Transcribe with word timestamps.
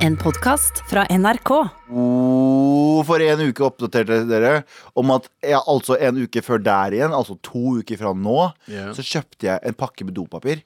En 0.00 0.16
podkast 0.16 0.80
fra 0.88 1.04
NRK. 1.12 1.50
For 3.06 3.24
en 3.24 3.42
uke 3.50 3.64
oppdaterte 3.66 4.22
dere 4.28 4.62
om 4.98 5.12
at 5.12 5.26
jeg, 5.44 5.60
altså 5.60 5.98
en 6.00 6.22
uke 6.24 6.42
før 6.44 6.62
der 6.64 6.96
igjen, 6.96 7.14
altså 7.16 7.36
to 7.44 7.76
uker 7.80 8.00
fra 8.00 8.12
nå, 8.16 8.38
yeah. 8.70 8.90
så 8.96 9.04
kjøpte 9.04 9.48
jeg 9.50 9.62
en 9.68 9.76
pakke 9.76 10.06
med 10.08 10.16
dopapir. 10.16 10.62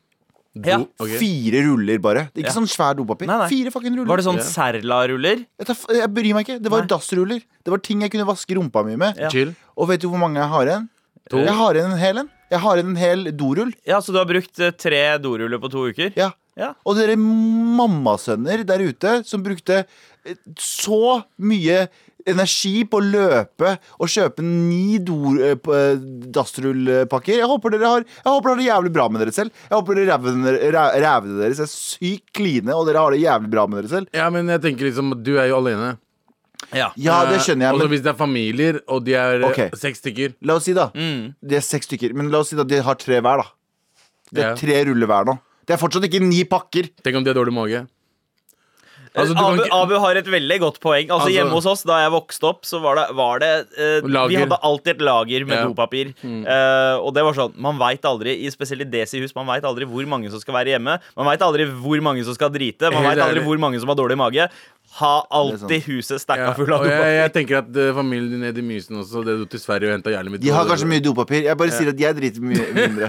Ja. 0.54 0.78
Okay. 1.02 1.16
Fire 1.18 1.64
ruller, 1.66 1.98
bare. 1.98 2.28
Ikke 2.30 2.46
Ja. 2.46 2.54
sånn 2.54 2.68
svær 2.70 2.94
dopapir. 2.94 3.26
Nei, 3.26 3.38
nei. 3.40 3.48
Fire 3.50 3.72
fucking 3.74 3.96
ruller. 3.96 4.06
Var 4.12 4.16
det 4.22 4.26
sånn 4.28 4.38
Ja. 4.38 4.46
Serla-ruller? 4.46 5.44
jeg, 5.58 5.76
jeg 5.98 6.14
bryr 6.14 6.34
meg 6.34 6.46
ikke. 6.46 6.62
Det 6.62 6.70
var 6.70 6.84
Nei. 6.84 6.86
dassruller. 6.94 7.40
Det 7.64 7.70
var 7.74 7.78
ting 7.78 8.02
jeg 8.02 8.12
kunne 8.12 8.26
vaske 8.28 8.54
rumpa 8.54 8.84
mi 8.86 8.94
med. 8.94 9.18
Ja. 9.18 9.30
Chill. 9.30 9.54
Og 9.76 9.88
vet 9.88 10.00
du 10.00 10.08
hvor 10.08 10.18
mange 10.22 10.38
jeg 10.38 10.48
har 10.48 10.62
igjen? 10.70 10.88
To. 11.30 11.38
Jeg 11.38 11.54
har 11.58 11.74
igjen 11.74 11.90
en 11.90 11.98
hel 11.98 12.18
en. 12.18 12.30
Jeg 12.52 12.60
har 12.60 12.76
igjen 12.76 12.90
en 12.90 13.02
hel 13.02 13.24
dorull. 13.32 13.74
Ja, 13.84 13.98
Så 13.98 14.12
du 14.12 14.18
har 14.18 14.26
brukt 14.26 14.60
eh, 14.60 14.70
tre 14.70 15.18
doruller 15.18 15.58
på 15.58 15.70
to 15.72 15.88
uker? 15.90 16.12
Ja. 16.14 16.30
Ja. 16.56 16.72
Og 16.86 16.94
dere 16.98 17.16
mammasønner 17.18 18.64
der 18.66 18.82
ute 18.86 19.16
som 19.26 19.42
brukte 19.42 19.80
eh, 20.24 20.36
så 20.60 21.22
mye 21.42 21.86
energi 22.24 22.86
på 22.88 23.00
å 23.02 23.04
løpe 23.04 23.74
og 24.00 24.08
kjøpe 24.08 24.40
ni 24.46 24.96
eh, 24.96 25.50
eh, 25.52 25.98
dassrullpakker. 26.32 27.36
Jeg 27.40 27.48
håper 27.50 27.74
dere 27.74 27.90
har 27.90 28.06
Jeg 28.06 28.30
håper 28.30 28.48
dere 28.48 28.54
har 28.54 28.62
det 28.62 28.68
jævlig 28.70 28.92
bra 28.94 29.08
med 29.12 29.24
dere 29.24 29.34
selv. 29.36 29.52
Jeg 29.68 29.76
håper 29.76 29.98
dere 29.98 30.14
rævene 30.14 30.54
ræ- 30.78 30.94
rævene 31.04 31.40
deres 31.42 31.60
er 31.66 31.68
sykt 31.74 32.32
kline, 32.38 32.72
og 32.72 32.86
dere 32.88 33.02
har 33.02 33.12
det 33.12 33.20
jævlig 33.24 33.50
bra 33.52 33.66
med 33.68 33.82
dere 33.82 33.92
selv. 33.96 34.08
Ja, 34.16 34.30
men 34.32 34.48
jeg 34.48 34.62
tenker 34.64 34.88
liksom 34.88 35.12
Du 35.26 35.34
er 35.36 35.50
jo 35.50 35.58
alene. 35.60 35.96
Ja. 36.72 36.88
Ja, 36.96 37.18
det 37.28 37.42
skjønner 37.44 37.66
jeg, 37.68 37.74
Og 37.76 37.82
men 37.82 37.90
hvis 37.92 38.02
det 38.06 38.12
er 38.14 38.16
familier, 38.18 38.78
og 38.88 39.04
de 39.04 39.12
er 39.20 39.42
okay. 39.44 39.68
Seks 39.76 40.00
stykker 40.00 40.32
la 40.48 40.54
oss 40.56 40.64
si, 40.64 40.72
da. 40.72 40.88
Mm. 40.96 41.34
De 41.44 41.58
er 41.58 41.66
seks 41.66 41.90
stykker. 41.90 42.14
Men 42.16 42.30
la 42.32 42.40
oss 42.40 42.48
si 42.54 42.56
da 42.56 42.64
de 42.64 42.80
har 42.80 42.94
tre 42.96 43.20
hver, 43.20 43.42
da. 43.42 43.50
Det 44.32 44.42
er 44.48 44.56
tre 44.56 44.78
ruller 44.88 45.06
hver 45.10 45.28
nå. 45.28 45.36
Det 45.66 45.74
er 45.76 45.80
fortsatt 45.80 46.04
ikke 46.08 46.22
ni 46.22 46.44
pakker. 46.44 46.90
Tenk 47.02 47.16
om 47.16 47.24
de 47.24 47.32
har 47.32 47.38
dårlig 47.40 47.54
mage. 47.56 47.86
Altså, 49.14 49.30
du 49.30 49.38
kan 49.38 49.60
Abu, 49.62 49.68
Abu 49.70 49.92
har 50.02 50.18
et 50.18 50.26
veldig 50.26 50.56
godt 50.58 50.80
poeng. 50.82 51.04
Altså, 51.06 51.28
Altså- 51.28 51.34
Hjemme 51.36 51.54
hos 51.54 51.66
oss 51.70 51.82
da 51.86 52.00
jeg 52.02 52.10
vokste 52.10 52.48
opp, 52.48 52.64
så 52.66 52.80
var 52.82 52.96
det, 52.98 53.04
var 53.14 53.38
det 53.38 53.50
eh, 53.78 54.00
Vi 54.02 54.34
hadde 54.34 54.58
alltid 54.60 54.96
et 54.96 55.02
lager 55.06 55.46
med 55.46 55.54
Ja. 55.56 55.64
dopapir. 55.70 56.10
Eh, 56.24 56.96
og 56.98 57.14
det 57.14 57.22
var 57.22 57.32
sånn 57.32 57.54
Man 57.56 57.78
veit 57.78 58.02
aldri, 58.02 58.42
i 58.42 58.50
spesielt 58.50 58.80
i 58.82 58.90
Desi-hus, 58.90 59.32
man 59.36 59.46
vet 59.46 59.62
aldri 59.62 59.86
hvor 59.86 60.04
mange 60.06 60.28
som 60.30 60.40
skal 60.40 60.54
være 60.54 60.74
hjemme. 60.74 60.98
Man 61.16 61.26
veit 61.26 61.38
aldri 61.46 61.64
hvor 61.70 62.00
mange 62.02 62.24
som 62.24 62.34
skal 62.34 62.50
drite. 62.50 62.90
Man 62.90 63.04
veit 63.04 63.18
aldri 63.22 63.44
hvor 63.44 63.56
mange 63.58 63.78
som 63.78 63.88
har 63.88 63.94
dårlig 63.94 64.18
mage. 64.18 64.50
Ha 64.94 65.26
alltid 65.34 65.82
huset 65.88 66.20
stacka 66.22 66.52
full 66.54 66.70
av 66.70 66.84
og 66.84 66.86
jeg, 66.86 66.94
dopapir. 66.94 67.14
jeg 67.18 67.30
tenker 67.34 67.56
at 67.58 67.70
uh, 67.82 67.88
familien 67.96 68.28
din 68.30 68.42
nede 68.46 68.60
i 68.60 68.62
Mysen 68.62 69.00
også 69.00 69.24
Det 69.26 69.32
dro 69.40 69.46
til 69.50 69.58
Sverige 69.62 69.88
og 69.90 69.96
henta 69.96 70.12
jævlig 70.12 70.30
mye 70.36 70.42
De 70.44 70.52
har 70.54 70.68
kanskje 70.70 70.86
mye 70.92 71.02
dopapir. 71.02 71.40
Jeg 71.48 71.58
bare 71.58 71.74
sier 71.74 71.90
at 71.90 71.98
jeg 72.04 72.14
driter 72.20 72.44
mye 72.46 72.66
mindre. 72.78 73.08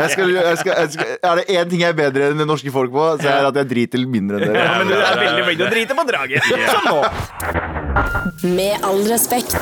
jeg 0.00 0.10
skal, 0.14 0.32
jeg 0.32 0.56
skal, 0.62 0.72
jeg 0.72 0.90
skal, 0.94 1.12
er 1.20 1.40
det 1.42 1.44
én 1.58 1.68
ting 1.70 1.84
jeg 1.84 1.92
er 1.92 1.98
bedre 1.98 2.30
enn 2.32 2.40
det 2.40 2.48
norske 2.48 2.72
folk 2.72 2.94
på, 2.94 3.04
så 3.20 3.28
er 3.28 3.44
det 3.44 3.50
at 3.52 3.60
jeg 3.60 3.70
driter 3.74 4.06
mindre 4.08 4.40
enn 4.40 4.48
dere. 4.54 4.64
Ja, 4.64 4.78
men 4.80 4.88
du 4.88 4.96
er 4.96 5.20
veldig 5.20 5.44
flink 5.50 5.60
til 5.60 5.68
å 5.68 5.72
drite 5.76 5.98
på 6.00 6.06
draget. 6.08 6.50
Som 6.72 6.88
nå. 6.88 6.98
Med 8.56 8.86
all 8.88 9.02
respekt. 9.10 9.60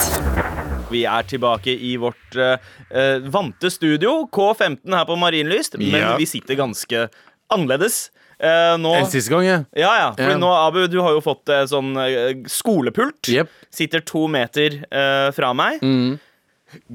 Vi 0.95 1.03
er 1.11 1.27
tilbake 1.27 1.73
i 1.75 1.97
vårt 1.99 2.37
eh, 2.39 3.25
vante 3.35 3.71
studio, 3.73 4.21
K15 4.31 4.87
her 4.95 5.07
på 5.09 5.17
Marienlyst, 5.19 5.79
men 5.83 5.99
Ja. 5.99 6.15
vi 6.21 6.27
sitter 6.31 6.59
ganske 6.61 7.09
annerledes. 7.51 8.05
Eh, 8.39 8.75
nå 8.81 8.95
Enn 8.99 9.07
siste 9.13 9.31
gang, 9.33 9.45
ja. 9.47 9.59
Ja, 9.77 9.93
ja. 10.01 10.11
Fordi 10.19 10.35
Ja. 10.35 10.39
nå, 10.43 10.51
Abu, 10.67 10.87
du 10.89 11.01
har 11.01 11.13
jo 11.15 11.21
fått 11.25 11.49
eh, 11.49 11.65
sånn 11.71 11.95
eh, 12.03 12.35
skolepult. 12.51 13.29
Yep. 13.31 13.49
Sitter 13.71 14.01
to 14.01 14.27
meter 14.29 14.81
eh, 14.91 15.31
fra 15.37 15.53
meg. 15.55 15.81
Mm. 15.83 16.19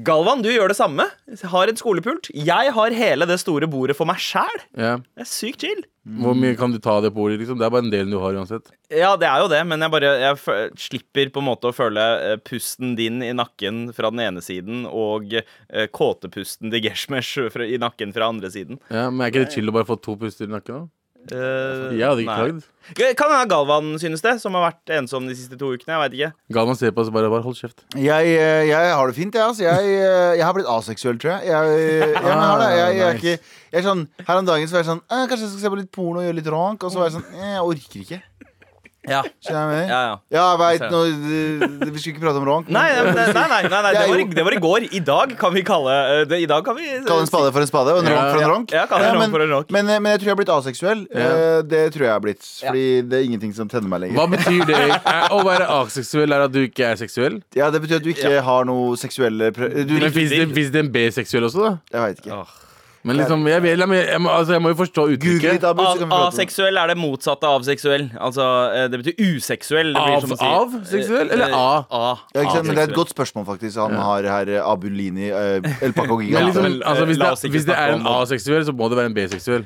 Galvan, 0.04 0.42
du 0.44 0.50
gjør 0.52 0.68
det 0.68 0.76
samme. 0.76 1.06
Har 1.48 1.70
en 1.70 1.78
skolepult. 1.78 2.28
Jeg 2.36 2.72
har 2.76 2.90
hele 2.92 3.24
det 3.24 3.38
store 3.40 3.64
bordet 3.70 3.94
for 3.96 4.04
meg 4.04 4.18
sjæl. 4.20 4.58
Yeah. 4.76 4.98
Det 5.16 5.24
er 5.24 5.30
sykt 5.30 5.64
chill. 5.64 5.80
Hvor 6.20 6.34
mye 6.36 6.52
kan 6.58 6.72
du 6.74 6.78
ta 6.82 6.98
det 7.00 7.14
på 7.14 7.22
ordet? 7.24 7.38
Liksom? 7.40 7.56
Det 7.60 7.64
er 7.64 7.72
bare 7.72 7.84
en 7.86 7.92
del 7.92 8.10
du 8.12 8.18
har 8.20 8.36
uansett. 8.36 8.68
Ja, 8.92 9.14
det 9.20 9.28
er 9.30 9.40
jo 9.40 9.48
det, 9.52 9.62
men 9.68 9.80
jeg 9.80 9.92
bare 9.94 10.10
jeg 10.20 10.70
slipper 10.80 11.32
på 11.32 11.40
en 11.40 11.48
måte 11.48 11.70
å 11.70 11.76
føle 11.76 12.04
pusten 12.44 12.92
din 12.98 13.22
i 13.24 13.32
nakken 13.36 13.86
fra 13.96 14.10
den 14.12 14.20
ene 14.20 14.42
siden 14.44 14.84
og 14.88 15.32
kåtepusten 15.96 16.72
til 16.72 16.84
Geshmesh 16.84 17.38
i 17.64 17.78
nakken 17.80 18.12
fra 18.16 18.28
andre 18.32 18.50
siden. 18.52 18.80
Ja, 18.90 19.08
men 19.08 19.24
Er 19.26 19.32
ikke 19.32 19.46
det 19.46 19.54
chill 19.54 19.68
å 19.70 19.76
bare 19.76 19.88
få 19.88 19.96
to 20.00 20.16
puster 20.20 20.44
i 20.48 20.52
nakken? 20.52 20.84
da? 20.88 20.88
Eh, 21.28 21.98
Jeg 21.98 22.06
hadde 22.08 22.22
ikke 22.24 22.36
klagd. 22.40 22.62
Kan 23.18 23.30
hende 23.30 23.50
Galvan 23.52 23.90
synes 24.02 24.22
det, 24.24 24.32
som 24.42 24.56
har 24.56 24.64
vært 24.70 24.92
ensom 24.96 25.26
de 25.28 25.34
siste 25.36 25.58
to 25.60 25.68
ukene. 25.76 25.92
Jeg 25.92 26.00
vet 26.02 26.16
ikke. 26.16 26.30
Galvan 26.56 26.78
ser 26.80 26.94
på 26.96 27.02
oss 27.04 27.10
og 27.12 27.14
bare, 27.18 27.30
bare 27.30 27.44
hold 27.44 27.58
kjeft. 27.58 27.84
Jeg, 27.94 28.32
eh, 28.40 28.64
jeg 28.70 28.94
har 28.96 29.06
det 29.06 29.16
fint, 29.18 29.36
jeg. 29.36 29.44
Altså. 29.44 29.62
Jeg, 29.68 29.92
eh, 30.00 30.32
jeg 30.40 30.44
har 30.48 30.56
blitt 30.56 30.70
aseksuell, 30.72 31.20
tror 31.20 31.36
jeg. 31.36 31.52
jeg, 31.52 32.14
jeg, 32.16 32.34
har 32.40 32.58
det. 32.64 32.70
jeg, 32.78 32.96
jeg, 32.96 33.06
er 33.06 33.20
ikke, 33.20 33.36
jeg 33.70 33.82
er 33.82 33.86
sånn, 33.86 34.06
Her 34.26 34.40
om 34.42 34.48
dagen 34.48 34.66
så 34.70 34.78
var 34.78 34.82
jeg 34.82 34.90
sånn 34.90 35.04
Kanskje 35.10 35.44
jeg 35.44 35.52
skal 35.52 35.62
se 35.66 35.72
på 35.76 35.78
litt 35.82 35.92
porno 35.94 36.22
og 36.22 36.26
gjøre 36.26 36.40
litt 36.40 36.50
rank. 36.56 36.82
Og 36.88 36.94
så 36.94 37.02
var 37.02 37.10
jeg 37.10 37.18
sånn 37.20 37.28
eh, 37.36 37.52
Jeg 37.54 37.68
orker 37.68 38.04
ikke. 38.06 38.22
Ja, 39.08 39.22
Skjønner 39.40 39.70
jeg 39.78 39.84
ja, 39.88 39.98
ja. 40.04 40.16
Ja, 40.34 40.42
jeg 40.52 40.80
vet, 40.80 40.90
nå, 40.92 40.98
Vi 41.88 42.00
skulle 42.02 42.12
ikke 42.12 42.20
prate 42.26 42.36
om 42.36 42.44
ronk. 42.44 42.66
Nei, 42.68 42.82
nei, 42.92 43.12
nei, 43.16 43.46
nei, 43.48 43.60
nei, 43.72 43.92
Det 43.96 44.02
var 44.10 44.20
det 44.36 44.44
var 44.44 44.56
i 44.56 44.60
går. 44.60 44.86
I 44.92 45.00
dag 45.06 45.32
kan 45.40 45.54
vi 45.54 45.62
kalle 45.64 45.94
eh, 46.18 46.24
det, 46.28 46.42
I 46.44 46.48
dag 46.50 46.66
kan 46.66 46.76
vi 46.76 46.84
Kalle 47.06 47.24
en 47.24 47.30
spade 47.30 47.48
for 47.54 47.64
en 47.64 47.70
spade 47.70 47.94
og 47.96 48.02
en 48.02 48.10
Ja. 48.12 48.18
ronk 48.20 48.34
for 48.36 48.44
en 48.44 48.52
ronk. 48.52 48.74
Ja, 48.76 48.84
kalle 48.90 49.08
en 49.08 49.16
ronk 49.16 49.24
men, 49.24 49.32
for 49.32 49.46
en 49.46 49.54
ronk. 49.56 49.72
Men, 49.72 49.88
eh, 49.88 50.02
men 50.04 50.12
jeg 50.12 50.20
tror 50.20 50.30
jeg 50.30 50.36
har 50.36 50.40
blitt 50.42 50.54
aseksuell. 50.58 51.06
Ja. 51.16 51.30
Eh, 51.32 51.62
Det 51.70 51.82
tror 51.96 52.06
jeg 52.08 52.12
har 52.12 52.22
blitt. 52.28 52.44
Fordi 52.60 52.86
det 53.08 53.18
er 53.22 53.24
ingenting 53.30 53.54
som 53.56 53.68
tenner 53.72 53.88
meg 53.88 54.04
lenger. 54.04 54.20
Hva 54.20 54.28
betyr 54.36 54.64
det? 54.68 54.80
Å 55.32 55.42
være 55.48 55.68
aseksuell 55.80 56.36
er 56.36 56.46
at 56.50 56.52
du 56.52 56.60
ikke 56.66 56.92
er 56.92 57.00
seksuell? 57.00 57.40
Ja, 57.56 57.70
Det 57.72 57.80
betyr 57.86 58.02
at 58.02 58.04
du 58.04 58.12
ikke 58.12 58.36
har 58.44 58.68
noe 58.68 58.96
seksuelle 59.00 59.48
prø 59.56 59.70
du, 59.80 59.96
Men 59.96 60.12
Fins 60.12 60.30
det, 60.36 60.72
det 60.76 60.84
en 60.84 60.92
B-seksuell 60.92 61.48
også, 61.48 61.64
da? 61.64 61.78
Jeg 61.96 62.04
veit 62.04 62.20
ikke. 62.26 62.36
Åh. 62.44 62.58
Men 63.02 63.16
liksom, 63.16 63.46
jeg, 63.48 63.62
vil, 63.64 63.78
jeg, 63.80 63.88
må- 63.88 63.94
jeg, 63.96 64.20
må, 64.20 64.28
altså, 64.28 64.52
jeg 64.52 64.60
må 64.60 64.68
jo 64.74 64.76
forstå 64.76 65.04
uttrykket. 65.14 65.62
Aseksuell 66.12 66.76
er 66.76 66.90
det 66.92 66.96
motsatte 67.00 67.48
av 67.48 67.62
seksuell. 67.64 68.10
Altså, 68.20 68.44
eh, 68.76 68.88
det 68.92 68.98
betyr 69.00 69.22
useksuell. 69.38 69.94
Det 69.96 70.02
av, 70.02 70.26
si. 70.28 70.36
av, 70.44 70.74
seksuell 70.90 71.30
eller 71.32 71.48
Eh, 71.48 71.56
A? 71.56 71.84
A. 71.88 72.10
Ja, 72.34 72.42
ikke 72.44 72.52
sant? 72.58 72.66
Men 72.68 72.76
det 72.76 72.82
er 72.84 72.90
et 72.92 72.98
godt 72.98 73.14
spørsmål, 73.14 73.46
faktisk. 73.48 73.78
Han 73.80 73.94
har 73.96 74.28
her 74.28 74.52
eh, 74.52 74.60
Abulini, 74.68 75.30
uh, 75.32 75.64
El 75.80 75.94
Paco 75.96 76.18
Giga. 76.20 76.42
liksom, 76.44 76.66
altså, 76.84 77.06
hvis, 77.08 77.18
det, 77.22 77.50
hvis 77.56 77.64
det 77.70 77.78
er 77.78 77.94
en 77.96 78.04
aseksuell, 78.06 78.66
så 78.68 78.74
må 78.76 78.90
det 78.92 78.98
være 79.00 79.12
en 79.12 79.16
B-seksuell. 79.16 79.64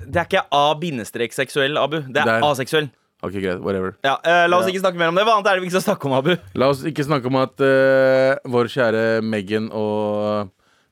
Det 0.00 0.16
er 0.16 0.24
ikke 0.30 0.46
A-seksuell, 0.48 1.76
Abu. 1.76 1.98
Det 2.00 2.16
er 2.24 2.24
Det 2.32 2.38
er- 2.38 2.48
aseksuell. 2.48 2.88
Ok, 3.22 3.34
greit, 3.36 3.58
whatever 3.60 3.92
Ja, 4.02 4.14
uh, 4.24 4.46
la 4.48 4.56
oss 4.56 4.64
Ja. 4.64 4.70
ikke 4.72 4.80
snakke 4.80 4.96
mer 4.96 5.10
om 5.12 5.14
det. 5.20 5.26
Hva 5.28 5.34
annet 5.36 5.50
er 5.50 5.58
det 5.58 5.60
vi 5.60 5.68
ikke 5.68 5.76
skal 5.82 5.92
snakke 5.92 6.08
om, 6.08 6.14
Abu? 6.16 6.30
La 6.56 6.70
oss 6.72 6.80
ikke 6.88 7.04
snakke 7.04 7.26
om 7.28 7.36
at 7.36 7.60
uh, 7.60 8.40
vår 8.48 8.70
kjære 8.72 9.02
Meghan 9.20 9.66
og 9.76 10.48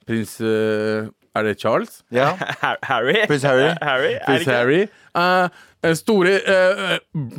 prins 0.08 0.34
eh, 0.40 1.08
Er 1.38 1.42
det 1.42 1.58
Charles? 1.60 2.00
Ja. 2.12 2.32
Harry? 2.90 3.14
Prins 3.26 3.42
Harry. 3.46 3.68
Harry? 3.82 4.14
Prins? 4.26 4.46
Harry. 4.46 4.86
Uh, 5.14 5.94
store 5.94 6.38
uh, 6.48 6.98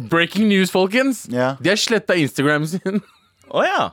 breaking 0.09 0.47
news, 0.47 0.71
folkens. 0.71 1.25
Ja. 1.31 1.53
De 1.63 1.69
har 1.69 1.75
sletta 1.75 2.13
Instagram 2.15 2.65
sin. 2.65 3.01
Oh, 3.51 3.63
ja. 3.65 3.87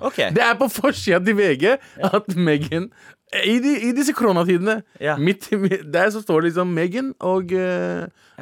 okay. 0.00 0.30
Det 0.34 0.42
er 0.42 0.54
på 0.58 0.66
forsida 0.68 1.20
til 1.22 1.36
VG 1.38 1.76
at 2.02 2.32
Meghan 2.36 2.88
i, 3.44 3.52
de, 3.62 3.76
I 3.86 3.92
disse 3.94 4.10
koronatidene 4.12 4.80
Ja. 5.00 5.14
midt, 5.16 5.46
midt, 5.52 5.84
Der 5.94 6.10
så 6.10 6.22
står 6.24 6.40
det 6.40 6.44
liksom 6.50 6.66
Meghan 6.74 7.12
og, 7.20 7.52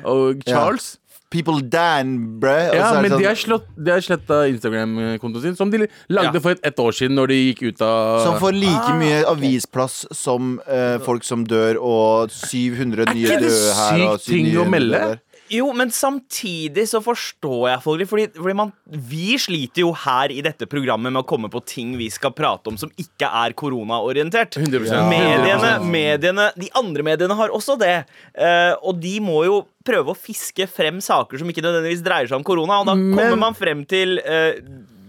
og 0.04 0.40
Charles. 0.48 0.96
People 1.30 1.60
Dan, 1.60 2.38
bro. 2.40 2.48
Og 2.70 2.74
Ja, 2.74 2.94
er 2.94 3.02
men 3.02 3.10
sånn- 3.12 3.18
de 3.20 3.24
har, 3.28 3.34
slått, 3.36 3.66
de 3.76 3.90
har 3.92 4.00
sletta 4.00 4.38
Instagram-kontoen 4.48 5.42
sin, 5.42 5.56
som 5.56 5.68
de 5.70 5.86
lagde 6.08 6.34
Ja. 6.34 6.40
for 6.40 6.50
et, 6.52 6.60
et, 6.64 6.76
år 6.76 6.92
siden, 6.96 7.14
når 7.16 7.28
de 7.28 7.54
gikk 7.54 7.62
ut 7.68 7.82
av 7.82 8.24
Som 8.24 8.38
får 8.40 8.52
like 8.54 8.88
Ah, 8.88 8.96
mye 8.96 9.24
avisplass 9.28 10.06
som 10.10 10.58
uh, 10.66 10.96
folk 11.04 11.22
som 11.24 11.44
dør, 11.44 11.76
og 11.80 12.30
700 12.30 13.12
nye 13.14 13.26
døde 13.28 13.74
her. 13.74 13.92
Er 13.92 13.98
ikke 13.98 14.12
det 14.12 14.20
sykt 14.22 14.26
ting 14.30 14.46
å 14.56 14.64
melde? 14.68 14.92
der. 14.98 15.20
Jo, 15.50 15.70
men 15.76 15.90
samtidig 15.94 16.84
så 16.90 17.00
forstår 17.04 17.68
jeg 17.70 17.82
folk 17.84 18.00
litt. 18.02 18.10
Fordi, 18.10 18.26
fordi 18.36 18.56
man, 18.58 18.72
vi 19.08 19.36
sliter 19.40 19.82
jo 19.84 19.92
her 20.04 20.32
i 20.34 20.42
dette 20.44 20.68
programmet 20.70 21.12
med 21.14 21.22
å 21.22 21.26
komme 21.28 21.50
på 21.52 21.62
ting 21.68 21.94
vi 21.98 22.10
skal 22.12 22.34
prate 22.36 22.68
om 22.72 22.76
som 22.80 22.90
ikke 23.00 23.30
er 23.44 23.54
koronaorientert. 23.58 24.58
Ja. 24.58 25.02
Mediene, 25.08 25.72
mediene, 25.88 26.50
De 26.58 26.68
andre 26.78 27.06
mediene 27.06 27.36
har 27.38 27.54
også 27.54 27.78
det. 27.80 27.94
Uh, 28.36 28.74
og 28.82 29.00
de 29.00 29.16
må 29.24 29.40
jo 29.48 29.62
prøve 29.88 30.12
å 30.12 30.18
fiske 30.18 30.66
frem 30.68 31.00
saker 31.04 31.40
som 31.40 31.48
ikke 31.48 31.64
nødvendigvis 31.64 32.04
dreier 32.04 32.28
seg 32.28 32.36
om 32.40 32.44
korona. 32.46 32.80
Og 32.82 32.90
da 32.90 32.94
Men- 32.98 33.16
kommer 33.16 33.42
man 33.48 33.56
frem 33.56 33.86
til 33.88 34.18
uh, 34.20 34.52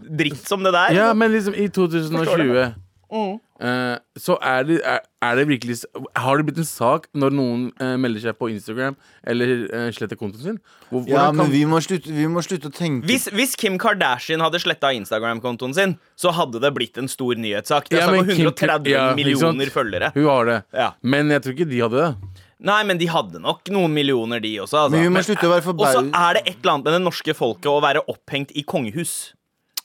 dritt 0.10 0.48
som 0.48 0.63
det 0.63 0.72
der. 0.74 0.96
Ja, 0.96 1.12
men 1.13 1.31
liksom 1.36 1.56
i 1.60 1.68
2020 1.68 2.74
Mm. 3.10 3.40
Eh, 3.60 3.98
så 4.20 4.38
er 4.42 4.64
det, 4.68 4.78
er, 4.88 5.00
er 5.22 5.36
det 5.36 5.46
virkelig 5.50 5.76
Har 6.16 6.38
det 6.40 6.46
blitt 6.48 6.58
en 6.64 6.68
sak 6.68 7.08
når 7.14 7.34
noen 7.36 7.66
uh, 7.82 7.96
melder 8.00 8.22
seg 8.24 8.38
på 8.40 8.50
Instagram 8.54 8.96
eller 9.28 9.66
uh, 9.68 9.88
sletter 9.96 10.16
kontoen 10.20 10.44
sin? 10.44 10.60
Hvor, 10.90 11.04
Ja, 11.10 11.26
men 11.32 11.46
kan- 11.46 11.52
vi 11.54 11.64
må 11.68 11.82
slutte, 11.84 12.08
vi 12.16 12.28
må 12.32 12.44
slutte 12.46 12.72
å 12.72 12.76
tenke 12.76 13.08
Hvis, 13.10 13.28
hvis 13.36 13.56
Kim 13.60 13.78
Kardashian 13.82 14.40
hadde 14.44 14.60
sletta 14.64 14.94
Instagram-kontoen 14.96 15.76
sin, 15.76 15.98
så 16.16 16.32
hadde 16.36 16.62
det 16.64 16.72
blitt 16.76 16.98
en 16.98 17.08
stor 17.12 17.36
nyhetssak. 17.36 17.90
Det 17.90 18.00
er 18.00 18.06
Ja, 18.06 18.08
snakk 18.08 18.22
men 18.22 18.30
om 18.30 18.36
Kim- 18.36 18.52
130 18.54 18.92
ja, 18.94 19.08
millioner 19.16 19.74
følgere. 19.74 20.12
Hun 20.16 20.26
har 20.32 20.46
det. 20.54 20.60
Ja. 20.74 20.92
Men 21.04 21.30
jeg 21.30 21.42
tror 21.44 21.54
ikke 21.58 21.70
de 21.70 21.82
hadde 21.84 22.06
det. 22.06 22.38
Nei, 22.60 22.82
men 22.84 22.98
de 23.00 23.08
hadde 23.08 23.40
nok 23.40 23.70
noen 23.72 23.94
millioner, 23.96 24.42
de 24.44 24.58
også. 24.60 24.86
Altså. 24.86 24.92
Men 24.92 25.06
vi 25.06 25.12
må 25.12 25.20
Men- 25.20 25.24
slutte 25.24 25.48
å 25.48 25.52
være 25.54 25.76
Og 25.80 25.86
så 25.88 26.02
er 26.12 26.34
det 26.36 26.42
et 26.46 26.58
eller 26.60 26.74
annet 26.74 26.84
med 26.90 26.94
det 26.98 27.04
norske 27.06 27.36
folket 27.36 27.70
å 27.72 27.80
være 27.84 28.02
opphengt 28.12 28.52
i 28.56 28.64
kongehus. 28.64 29.34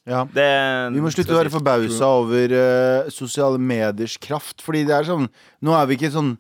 Ja. 0.04 0.24
Det, 0.28 0.48
Vi 0.92 1.00
må 1.00 1.10
slutte 1.12 1.32
å 1.32 1.38
være 1.38 1.52
forbausa 1.52 2.10
over 2.20 2.52
uh, 2.52 3.12
sosiale 3.12 3.60
mediers 3.60 4.18
kraft. 4.20 4.60
Fordi 4.64 4.84
det 4.88 4.98
er 4.98 5.08
sånn 5.08 5.30
Nå 5.64 5.76
er 5.78 5.88
vi 5.88 5.96
ikke 5.98 6.12
sånn 6.12 6.34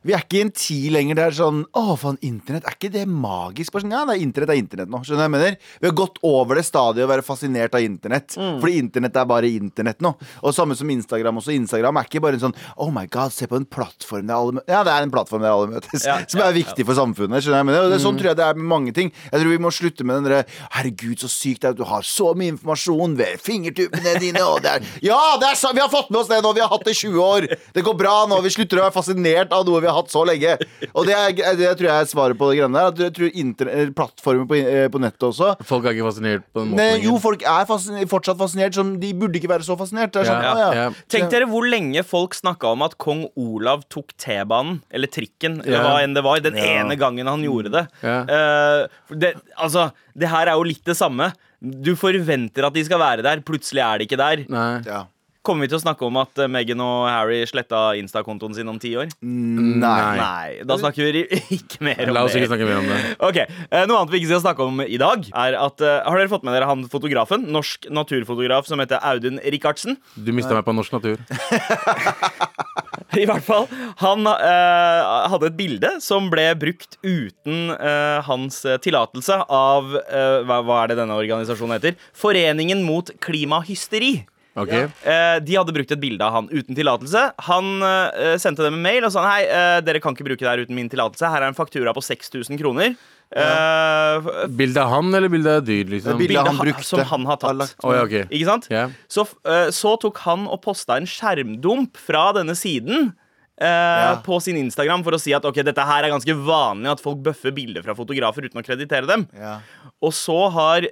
Vi 0.00 0.14
er 0.16 0.22
ikke 0.22 0.38
i 0.38 0.44
en 0.46 0.52
tid 0.56 0.86
lenger 0.94 1.18
der 1.18 1.34
sånn 1.36 1.58
Å, 1.76 1.82
faen, 2.00 2.16
internett, 2.24 2.64
er 2.64 2.76
ikke 2.76 2.88
det 2.94 3.02
magisk? 3.04 3.74
Bare 3.74 3.84
sånn, 3.84 3.92
ja, 3.92 4.00
nei, 4.08 4.16
internett 4.24 4.52
er 4.54 4.60
internett 4.60 4.88
nå. 4.88 5.02
Skjønner 5.04 5.18
du 5.18 5.20
hva 5.20 5.26
jeg 5.26 5.34
mener? 5.34 5.56
Vi 5.82 5.88
har 5.90 5.96
gått 5.98 6.16
over 6.24 6.56
det 6.56 6.64
stadiet 6.64 7.04
å 7.04 7.10
være 7.10 7.24
fascinert 7.26 7.76
av 7.76 7.84
internett. 7.84 8.32
Fordi 8.32 8.78
internett 8.80 9.18
er 9.20 9.28
bare 9.28 9.50
internett 9.52 10.00
nå. 10.04 10.14
Og 10.40 10.54
samme 10.56 10.76
som 10.78 10.88
Instagram 10.94 11.42
også. 11.42 11.52
Instagram 11.52 12.00
er 12.00 12.08
ikke 12.08 12.22
bare 12.24 12.38
en 12.38 12.44
sånn 12.46 12.56
Oh 12.80 12.88
my 12.94 13.04
god, 13.12 13.34
se 13.34 13.48
på 13.50 13.58
en 13.60 13.66
plattform 13.68 14.24
der 14.30 14.38
alle 14.38 14.56
møtes. 14.56 14.72
Ja, 14.72 14.80
det 14.88 14.94
er 14.94 15.04
en 15.04 15.12
plattform 15.12 15.44
der 15.44 15.52
alle 15.52 15.68
møtes. 15.74 16.06
Ja, 16.08 16.16
som 16.24 16.40
ja, 16.40 16.48
er 16.48 16.56
viktig 16.56 16.86
for 16.88 16.96
samfunnet. 16.96 17.44
Skjønner 17.44 17.52
du 17.52 17.58
hva 17.58 17.60
jeg 17.60 17.68
mener? 17.68 17.90
Og 17.90 17.92
det, 17.92 18.00
sånn 18.06 18.20
tror 18.20 18.30
jeg 18.32 18.40
det 18.40 18.46
er 18.48 18.56
med 18.62 18.70
mange 18.72 18.96
ting. 18.96 19.12
Jeg 19.28 19.36
tror 19.36 19.52
vi 19.52 19.60
må 19.66 19.74
slutte 19.74 20.08
med 20.08 20.20
den 20.20 20.30
derre 20.30 20.40
Herregud, 20.78 21.20
så 21.20 21.28
sykt 21.28 21.60
det 21.66 21.70
er 21.70 21.76
at 21.76 21.80
du 21.82 21.84
har 21.90 22.08
så 22.08 22.30
mye 22.38 22.54
informasjon 22.54 23.18
ved 23.20 23.44
fingertuppene 23.44 24.16
dine, 24.22 24.46
og 24.48 24.64
det 24.64 24.78
er 24.78 24.88
Ja, 25.10 25.20
det 25.40 25.52
er! 25.52 25.60
Vi 25.76 25.84
har 25.84 25.92
fått 25.92 26.08
med 26.08 26.22
oss 26.22 26.32
det 26.32 26.40
nå! 26.40 26.54
Vi 26.56 26.64
har 26.64 26.72
hatt 26.72 26.88
det 26.88 26.96
i 26.96 27.00
20 27.02 27.20
år! 27.20 27.48
Det 27.76 27.84
går 27.84 28.00
bra 28.00 28.16
nå! 28.30 28.40
Vi 28.46 28.54
slutter 28.56 28.80
å 28.80 28.86
være 28.86 28.96
fascinert 28.96 29.52
av 29.54 29.68
noe 29.68 29.82
vi 29.84 29.89
har 29.90 29.98
hatt 30.00 30.12
så 30.12 30.22
lenge. 30.28 30.54
Og 30.94 31.06
det, 31.08 31.14
er, 31.18 31.54
det 31.58 31.70
tror 31.78 31.88
jeg 31.90 32.04
er 32.04 32.08
svaret 32.10 32.38
på 32.40 32.48
det 32.50 32.58
greiene 32.60 32.78
der. 32.78 32.90
At 32.94 33.02
Jeg 33.04 33.14
tror 33.18 33.30
inter- 33.44 33.70
eller 33.72 33.92
plattformer 33.98 34.46
på, 34.50 34.58
eh, 34.60 34.86
på 34.92 35.00
nettet 35.02 35.26
også 35.28 35.52
Folk 35.68 35.84
er 35.90 35.96
ikke 35.96 36.06
fascinert 36.08 36.46
på 36.54 36.62
den 36.62 36.72
måten. 36.72 36.80
Nei, 36.80 37.02
jo, 37.04 37.16
folk 37.22 37.42
er 37.42 37.66
fascinert, 37.68 38.08
fortsatt 38.12 38.38
fascinert. 38.40 38.74
Som 38.78 38.94
de 39.02 39.12
burde 39.18 39.36
ikke 39.40 39.50
være 39.52 39.66
så 39.66 39.76
fascinert. 39.80 40.12
Det 40.14 40.22
er 40.24 40.30
sånn, 40.30 40.42
Ja, 40.46 40.54
ja. 40.62 40.70
ja. 40.84 40.88
Tenk 41.12 41.30
dere 41.34 41.48
hvor 41.50 41.66
lenge 41.68 42.02
folk 42.06 42.34
snakka 42.38 42.72
om 42.72 42.82
at 42.86 42.96
kong 43.02 43.26
Olav 43.40 43.84
tok 43.92 44.14
T-banen, 44.20 44.80
eller 44.90 45.10
trikken, 45.10 45.60
eller 45.66 45.84
hva 45.84 45.98
enn 46.04 46.14
det 46.16 46.24
var, 46.24 46.40
den 46.40 46.56
Ja. 46.56 46.80
ene 46.80 46.96
gangen 47.00 47.26
han 47.26 47.42
gjorde 47.44 47.70
det. 47.74 47.86
Ja. 48.06 48.18
Eh, 48.24 49.14
det. 49.16 49.34
Altså, 49.58 49.90
det 50.16 50.28
her 50.30 50.46
er 50.48 50.56
jo 50.58 50.62
litt 50.70 50.84
det 50.84 50.96
samme. 50.96 51.32
Du 51.60 51.92
forventer 51.98 52.64
at 52.64 52.72
de 52.72 52.82
skal 52.86 52.98
være 53.02 53.22
der, 53.26 53.40
plutselig 53.44 53.82
er 53.84 53.98
de 54.00 54.06
ikke 54.08 54.16
der. 54.20 54.44
Nei. 54.48 54.80
Ja. 54.86 55.02
Kommer 55.40 55.64
vi 55.64 55.70
til 55.72 55.78
å 55.78 55.80
snakke 55.80 56.04
om 56.04 56.18
at 56.20 56.36
eh, 56.42 56.48
Meghan 56.52 56.82
og 56.84 57.06
Harry 57.08 57.38
sletta 57.48 57.94
Insta-kontoen 57.96 58.52
sin 58.58 58.68
om 58.68 58.76
ti 58.80 58.90
år? 59.00 59.08
Nei. 59.24 60.16
Nei. 60.18 60.48
Da 60.68 60.76
snakker 60.76 61.06
vi 61.08 61.22
ikke 61.56 61.78
mer 61.86 62.02
om 62.02 62.10
det. 62.10 62.14
La 62.16 62.24
oss 62.26 62.34
ikke 62.36 62.50
snakke 62.50 62.66
mer 62.68 62.80
om 62.82 62.88
det. 62.90 62.98
Ok, 63.30 63.38
eh, 63.40 63.86
Noe 63.88 64.02
annet 64.02 64.12
vi 64.12 64.20
ikke 64.20 64.34
skal 64.34 64.42
snakke 64.44 64.66
om 64.68 64.82
i 64.84 64.98
dag, 65.00 65.24
er 65.32 65.56
at 65.56 65.80
eh, 65.80 66.02
Har 66.04 66.20
dere 66.20 66.28
fått 66.32 66.44
med 66.44 66.52
dere 66.56 66.68
han 66.68 66.84
fotografen? 66.92 67.46
Norsk 67.56 67.88
naturfotograf 67.88 68.68
som 68.68 68.82
heter 68.84 69.00
Audun 69.00 69.40
Rikardsen. 69.40 69.96
Du 70.12 70.28
mista 70.36 70.52
meg 70.56 70.66
på 70.66 70.74
norsk 70.76 70.98
natur. 70.98 71.22
I 73.20 73.24
hvert 73.26 73.42
fall. 73.42 73.64
Han 74.04 74.28
eh, 74.28 75.08
hadde 75.32 75.48
et 75.48 75.56
bilde 75.56 75.94
som 76.04 76.28
ble 76.30 76.44
brukt 76.60 76.98
uten 77.00 77.72
eh, 77.74 78.18
hans 78.28 78.60
tillatelse 78.84 79.40
av 79.48 79.96
eh, 80.04 80.44
hva, 80.44 80.60
hva 80.68 80.82
er 80.82 80.92
det 80.92 81.00
denne 81.00 81.16
organisasjonen 81.16 81.78
heter? 81.78 81.96
Foreningen 82.20 82.84
mot 82.86 83.08
klimahysteri. 83.24 84.18
Ok? 84.62 84.74
Eh, 84.76 85.36
de 85.44 85.56
hadde 85.56 85.74
brukt 85.76 85.94
et 85.94 86.00
bilde 86.02 86.26
av 86.26 86.36
han 86.38 86.50
uten 86.52 86.76
tillatelse. 86.76 87.22
Han 87.48 87.70
eh, 87.86 88.34
sendte 88.42 88.66
dem 88.66 88.76
en 88.78 88.84
mail 88.84 89.06
og 89.08 89.14
sa 89.14 89.24
Hei, 89.28 89.44
eh, 89.46 89.78
dere 89.86 90.02
kan 90.04 90.16
ikke 90.16 90.26
bruke 90.28 90.44
det 90.44 90.50
her 90.50 90.62
uten 90.66 90.76
min 90.76 90.90
tillatelse. 90.92 91.30
Her 91.32 91.42
er 91.46 91.50
en 91.52 91.58
faktura 91.58 91.94
på 91.96 92.02
6000 92.04 92.60
kroner. 92.60 92.94
Eh, 93.30 94.28
Bilde 94.58 94.82
av 94.82 94.90
han 94.90 95.14
eller 95.14 95.30
bilde 95.30 95.56
av 95.60 95.64
dyr, 95.66 95.84
liksom? 95.92 96.18
Bilde 96.18 96.34
bilde 96.34 96.46
han 96.48 96.58
brukte. 96.58 96.84
som 96.86 97.04
han 97.12 97.26
har 97.30 97.38
tatt. 97.38 97.76
Å, 97.78 97.94
ja, 97.94 98.02
okay. 98.04 98.24
Ikke 98.28 98.48
sant? 98.48 98.66
Yeah. 98.72 98.90
Så, 99.06 99.22
uh, 99.46 99.68
så 99.74 99.94
tok 100.02 100.18
han 100.26 100.48
og 100.50 100.58
posta 100.64 100.96
en 100.98 101.06
skjermdump 101.06 102.00
fra 102.00 102.30
denne 102.36 102.56
siden. 102.58 103.12
eh, 103.60 104.16
På 104.24 104.40
sin 104.42 104.56
Instagram 104.56 105.04
for 105.04 105.12
å 105.12 105.20
si 105.20 105.34
at 105.36 105.44
ok, 105.44 105.62
dette 105.66 105.84
her 105.84 106.06
er 106.06 106.10
ganske 106.14 106.34
vanlig 106.46 106.90
at 106.94 107.02
folk 107.04 107.18
bøffer 107.22 107.52
bilder 107.54 107.84
fra 107.84 107.94
fotografer 107.94 108.46
uten 108.48 108.60
å 108.62 108.64
kreditere 108.64 109.06
dem. 109.06 109.26
Ja. 109.36 109.58
Og 110.02 110.14
så 110.16 110.38
har 110.54 110.88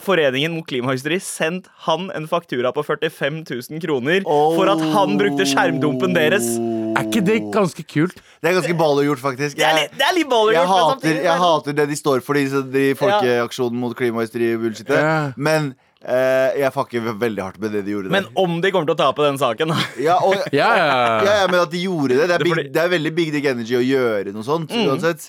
Foreningen 0.00 0.52
mot 0.54 0.66
klimahysteri 0.68 1.16
sendt 1.24 1.68
han 1.86 2.10
en 2.14 2.26
faktura 2.28 2.70
på 2.76 2.84
45 2.84 3.40
000 3.48 3.80
kroner 3.82 4.22
for 4.28 4.68
at 4.70 4.82
han 4.92 5.16
brukte 5.18 5.46
skjermdumpen 5.48 6.14
deres. 6.14 6.46
Er 6.94 7.06
ikke 7.06 7.22
det 7.24 7.38
ganske 7.54 7.84
kult? 7.88 8.20
Det 8.40 8.50
er 8.50 8.58
ganske 8.58 8.76
baller 8.76 9.08
faktisk. 9.16 9.24
faktisk. 9.26 9.58
Det 9.58 9.66
er 9.66 9.78
litt, 9.78 9.94
det 9.96 10.06
er 10.06 10.16
litt 10.18 10.34
jeg, 10.54 10.66
hater, 10.68 11.20
jeg 11.24 11.44
hater 11.44 11.78
det 11.80 11.86
de 11.90 11.96
står 11.98 12.24
for, 12.26 12.36
de, 12.38 12.62
de 12.74 12.84
folkeaksjonen 12.98 13.80
mot 13.80 13.96
klimahysteri-bullshitet. 13.96 14.98
Yeah. 14.98 15.32
Men 15.36 15.72
Uh, 16.00 16.54
jeg 16.56 16.72
fucker 16.72 17.10
veldig 17.20 17.42
hardt 17.44 17.58
med 17.60 17.74
det 17.76 17.82
de 17.84 17.92
gjorde 17.92 18.08
Men 18.08 18.24
om 18.40 18.54
de 18.64 18.70
kommer 18.72 18.88
til 18.88 18.94
å 18.94 19.00
tape 19.02 19.20
den 19.20 19.36
saken 19.36 19.74
da. 19.74 19.76
Ja, 20.00 20.14
og, 20.24 20.32
yeah. 20.48 20.78
ja. 20.80 20.94
ja, 21.26 21.34
men 21.50 21.58
at 21.60 21.74
de 21.74 21.82
gjorde 21.82 22.16
det. 22.16 22.28
Det 22.30 22.38
er, 22.38 22.44
big, 22.46 22.70
det 22.72 22.80
er 22.80 22.92
veldig 22.94 23.12
big 23.18 23.34
dick 23.34 23.48
energy 23.50 23.76
å 23.76 23.82
gjøre 23.84 24.32
noe 24.32 24.46
sånt. 24.46 24.72
Uansett. 24.72 25.28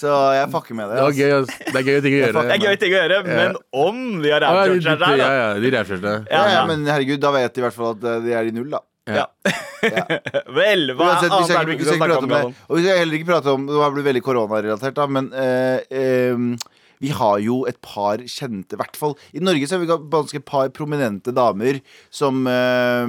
Så 0.00 0.12
jeg 0.36 0.48
fucker 0.54 0.78
med 0.78 0.88
det. 0.90 0.96
Det 0.96 1.04
var 1.04 1.16
gøy. 1.18 1.32
Det 1.60 1.80
er 1.80 1.88
gøy 1.88 1.98
ting 2.04 2.14
å 2.14 2.20
gjøre. 2.20 2.44
Det 2.46 2.54
er 2.56 2.62
gøy 2.64 2.78
ting 2.80 2.94
å 2.94 3.00
gjøre, 3.02 3.18
men 3.28 3.58
om 3.86 3.98
de 4.22 4.32
har 4.32 4.46
ja, 4.46 4.52
rævkjørt 4.56 4.86
seg 4.86 4.96
de, 4.96 5.04
der, 5.04 5.18
ja, 5.20 5.26
da. 5.26 5.40
ja, 5.40 5.50
de 5.64 5.72
rævkjørte. 5.76 6.14
Ja, 6.30 6.40
ja, 6.40 6.54
ja. 6.56 6.62
men 6.70 6.86
herregud, 6.88 7.20
da 7.22 7.34
vet 7.36 7.56
de 7.56 7.62
i 7.62 7.66
hvert 7.66 7.76
fall 7.76 7.92
at 7.98 8.06
eh, 8.08 8.22
de 8.24 8.34
er 8.40 8.48
i 8.48 8.54
null, 8.56 8.70
da. 8.72 8.80
Ja. 9.10 9.26
Vel, 10.60 10.92
hva 10.94 11.14
Uansett, 11.14 11.32
annet 11.32 11.54
er 11.54 11.64
det 11.64 11.70
vi 11.70 11.76
ikke- 11.78 11.86
skal 11.88 12.00
snakke 12.00 12.18
om? 12.20 12.34
om 12.36 12.58
Og 12.68 12.76
vi 12.78 12.82
skal 12.84 13.00
heller 13.00 13.16
ikke 13.18 13.30
prate 13.30 13.54
om 13.54 13.64
Det 13.66 13.88
blir 13.96 14.06
veldig 14.10 14.22
koronarelatert, 14.22 14.94
da, 14.98 15.06
men 15.10 15.32
eh, 15.32 15.80
eh, 15.90 16.44
vi 17.00 17.08
har 17.16 17.38
jo 17.40 17.62
et 17.68 17.78
par 17.80 18.20
kjente 18.28 18.76
I 18.76 18.80
hvert 18.80 18.98
fall 19.00 19.14
i 19.32 19.40
Norge 19.40 19.66
så 19.66 19.78
har 19.78 19.84
vi 19.84 19.88
ganske 20.12 20.42
par 20.44 20.68
prominente 20.76 21.32
damer 21.32 21.80
som 22.12 22.44
eh, 22.46 23.06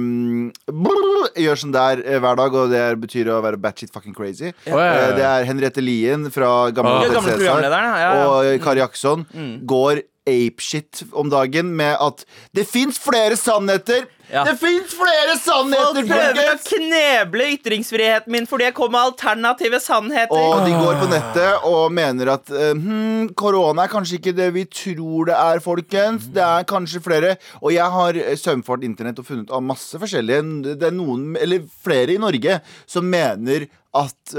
gjør 1.44 1.60
sånn 1.64 1.74
der 1.74 2.02
eh, 2.04 2.20
hver 2.22 2.38
dag, 2.38 2.54
og 2.58 2.72
det 2.72 2.80
er, 2.80 2.98
betyr 3.00 3.32
å 3.34 3.40
være 3.44 3.60
batshit 3.62 3.92
fucking 3.94 4.14
crazy. 4.16 4.52
Ja, 4.66 4.72
ja, 4.76 4.86
ja. 4.86 4.94
Eh, 4.94 5.12
det 5.18 5.26
er 5.28 5.48
Henriette 5.48 5.84
Lien 5.84 6.30
fra 6.34 6.70
Gamle 6.74 7.02
Ja, 7.02 7.12
gamle 7.16 7.34
Cæsar 7.34 7.42
programlederen, 7.42 8.00
ja, 8.02 8.14
ja. 8.16 8.24
og 8.30 8.64
Kari 8.64 8.82
Jackson 8.84 9.26
går 9.68 10.04
apeshit 10.28 11.02
om 11.18 11.30
dagen 11.32 11.72
med 11.76 11.96
at 11.98 12.24
det 12.54 12.66
fins 12.70 13.00
flere 13.02 13.38
sannheter! 13.38 14.06
Ja. 14.32 14.46
Det 14.48 14.54
fins 14.56 14.94
flere 14.96 15.34
sannheter! 15.36 15.98
Folk 15.98 16.08
prøver 16.08 16.46
å 16.48 16.56
kneble 16.64 17.48
ytringsfriheten 17.52 18.32
min 18.32 18.46
fordi 18.48 18.64
jeg 18.70 18.76
kommer 18.78 18.94
med 18.96 19.10
alternative 19.10 19.80
sannheter. 19.84 20.32
Og 20.32 20.64
de 20.64 20.72
går 20.72 20.96
på 21.02 21.08
nettet 21.10 21.66
og 21.68 21.92
mener 21.92 22.32
at 22.38 22.48
hm, 22.48 23.28
korona 23.36 23.84
er 23.84 23.92
kanskje 23.92 24.16
ikke 24.16 24.32
det 24.38 24.48
vi 24.56 24.64
tror 24.72 25.28
det 25.28 25.36
er, 25.36 25.60
folkens. 25.64 26.30
Det 26.32 26.44
er 26.46 26.64
kanskje 26.68 27.02
flere. 27.04 27.34
Og 27.60 27.74
jeg 27.74 27.92
har 27.98 28.22
eh, 28.22 28.32
sømfart 28.40 28.88
internett 28.88 29.20
og 29.20 29.28
funnet 29.28 29.52
av 29.52 29.60
masse 29.68 30.00
forskjellige 30.00 30.76
Det 30.80 30.88
er 30.88 30.96
noen, 30.96 31.34
eller 31.36 31.68
flere 31.84 32.16
i 32.16 32.20
Norge, 32.22 32.56
som 32.88 33.04
mener 33.04 33.68
at 33.98 34.34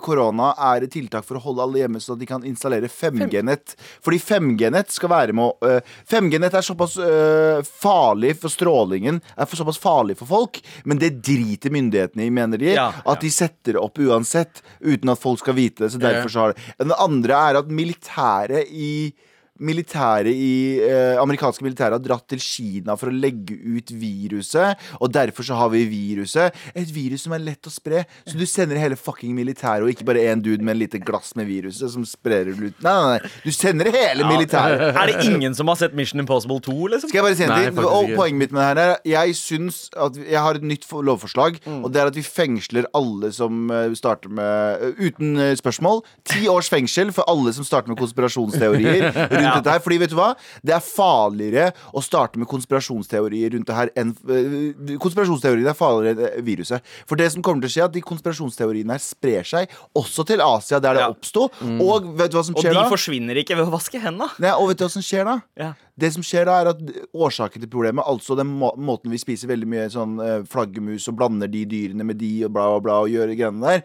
korona 0.00 0.20
korona 0.20 0.50
er 0.74 0.84
et 0.84 0.92
tiltak 0.92 1.26
for 1.26 1.38
å 1.38 1.42
holde 1.44 1.64
alle 1.64 1.82
hjemme, 1.82 2.00
så 2.02 2.14
at 2.14 2.20
de 2.20 2.28
kan 2.28 2.44
installere 2.46 2.90
5G-nett. 2.90 3.76
Fordi 4.04 4.20
5G-nett 4.22 4.92
skal 4.92 5.12
være 5.12 5.36
med 5.36 5.46
å 5.46 5.76
uh, 5.78 5.94
5G-nett 6.10 6.56
er 6.58 6.66
såpass 6.66 6.96
uh, 7.00 7.60
farlig 7.64 8.36
for 8.40 8.52
strålingen, 8.52 9.20
er 9.36 9.48
for 9.48 9.60
såpass 9.60 9.80
farlig 9.80 10.18
for 10.20 10.30
folk, 10.30 10.60
men 10.84 11.00
det 11.00 11.16
driter 11.24 11.72
myndighetene 11.74 12.26
i, 12.26 12.34
mener 12.34 12.60
de. 12.60 12.74
Ja, 12.76 12.90
At 13.04 13.24
de 13.24 13.32
setter 13.32 13.76
det 13.76 13.82
opp 13.82 14.00
uansett, 14.00 14.62
uten 14.80 15.12
at 15.12 15.22
folk 15.22 15.42
skal 15.42 15.58
vite 15.58 15.86
det. 15.86 15.94
Så 15.94 16.02
derfor 16.02 16.32
så 16.32 16.46
har 16.46 16.54
det 16.54 16.90
Det 16.90 17.00
andre 17.00 17.42
er 17.50 17.60
at 17.60 17.72
militæret 17.72 18.70
i 18.70 19.12
Militæret 19.60 20.32
i 20.32 20.80
eh, 20.82 21.18
Amerikanske 21.20 21.64
militæret 21.66 21.98
har 21.98 22.02
dratt 22.04 22.26
til 22.32 22.40
Kina 22.40 22.94
for 22.98 23.10
å 23.10 23.14
legge 23.14 23.56
ut 23.76 23.90
viruset. 23.92 24.80
Og 25.00 25.12
derfor 25.12 25.44
så 25.46 25.58
har 25.58 25.68
vi 25.72 25.82
viruset. 25.90 26.56
Et 26.74 26.88
virus 26.94 27.26
som 27.26 27.34
er 27.36 27.42
lett 27.44 27.68
å 27.68 27.72
spre. 27.72 28.04
Så 28.26 28.38
du 28.40 28.46
sender 28.48 28.80
hele 28.80 28.96
fucking 28.96 29.34
militæret, 29.36 29.84
og 29.84 29.92
ikke 29.92 30.06
bare 30.08 30.22
én 30.32 30.40
dude 30.44 30.64
med 30.64 30.74
en 30.76 30.80
lite 30.82 31.00
glass 31.02 31.34
med 31.38 31.48
viruset 31.50 31.92
som 31.92 32.06
sprer 32.08 32.48
det 32.50 32.56
ut. 32.56 32.80
Nei, 32.84 32.94
nei, 32.94 33.18
nei. 33.18 33.32
Du 33.44 33.50
sender 33.54 33.90
hele 33.94 34.26
militæret. 34.28 34.86
Er 35.00 35.10
det 35.12 35.26
ingen 35.28 35.54
som 35.56 35.68
har 35.70 35.78
sett 35.80 35.94
Mission 35.96 36.20
Impossible 36.22 36.60
2, 36.64 36.76
liksom? 36.94 37.10
Skal 37.12 37.20
jeg 37.20 37.26
bare 37.28 37.38
si 37.38 37.46
en 37.46 37.54
ting? 37.56 37.84
Og 37.84 38.10
poenget 38.16 38.40
mitt 38.46 38.52
med 38.56 38.60
det 38.62 38.68
her 38.70 38.80
er 38.80 38.96
Jeg 39.08 39.36
syns 39.38 39.82
at 39.96 40.16
Jeg 40.20 40.40
har 40.40 40.58
et 40.60 40.66
nytt 40.66 40.86
lovforslag, 40.90 41.58
Mm. 41.60 41.82
og 41.84 41.92
det 41.92 42.00
er 42.00 42.08
at 42.08 42.16
vi 42.16 42.22
fengsler 42.24 42.86
alle 42.96 43.28
som 43.34 43.68
eh, 43.74 43.92
starter 43.98 44.30
med 44.32 44.80
eh, 44.86 45.00
Uten 45.10 45.34
eh, 45.40 45.52
spørsmål. 45.58 46.00
Ti 46.30 46.46
års 46.48 46.68
fengsel 46.72 47.10
for 47.14 47.26
alle 47.30 47.52
som 47.52 47.66
starter 47.66 47.90
med 47.92 47.98
konspirasjonsteorier 48.00 49.08
rundt 49.34 49.49
dette 49.58 49.70
her. 49.74 49.80
Fordi 49.84 49.98
vet 49.98 50.10
du 50.12 50.16
hva? 50.18 50.30
Det 50.62 50.74
er 50.76 50.80
farligere 50.84 51.70
å 51.96 52.02
starte 52.04 52.38
med 52.38 52.48
konspirasjonsteorier 52.50 53.50
rundt 53.56 53.66
det 53.70 53.76
her 53.76 53.90
enn 53.98 54.14
eh, 54.28 54.96
Konspirasjonsteoriene 55.02 55.70
er 55.72 55.78
farligere 55.78 56.14
enn 56.16 56.38
eh, 56.40 56.44
viruset. 56.46 56.84
For 57.08 57.16
det 57.20 57.30
som 57.34 57.42
kommer 57.42 57.64
til 57.64 57.70
å 57.70 57.74
skje, 57.74 57.82
er 57.84 57.90
at 57.90 57.96
de 57.96 58.02
konspirasjonsteoriene 58.06 58.96
her 58.96 59.02
sprer 59.04 59.46
seg 59.46 59.70
også 59.98 60.26
til 60.28 60.40
Asia, 60.44 60.80
der 60.80 60.94
det 60.98 61.04
Ja. 61.04 61.10
oppsto. 61.10 61.48
Og 61.80 62.10
vet 62.18 62.30
du 62.32 62.36
hva 62.38 62.44
som 62.44 62.54
skjer 62.54 62.70
da? 62.74 62.80
Og 62.80 62.84
de 62.84 62.88
da? 62.88 62.90
forsvinner 62.92 63.36
ikke 63.40 63.56
ved 63.56 63.66
å 63.66 63.72
vaske 63.72 64.00
hendene. 64.02 64.28
Nei, 64.42 64.50
og 64.52 64.68
vet 64.70 64.78
du 64.78 64.84
hva 64.84 64.90
som 64.92 65.02
skjer 65.04 65.24
da? 65.28 65.38
Ja. 65.56 65.72
Det 66.00 66.10
som 66.14 66.24
skjer 66.24 66.46
da 66.48 66.56
er 66.62 66.70
at 66.72 66.80
Årsaken 67.14 67.62
til 67.62 67.70
problemet, 67.70 68.04
altså 68.08 68.36
den 68.38 68.48
må 68.60 68.70
måten 68.80 69.12
vi 69.12 69.18
spiser 69.20 69.50
veldig 69.50 69.68
mye 69.70 69.86
sånn 69.92 70.16
eh, 70.24 70.38
flaggermus 70.50 71.06
og 71.10 71.16
blander 71.20 71.50
de 71.50 71.64
dyrene 71.68 72.06
med 72.06 72.18
de 72.20 72.30
og 72.46 72.54
bla, 72.54 72.66
bla, 72.72 72.80
bla, 72.86 72.98
og 73.04 73.10
gjør 73.12 73.32
greiene 73.36 73.60
der, 73.66 73.82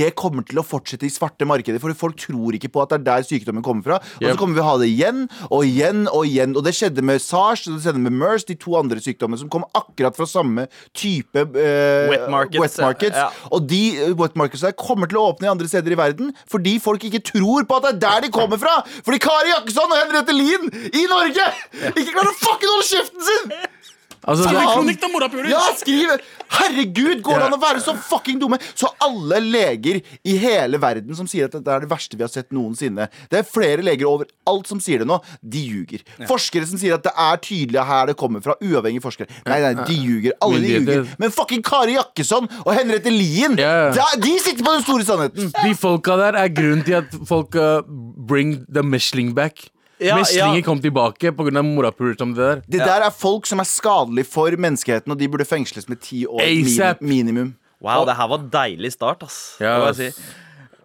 det 0.00 0.10
kommer 0.18 0.46
til 0.48 0.60
å 0.62 0.64
fortsette 0.66 1.06
i 1.06 1.12
svarte 1.12 1.46
markeder. 1.48 1.80
For 1.82 1.94
folk 1.98 2.16
tror 2.22 2.56
ikke 2.56 2.70
på 2.74 2.82
at 2.84 2.92
det 2.94 3.00
er 3.00 3.06
der 3.10 3.26
sykdommen 3.28 3.64
kommer 3.66 3.84
fra. 3.86 3.98
Og 4.18 4.22
Yep. 4.24 4.32
så 4.32 4.38
kommer 4.40 4.58
vi 4.58 4.62
å 4.62 4.68
ha 4.68 4.76
det 4.80 4.88
igjen 4.90 5.24
og 5.50 5.64
igjen 5.66 6.04
og 6.10 6.26
igjen. 6.28 6.56
Og 6.58 6.64
det 6.66 6.74
skjedde 6.78 7.04
med 7.06 7.20
SARS 7.22 7.66
og 7.68 7.76
det 7.76 7.84
skjedde 7.86 8.02
med 8.04 8.16
MERS, 8.18 8.46
de 8.48 8.56
to 8.58 8.74
andre 8.78 9.00
sykdommene 9.04 9.40
som 9.42 9.50
kom 9.52 9.66
akkurat 9.76 10.16
fra 10.18 10.26
samme 10.28 10.66
type 10.96 11.44
eh, 11.44 12.08
Wet 12.12 12.26
markets, 12.32 12.62
wet 12.62 12.78
markets. 12.84 13.16
ja. 13.18 13.28
Og 13.52 13.66
de 13.68 13.82
eh, 13.98 14.14
wet 14.18 14.36
markets 14.38 14.64
der 14.66 14.74
kommer 14.78 15.10
til 15.10 15.20
å 15.20 15.26
åpne 15.32 15.48
i 15.48 15.52
andre 15.52 15.68
steder 15.70 15.94
i 15.94 15.98
verden 16.00 16.32
fordi 16.48 16.76
folk 16.82 17.04
ikke 17.08 17.20
tror 17.32 17.66
på 17.68 17.78
at 17.78 17.86
det 17.88 17.92
er 17.94 18.00
der 18.06 18.26
de 18.26 18.32
kommer 18.34 18.60
fra! 18.60 18.78
Fordi 19.04 19.18
Kari 19.22 19.52
Jakkesson 19.52 19.92
og 19.92 19.98
Henriette 20.00 20.34
Lien 20.36 20.68
i 20.94 21.04
Norge 21.10 21.46
ikke 21.98 22.12
klarer 22.14 22.32
å 22.32 22.38
fucking 22.42 22.74
holde 22.74 22.88
kjeften 22.92 23.28
sin! 23.30 23.58
Altså, 24.28 24.44
Skriv 24.48 24.58
han- 24.58 24.72
kronikk 24.74 25.04
om 25.06 25.12
morapuler! 25.14 25.46
Ja, 25.52 25.60
skriv! 25.78 26.10
Herregud, 26.58 27.20
går 27.22 27.38
det 27.38 27.44
an 27.46 27.54
å 27.54 27.58
være 27.60 27.80
så 27.84 27.92
fucking 28.08 28.40
dumme? 28.40 28.56
Så 28.76 28.88
alle 29.04 29.38
leger 29.44 30.00
i 30.26 30.34
hele 30.42 30.80
verden 30.82 31.14
som 31.16 31.28
sier 31.30 31.46
at 31.46 31.54
dette 31.54 31.70
er 31.70 31.84
det 31.84 31.88
verste 31.92 32.16
vi 32.18 32.24
har 32.24 32.32
sett 32.32 32.48
noensinne 32.56 33.06
Det 33.30 33.38
er 33.40 33.46
flere 33.46 33.84
leger 33.84 34.08
overalt 34.10 34.68
som 34.68 34.80
sier 34.82 35.04
det 35.04 35.08
nå. 35.08 35.20
De 35.40 35.62
ljuger. 35.62 36.02
Forskere 36.28 36.66
som 36.68 36.80
sier 36.80 36.96
at 36.98 37.06
det 37.06 37.12
er 37.14 37.40
tydelig 37.46 37.84
her 37.92 38.10
det 38.10 38.16
kommer 38.20 38.42
fra. 38.44 38.56
Uavhengige 38.64 39.04
forskere. 39.06 39.30
Nei, 39.46 39.60
nei, 39.64 39.72
de 39.86 39.96
ljuger. 40.02 40.36
Alle 40.44 40.60
de 40.64 40.74
ljuger. 40.74 41.08
Men 41.22 41.32
fucking 41.38 41.62
Kari 41.64 41.94
Jakkesson 41.96 42.50
og 42.64 42.72
Henriette 42.74 43.14
Lien, 43.14 43.56
Ja. 43.60 43.92
de 44.18 44.34
sitter 44.42 44.64
på 44.66 44.74
den 44.76 44.84
store 44.88 45.06
sannheten! 45.08 45.52
De 45.62 45.74
folka 45.78 46.18
der 46.20 46.42
er 46.42 46.48
grunnen 46.52 46.84
til 46.84 46.98
at 47.04 47.14
folk 47.28 47.54
uh, 47.54 47.80
bring 47.86 48.58
the 48.72 48.82
mesling 48.82 49.32
back. 49.38 49.68
Ja, 49.98 50.16
Meslinger 50.16 50.60
ja. 50.60 50.64
kom 50.66 50.80
tilbake 50.82 51.32
pga. 51.34 51.62
morapuler 51.62 52.14
som 52.18 52.34
det 52.34 52.42
der. 52.42 52.60
Det 52.66 52.82
der 52.86 53.06
er 53.06 53.10
folk 53.14 53.46
som 53.46 53.58
er 53.58 53.66
skadelige 53.66 54.28
for 54.30 54.54
menneskeheten, 54.54 55.10
og 55.12 55.18
de 55.18 55.28
burde 55.28 55.46
fengsles 55.48 55.88
med 55.88 56.00
ti 56.00 56.24
år 56.26 56.42
ASAP. 56.44 57.00
minimum. 57.00 57.56
Wow, 57.82 58.04
det 58.06 58.16
her 58.18 58.28
var 58.28 58.44
deilig 58.52 58.92
start, 58.92 59.22
ass. 59.22 59.56
Ja, 59.60 59.78
ass. 59.88 59.98
si. 59.98 60.10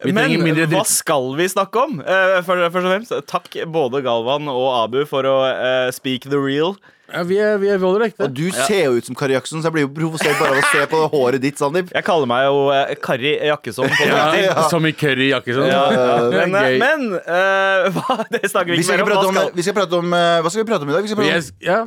Men 0.04 0.34
hva 0.70 0.84
skal 0.86 1.30
vi 1.38 1.48
snakke 1.48 1.86
om? 1.88 2.02
Uh, 2.04 2.42
først 2.44 2.68
og 2.68 2.74
fremst, 2.76 3.14
takk 3.30 3.56
både 3.72 4.02
Galvan 4.04 4.50
og 4.52 4.68
Abu 4.84 5.04
for 5.10 5.26
å 5.26 5.38
uh, 5.48 5.90
speak 5.96 6.28
the 6.28 6.42
real. 6.42 6.76
Ja, 7.12 7.22
vi 7.28 7.36
er, 7.38 7.58
vi 7.60 7.68
er 7.68 7.78
volder 7.82 8.06
ekte. 8.08 8.24
Og 8.24 8.32
du 8.34 8.46
ser 8.56 8.86
jo 8.88 8.94
ut 8.96 9.06
som 9.06 9.14
Kari 9.20 9.34
Jakkesson, 9.36 9.60
så 9.62 9.68
jeg 9.68 9.74
blir 9.76 9.84
jo 9.84 9.90
provosert 9.92 10.38
bare 10.40 10.56
av 10.56 10.62
å 10.64 10.70
se 10.72 10.86
på 10.88 11.00
håret 11.14 11.42
ditt, 11.44 11.58
Sandeep. 11.60 11.90
Jeg 11.94 12.06
kaller 12.08 12.30
meg 12.32 12.46
jo 12.48 12.62
eh, 12.72 12.94
Kari 13.04 13.34
Jakkesson. 13.50 13.90
På 13.92 14.08
Ja, 14.08 14.22
Twitter. 14.32 14.62
Som 14.72 14.88
i 14.88 14.94
curry 14.96 15.28
jakkesson. 15.34 15.68
Ja, 15.68 15.82
ja. 15.92 16.06
Det 16.32 16.40
er 16.46 16.48
Men, 16.48 16.64
gøy. 16.64 16.78
men 16.80 17.04
eh, 17.20 17.90
hva, 17.98 18.16
det 18.32 18.42
snakker 18.50 18.72
vi 18.72 18.78
Vi 18.80 18.86
ikke 18.86 18.88
skal 18.88 19.02
mer 19.02 19.04
om. 19.04 19.12
prate 19.12 19.20
Hva 19.20 19.34
om, 19.34 19.36
skal, 19.42 19.52
vi 19.60 19.66
skal 19.68 19.76
prate 19.78 20.00
om 20.00 20.16
eh, 20.16 20.38
Hva 20.46 20.54
skal 20.54 20.64
vi 20.64 20.68
prate 20.72 20.88
om 20.88 20.94
i 20.94 20.96
dag? 20.96 21.04
Vi 21.04 21.12
skal 21.12 21.20
prate 21.20 21.34
om 21.34 21.36
Jeg- 21.36 21.68
ja. 21.68 21.78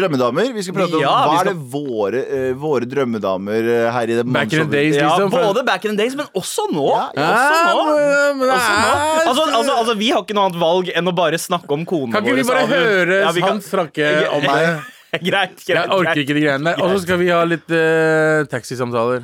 drømmedamer. 0.00 0.50
Vi 0.58 0.66
skal 0.66 0.76
prate 0.80 0.98
om 0.98 1.04
Ja, 1.06 1.14
Hva 1.14 1.30
vi 1.30 1.38
er 1.38 1.44
skal- 1.44 1.54
det 1.54 1.70
våre, 1.78 2.24
eh, 2.40 2.50
våre 2.66 2.90
drømmedamer 2.90 3.70
eh, 3.78 3.86
her 3.94 4.10
i 4.10 4.18
det 4.18 4.26
Back 4.34 4.52
in 4.58 4.66
the 4.66 4.68
days, 4.74 4.98
ja, 4.98 5.06
liksom. 5.14 5.30
for- 5.32 5.48
både 5.54 5.64
back 5.70 5.86
in 5.86 5.94
the 5.94 6.02
days, 6.02 6.18
men 6.18 6.26
også 6.34 6.66
nå. 6.74 6.88
Ja, 6.90 7.06
ja. 7.14 7.30
Også 7.30 7.62
nå. 7.70 7.86
Ja, 8.02 8.34
men 8.42 8.52
Også 8.58 8.74
nå. 8.74 8.90
er- 8.90 9.24
Altså, 9.24 9.46
altså, 9.54 9.78
altså, 9.80 9.94
vi 10.02 10.10
har 10.10 10.26
ikke 10.26 10.34
noe 10.36 10.50
annet 10.50 10.60
valg 10.60 10.90
enn 10.98 11.08
å 11.08 11.14
bare 11.16 11.38
snakke 11.40 11.70
om 11.78 11.86
konene 11.88 12.12
Kan 12.18 12.26
ikke 12.26 12.36
vi 12.42 12.46
våre, 12.50 12.66
bare 12.66 12.84
høre 12.90 13.20
Ja, 13.22 13.30
vi 13.32 13.40
kan- 13.40 13.54
han 13.56 13.62
snakke 13.64 14.10
om 14.34 14.42
det? 14.42 14.63
greit, 15.28 15.58
greit, 15.62 15.68
Jeg 15.68 15.90
orker 15.94 16.20
ikke 16.24 16.34
de 16.36 16.42
greiene 16.46 16.72
der. 16.72 16.80
Og 16.82 16.94
så 16.94 17.02
skal 17.04 17.20
vi 17.22 17.28
ha 17.30 17.42
litt 17.46 17.70
eh, 17.74 18.44
taxisamtaler. 18.50 19.22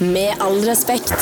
Med 0.00 0.40
all 0.42 0.60
respekt. 0.66 1.14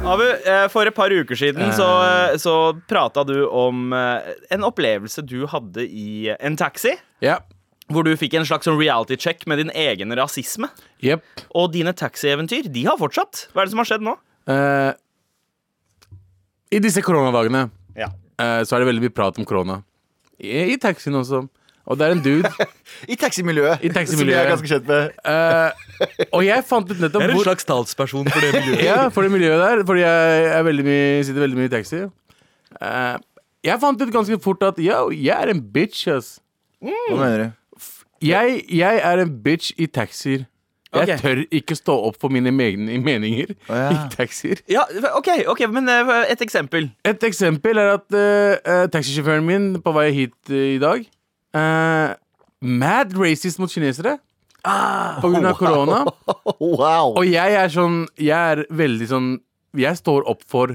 Abu, 0.00 0.24
eh, 0.24 0.66
for 0.72 0.88
et 0.88 0.94
par 0.96 1.12
uker 1.12 1.36
siden 1.36 1.72
så, 1.76 1.86
eh, 2.32 2.36
så 2.40 2.54
prata 2.88 3.24
du 3.28 3.42
om 3.46 3.90
eh, 3.92 4.30
en 4.56 4.64
opplevelse 4.64 5.22
du 5.28 5.42
hadde 5.52 5.84
i 5.84 6.30
en 6.38 6.56
taxi. 6.60 6.94
Ja. 7.24 7.38
Hvor 7.90 8.06
du 8.06 8.12
fikk 8.16 8.36
en 8.38 8.46
slags 8.48 8.68
sånn 8.68 8.78
reality 8.80 9.16
check 9.20 9.44
med 9.50 9.58
din 9.60 9.72
egen 9.76 10.14
rasisme. 10.16 10.70
Jepp. 11.04 11.24
Og 11.58 11.72
dine 11.74 11.92
taxieventyr 11.96 12.68
de 12.72 12.84
har 12.86 12.96
fortsatt. 13.00 13.48
Hva 13.52 13.64
er 13.64 13.68
det 13.68 13.74
som 13.74 13.82
har 13.82 13.88
skjedd 13.90 14.04
nå? 14.06 14.14
Eh, 14.50 14.92
I 16.70 16.80
disse 16.84 17.02
koronadagene 17.04 17.66
Ja. 17.98 18.08
eh, 18.38 18.60
så 18.64 18.76
er 18.76 18.84
det 18.84 18.88
veldig 18.92 19.04
mye 19.08 19.14
prat 19.16 19.38
om 19.42 19.44
korona. 19.48 19.80
I, 20.40 20.72
I 20.72 20.76
taxien 20.80 21.14
også. 21.18 21.44
Og 21.90 21.98
det 21.98 22.06
er 22.06 22.12
en 22.14 22.20
dude. 22.22 22.50
I 23.12 23.16
taximiljøet. 23.18 23.80
I 23.82 23.88
Som 23.88 23.88
jeg 23.88 23.94
taximiljøet. 23.96 24.40
er 24.44 24.50
ganske 24.52 24.70
kjent 24.70 24.86
med. 24.86 25.16
eh, 25.26 26.28
og 26.30 26.44
jeg 26.46 26.64
fant 26.68 26.92
ut 26.92 27.00
nettopp 27.02 27.24
hvor 27.32 27.42
slags 27.48 27.66
talsperson 27.66 28.28
for 28.30 28.44
det 28.44 28.52
miljøet. 28.60 28.84
Ja, 28.90 29.08
for 29.10 29.26
det 29.26 29.32
miljøet 29.34 29.58
der. 29.64 29.82
Fordi 29.88 30.04
jeg 30.04 30.44
er 30.54 30.62
veldig 30.68 30.84
mye, 30.86 31.08
sitter 31.26 31.42
veldig 31.46 31.58
mye 31.58 31.70
i 31.70 31.74
taxi. 31.74 32.04
Eh, 32.78 33.16
jeg 33.66 33.82
fant 33.82 34.00
ut 34.06 34.12
ganske 34.14 34.38
fort 34.44 34.62
at 34.70 34.78
yo, 34.80 35.08
jeg 35.12 35.34
er 35.34 35.50
en 35.52 35.64
bitch, 35.74 36.06
ass. 36.14 36.36
Hva 36.80 37.18
mener 37.18 37.42
du? 37.42 37.50
Jeg, 38.24 38.62
jeg 38.68 39.02
er 39.10 39.20
en 39.24 39.34
bitch 39.42 39.72
i 39.80 39.86
taxier. 39.90 40.46
Jeg 40.90 41.06
Ok. 41.06 41.20
tør 41.22 41.40
ikke 41.54 41.76
stå 41.78 41.94
opp 42.08 42.16
for 42.18 42.32
mine 42.34 42.50
egne 42.50 42.96
meninger 43.04 43.52
ja. 43.68 43.90
i 43.94 43.98
taxier. 44.10 44.58
Ja, 44.68 44.82
ok, 45.14 45.28
ok, 45.52 45.60
men 45.70 45.86
eh, 45.88 46.10
et 46.32 46.40
eksempel. 46.42 46.88
Et 47.06 47.22
eksempel 47.28 47.78
er 47.78 47.92
at 47.98 48.16
eh, 48.18 48.56
eh, 48.58 48.86
taxisjåføren 48.90 49.46
min 49.46 49.68
på 49.84 49.92
vei 49.94 50.08
hit 50.16 50.50
eh, 50.50 50.74
i 50.74 50.80
dag 50.82 51.04
eh, 51.56 52.16
Mad 52.60 53.14
racist 53.16 53.58
mot 53.58 53.72
kinesere. 53.72 54.18
På 55.22 55.30
grunn 55.32 55.46
av 55.48 55.56
korona. 55.62 56.02
Wow. 56.60 57.14
Og 57.16 57.24
jeg 57.24 57.54
er 57.56 57.70
sånn 57.72 58.02
Jeg 58.20 58.36
er 58.36 58.60
veldig 58.68 59.06
sånn 59.08 59.28
Jeg 59.80 59.96
står 59.96 60.26
opp 60.28 60.42
for 60.44 60.74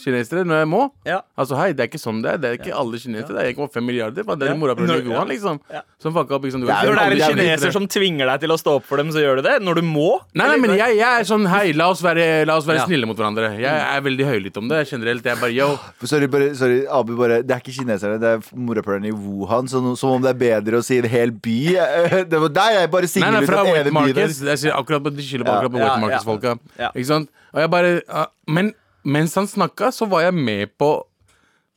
kinesere 0.00 0.44
når 0.48 0.62
jeg 0.62 0.68
må. 0.70 0.80
Ja. 1.04 1.20
Altså 1.36 1.56
hei, 1.58 1.72
Det 1.76 1.84
er 1.84 1.88
ikke 1.90 2.00
sånn 2.00 2.22
det 2.24 2.30
er. 2.32 2.38
Det 2.40 2.48
er 2.50 2.56
ikke 2.60 2.76
alle 2.76 2.98
kinesere. 3.00 3.34
Det 3.36 3.42
er 3.42 3.52
1,5 3.52 3.84
milliarder. 3.84 4.24
Det 4.24 4.48
er 4.48 4.56
morapuler 4.56 5.02
i 5.02 5.06
Wuhan, 5.08 5.28
liksom. 5.28 5.60
Som 6.00 6.14
fucka 6.14 6.36
opp. 6.38 6.44
Liksom. 6.46 6.62
Du 6.62 6.66
Det 6.70 6.74
er 6.76 6.86
Når 6.88 6.94
det 6.94 7.00
er 7.00 7.04
aldri 7.04 7.20
en 7.20 7.20
jævlig 7.20 7.36
vite 7.36 7.50
kineser 7.50 7.74
som 7.74 7.86
tvinger 7.90 8.30
deg 8.30 8.40
til 8.46 8.54
å 8.54 8.58
stå 8.60 8.76
opp 8.78 8.86
for 8.88 8.96
dem, 9.02 9.10
så 9.12 9.20
gjør 9.20 9.40
du 9.40 9.42
det? 9.48 9.56
Når 9.62 9.80
du 9.80 9.82
må? 9.84 10.20
Nei, 10.34 10.46
nei, 10.48 10.56
men 10.62 10.72
jeg, 10.78 10.96
jeg 11.00 11.20
er 11.20 11.26
sånn 11.28 11.44
Hei, 11.50 11.72
la 11.76 11.90
oss 11.92 12.00
være, 12.04 12.46
la 12.48 12.56
oss 12.56 12.66
være 12.68 12.80
Ja. 12.80 12.86
snille 12.88 13.06
mot 13.10 13.16
hverandre. 13.18 13.50
Jeg 13.60 13.68
er 13.68 14.00
veldig 14.06 14.24
høylytt 14.30 14.56
om 14.62 14.68
det 14.68 14.80
generelt. 14.88 15.24
Jeg 15.24 15.40
bare 15.40 15.52
yo. 15.52 15.68
Sorry, 16.10 16.26
bare, 16.32 16.54
sorry, 16.56 16.80
Abu 16.88 17.16
bare 17.18 17.42
Det 17.42 17.50
er 17.54 17.60
ikke 17.60 17.76
kineserne, 17.82 18.18
det 18.22 18.28
er 18.38 18.40
morapulerne 18.56 19.10
i 19.10 19.12
Wuhan. 19.12 19.68
Så 19.68 19.82
som 20.00 20.16
om 20.16 20.22
det 20.22 20.32
er 20.32 20.40
bedre 20.40 20.80
å 20.80 20.84
si 20.86 20.98
en 20.98 21.08
hel 21.10 21.30
by. 21.32 21.58
Det 22.30 22.38
var 22.40 22.48
der 22.48 22.70
jeg 22.80 22.90
bare 22.90 23.08
Nei, 23.08 23.12
singler 23.12 23.32
nei, 23.36 23.42
ut 23.44 23.50
fra 23.50 23.64
den 23.64 23.72
Wet 23.74 23.84
byen. 23.84 23.94
Markets. 24.00 24.40
Jeg 24.48 24.58
sier 24.64 24.76
akkurat 24.76 25.02
på, 25.04 25.12
de 25.14 25.22
skylder 25.24 25.44
på 25.48 25.52
akkurat 25.58 25.72
på 25.76 25.80
Wet. 25.82 26.00
Markets-folka. 26.06 26.56
Ikke 26.94 27.06
sant? 27.08 27.30
Og 27.50 27.60
jeg 27.64 27.70
bare 27.72 28.26
Men 28.46 28.72
mens 29.04 29.34
han 29.38 29.48
snakka, 29.48 29.92
så 29.94 30.08
var 30.10 30.26
jeg 30.26 30.36
med 30.36 30.74
på 30.80 30.90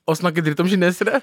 å 0.04 0.16
snakke 0.18 0.44
dritt 0.44 0.60
om 0.60 0.68
kinesere. 0.68 1.22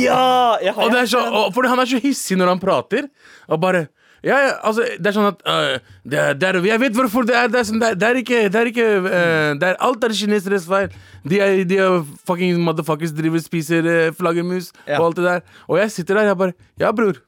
Ja! 0.00 0.56
Jeg 0.62 0.72
har 0.72 0.86
Og 0.86 0.94
det 0.94 1.02
er 1.04 1.10
så, 1.12 1.20
og, 1.28 1.50
fordi 1.56 1.68
han 1.72 1.82
er 1.82 1.90
så 1.90 2.00
hissig 2.00 2.38
når 2.40 2.54
han 2.54 2.62
prater. 2.62 3.10
Og 3.52 3.60
bare 3.60 3.86
ja, 4.24 4.38
ja, 4.40 4.52
altså, 4.64 4.86
det 4.96 5.10
er 5.10 5.12
sånn 5.12 5.26
at 5.28 5.42
uh, 5.44 5.74
det 6.08 6.20
er, 6.20 6.36
det 6.40 6.48
er, 6.48 6.58
Jeg 6.64 6.80
vet 6.80 6.94
hvorfor 6.96 7.26
det 7.28 7.34
er 7.36 7.50
det 7.52 7.58
er 7.60 7.66
sånn. 7.68 7.82
Det 7.82 8.06
er, 8.08 8.20
ikke, 8.22 8.38
det 8.48 8.60
er 8.60 8.70
ikke 8.70 8.86
uh, 9.04 9.66
Alt 9.84 10.06
er 10.06 10.14
kineseres 10.16 10.64
feil. 10.68 10.94
De 11.28 11.42
er, 11.44 11.60
de 11.68 11.80
fucking 12.24 12.56
motherfuckers 12.64 13.12
driver 13.12 13.42
spiser 13.44 13.84
uh, 13.84 14.14
flaggermus 14.16 14.72
Ja. 14.88 14.96
og 14.96 15.10
alt 15.10 15.20
det 15.20 15.26
der. 15.28 15.44
Og 15.68 15.82
jeg 15.82 15.92
sitter 15.92 16.22
der 16.22 16.32
og 16.32 16.40
bare 16.40 16.56
Ja, 16.80 16.94
bror. 16.96 17.20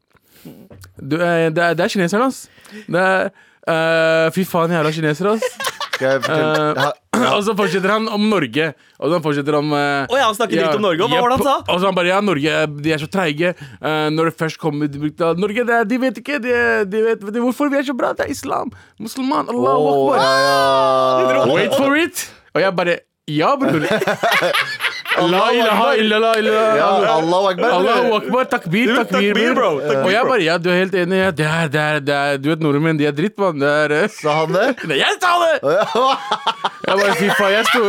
Du, 0.96 1.18
det, 1.20 1.20
er, 1.61 1.76
er 1.76 1.92
kineserne, 1.92 2.30
ass. 2.30 2.46
Fy 4.32 4.44
faen, 4.49 4.73
jævla 4.73 4.94
kinesere, 4.96 5.37
ass. 5.37 5.75
Skal 5.96 6.10
jeg 6.12 6.22
fortelle? 6.26 6.86
Eh, 7.16 7.30
og 7.36 7.42
så 7.46 7.54
fortsetter 7.56 7.92
han 7.94 8.08
om 8.12 8.26
Norge. 8.28 8.68
Og 9.00 9.12
så 9.12 9.20
fortsetter 9.24 9.56
han 9.56 9.72
uh, 9.72 10.12
Å 10.12 10.18
ja, 10.18 10.26
han 10.28 10.36
snakker 10.36 10.60
dritt 10.60 10.78
om 10.78 10.84
Norge, 10.84 11.06
og 11.06 11.12
hva 11.12 11.22
var 11.24 11.32
det 11.32 11.38
han 11.40 11.48
sa? 11.48 11.56
Og 11.64 11.80
så 11.80 11.88
han 11.88 11.96
bare, 11.96 12.10
ja, 12.12 12.20
Norge 12.24 12.58
de 12.76 12.92
er 12.92 13.02
så 13.02 13.08
treige. 13.10 13.54
Eh, 13.56 14.06
når 14.12 14.30
det 14.30 14.36
først 14.42 14.60
kommer 14.60 14.90
de 14.92 15.00
brukte 15.00 15.32
Norge, 15.40 15.64
det 15.68 15.78
er, 15.80 15.88
de 15.88 16.00
vet 16.02 16.20
ikke 16.22 16.40
de, 16.44 16.54
de 16.92 17.02
vet, 17.08 17.24
vet 17.24 17.38
du 17.38 17.42
hvorfor 17.44 17.72
vi 17.72 17.80
er 17.80 17.88
så 17.88 17.96
bra. 17.96 18.12
Det 18.16 18.26
er 18.26 18.34
islam. 18.36 18.72
Musliman. 19.02 19.48
Allah 19.52 19.80
Åh, 19.80 19.90
akbar. 19.94 20.22
ja, 20.22 21.40
ja. 21.40 21.48
Wait 21.54 21.76
for 21.76 21.96
it. 22.00 22.28
Og 22.54 22.64
jeg 22.64 22.76
bare 22.76 23.00
Ja, 23.26 23.56
bror. 23.58 23.82
La 25.16 25.44
ilaha 25.52 25.88
illallah. 25.96 26.35
Ja, 26.76 26.88
Allahu 27.16 27.49
akbar. 27.52 27.70
Allahu 27.78 28.14
akbar, 28.18 28.49
takbir, 28.52 28.92
takbir, 28.99 29.54
bro. 29.56 29.70
Og 29.80 30.11
jeg 30.12 30.28
bare, 30.28 30.42
ja, 30.44 30.56
du 30.61 30.68
er 30.73 30.80
helt 30.82 30.96
enig. 30.99 31.20
Ja, 31.23 31.30
det 31.32 31.46
er, 31.46 31.70
det 31.73 31.82
er, 31.82 32.00
det 32.04 32.16
er, 32.16 32.40
du 32.42 32.49
vet, 32.52 32.64
nordmenn, 32.64 33.00
de 33.00 33.08
er 33.08 33.14
dritt, 33.16 33.37
mann. 33.40 33.62
Eh. 33.62 34.06
Sa 34.12 34.42
han 34.42 34.52
det? 34.56 34.66
Nei, 34.90 34.99
Jeg 35.00 35.18
sa 35.23 35.32
det! 35.42 35.54
Jeg 35.66 36.99
bare, 37.00 37.14
fy 37.18 37.30
faen, 37.35 37.54
jeg 37.56 37.66
sto 37.66 37.80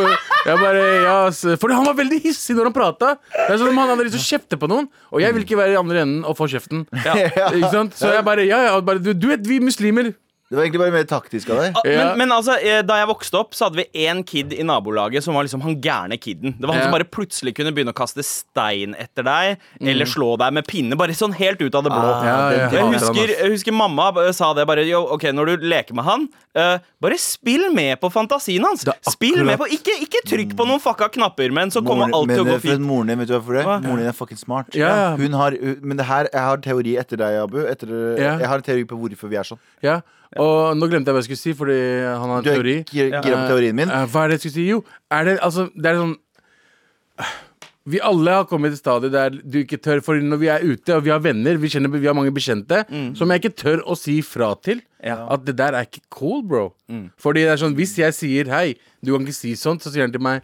Jeg 0.48 0.58
bare, 0.58 0.84
ja 1.04 1.18
Fordi 1.62 1.76
han 1.78 1.86
var 1.86 1.98
veldig 2.00 2.22
hissig 2.24 2.56
når 2.58 2.72
han 2.72 2.78
prata. 2.78 3.16
Om 3.58 3.82
han 3.82 3.92
hadde 3.94 4.08
lyst 4.08 4.18
til 4.18 4.24
å 4.24 4.30
kjefte 4.32 4.60
på 4.62 4.70
noen, 4.72 4.88
og 5.12 5.22
jeg 5.22 5.36
vil 5.36 5.44
ikke 5.46 5.60
være 5.60 5.76
i 5.76 5.80
andre 5.80 6.06
enden 6.06 6.24
og 6.28 6.38
få 6.40 6.48
kjeften. 6.52 6.86
Ikke 7.58 7.74
sant? 7.74 7.98
Så 8.00 8.14
jeg 8.16 8.24
bare, 8.26 8.48
ja, 8.48 8.64
ja, 8.70 8.80
bare, 8.82 9.04
du, 9.04 9.12
du 9.18 9.30
vet, 9.34 9.44
vi 9.48 9.60
muslimer 9.64 10.14
Det 10.48 10.56
var 10.56 10.64
egentlig 10.64 10.80
bare 10.80 10.94
mer 10.96 11.04
taktisk 11.04 11.50
av 11.52 11.58
deg. 11.60 11.74
Ah, 11.76 11.82
Ja. 11.84 12.04
Men, 12.16 12.18
men 12.22 12.32
altså, 12.38 12.54
eh, 12.64 12.80
da 12.88 12.96
jeg 13.02 13.08
vokste 13.10 13.36
opp, 13.42 13.52
så 13.58 13.66
hadde 13.68 13.82
vi 13.82 14.06
én 14.08 14.22
kid 14.24 14.54
i 14.56 14.64
nabolaget 14.64 15.24
som 15.26 15.36
var 15.36 15.44
liksom 15.44 15.60
han 15.66 15.76
gærne 15.84 16.16
kiden. 16.24 16.54
Det 16.56 16.64
var 16.64 16.74
han 16.78 16.80
Ja. 16.80 16.86
som 16.88 16.96
bare 16.96 17.04
plutselig 17.04 17.54
kunne 17.58 17.74
begynne 17.76 17.92
å 17.92 17.98
kaste 17.98 18.24
stein 18.24 18.96
etter 18.96 19.24
deg, 19.28 19.58
eller 19.82 20.06
slå 20.08 20.38
deg 20.40 20.54
med 20.56 20.66
pinne. 20.70 20.96
Bare 20.96 21.12
sånn 21.12 21.34
helt 21.36 21.60
ut 21.60 21.76
av 21.76 21.84
det 21.84 21.92
blå. 21.92 22.00
Ah, 22.00 22.24
Ja. 22.24 22.70
Jeg 22.72 22.94
husker, 22.94 23.28
jeg 23.28 23.52
husker 23.52 23.74
mamma 23.76 24.08
sa 24.34 24.54
det 24.54 24.66
bare 24.68 24.86
Yo, 24.88 25.04
ok, 25.14 25.24
når 25.36 25.46
du 25.58 25.68
leker 25.68 25.94
med 25.94 26.06
han 26.06 26.28
uh, 26.56 26.78
Bare 27.02 27.18
spill 27.18 27.68
med 27.74 28.00
på 28.00 28.10
fantasien 28.12 28.64
hans 28.64 28.86
Spill 29.12 29.44
med 29.44 29.58
på, 29.60 29.68
ikke, 29.68 29.94
ikke 30.06 30.22
trykk 30.28 30.56
på 30.58 30.66
noen 30.68 30.80
fucka 30.80 31.10
knapper 31.14 31.52
Men 31.52 31.70
så 31.74 31.84
kommer 31.86 32.12
alt 32.14 32.30
til 32.32 32.44
å 32.44 32.48
gå 32.48 32.56
for 32.58 32.66
fint 32.70 32.82
Moren 32.88 33.08
din, 33.12 33.20
vet 33.20 33.28
du 33.28 33.36
hvorfor 33.38 33.60
det? 33.60 33.66
Hva? 33.68 33.78
Moren 33.84 34.04
din 34.04 34.08
er 34.12 34.16
fucking 34.18 34.38
smart. 34.40 34.72
Ja, 34.78 34.90
ja. 34.96 35.16
Hun 35.20 35.34
har, 35.34 35.56
men 35.82 35.98
det 36.00 36.06
her, 36.08 36.30
jeg 36.32 36.42
har 36.42 36.58
en 36.60 36.62
teori 36.66 36.96
etter 37.00 37.18
deg, 37.20 37.40
Abu. 37.44 37.60
Etter, 37.68 37.92
Ja. 38.18 38.38
Jeg 38.40 38.48
har 38.48 38.62
en 38.62 38.64
teori 38.64 38.86
på 38.88 38.98
hvorfor 39.00 39.30
vi 39.30 39.36
er 39.40 39.44
sånn. 39.48 39.60
Ja, 39.84 40.00
og 40.36 40.76
nå 40.78 40.90
glemte 40.92 41.08
jeg 41.08 41.16
hva 41.16 41.22
jeg 41.24 41.30
skulle 41.30 41.44
si, 41.46 41.54
fordi 41.54 41.78
han 42.04 42.30
har 42.30 42.38
en 42.38 42.44
Du 42.44 42.50
er 42.52 42.56
teori. 42.60 42.76
gira 42.92 43.22
gira 43.24 43.48
teorien 43.48 43.76
min. 43.76 43.90
Eh, 43.90 44.06
hva 44.12 44.26
er 44.26 44.28
det 44.28 44.38
jeg 44.42 44.52
skulle 44.52 44.58
si? 44.60 44.68
Jo, 44.68 44.84
er 45.12 45.24
det 45.26 45.40
altså 45.40 45.70
Det 45.76 45.86
er 45.94 45.96
sånn 46.02 46.16
Vi 47.88 48.02
alle 48.04 48.34
har 48.36 48.44
kommet 48.50 48.74
til 48.76 48.82
stadiet 48.82 49.14
der 49.16 49.30
du 49.32 49.62
ikke 49.62 49.78
tør 49.80 50.02
For 50.04 50.20
når 50.20 50.40
vi 50.42 50.50
er 50.52 50.66
ute 50.68 50.98
og 50.98 51.06
vi 51.06 51.14
har 51.14 51.22
venner, 51.24 51.56
vi, 51.56 51.70
kjenner, 51.72 51.88
vi 51.94 52.06
har 52.10 52.14
mange 52.18 52.34
bekjente, 52.36 52.82
som 53.16 53.32
jeg 53.32 53.40
ikke 53.46 53.54
tør 53.64 53.84
å 53.88 53.96
si 53.96 54.18
fra 54.28 54.50
til. 54.60 54.82
Ja. 55.00 55.22
At 55.32 55.46
det 55.48 55.56
der 55.56 55.78
er 55.78 55.88
ikke 55.88 56.04
cool, 56.12 56.42
bro. 56.44 56.66
Fordi 57.22 57.46
det 57.46 57.54
er 57.54 57.62
sånn 57.62 57.76
Hvis 57.78 57.96
jeg 58.02 58.12
sier 58.18 58.50
hei, 58.52 58.76
du 59.06 59.14
kan 59.14 59.24
ikke 59.24 59.38
si 59.38 59.54
sånt, 59.56 59.80
så 59.86 59.94
sier 59.94 60.04
han 60.04 60.12
til 60.12 60.24
meg 60.26 60.44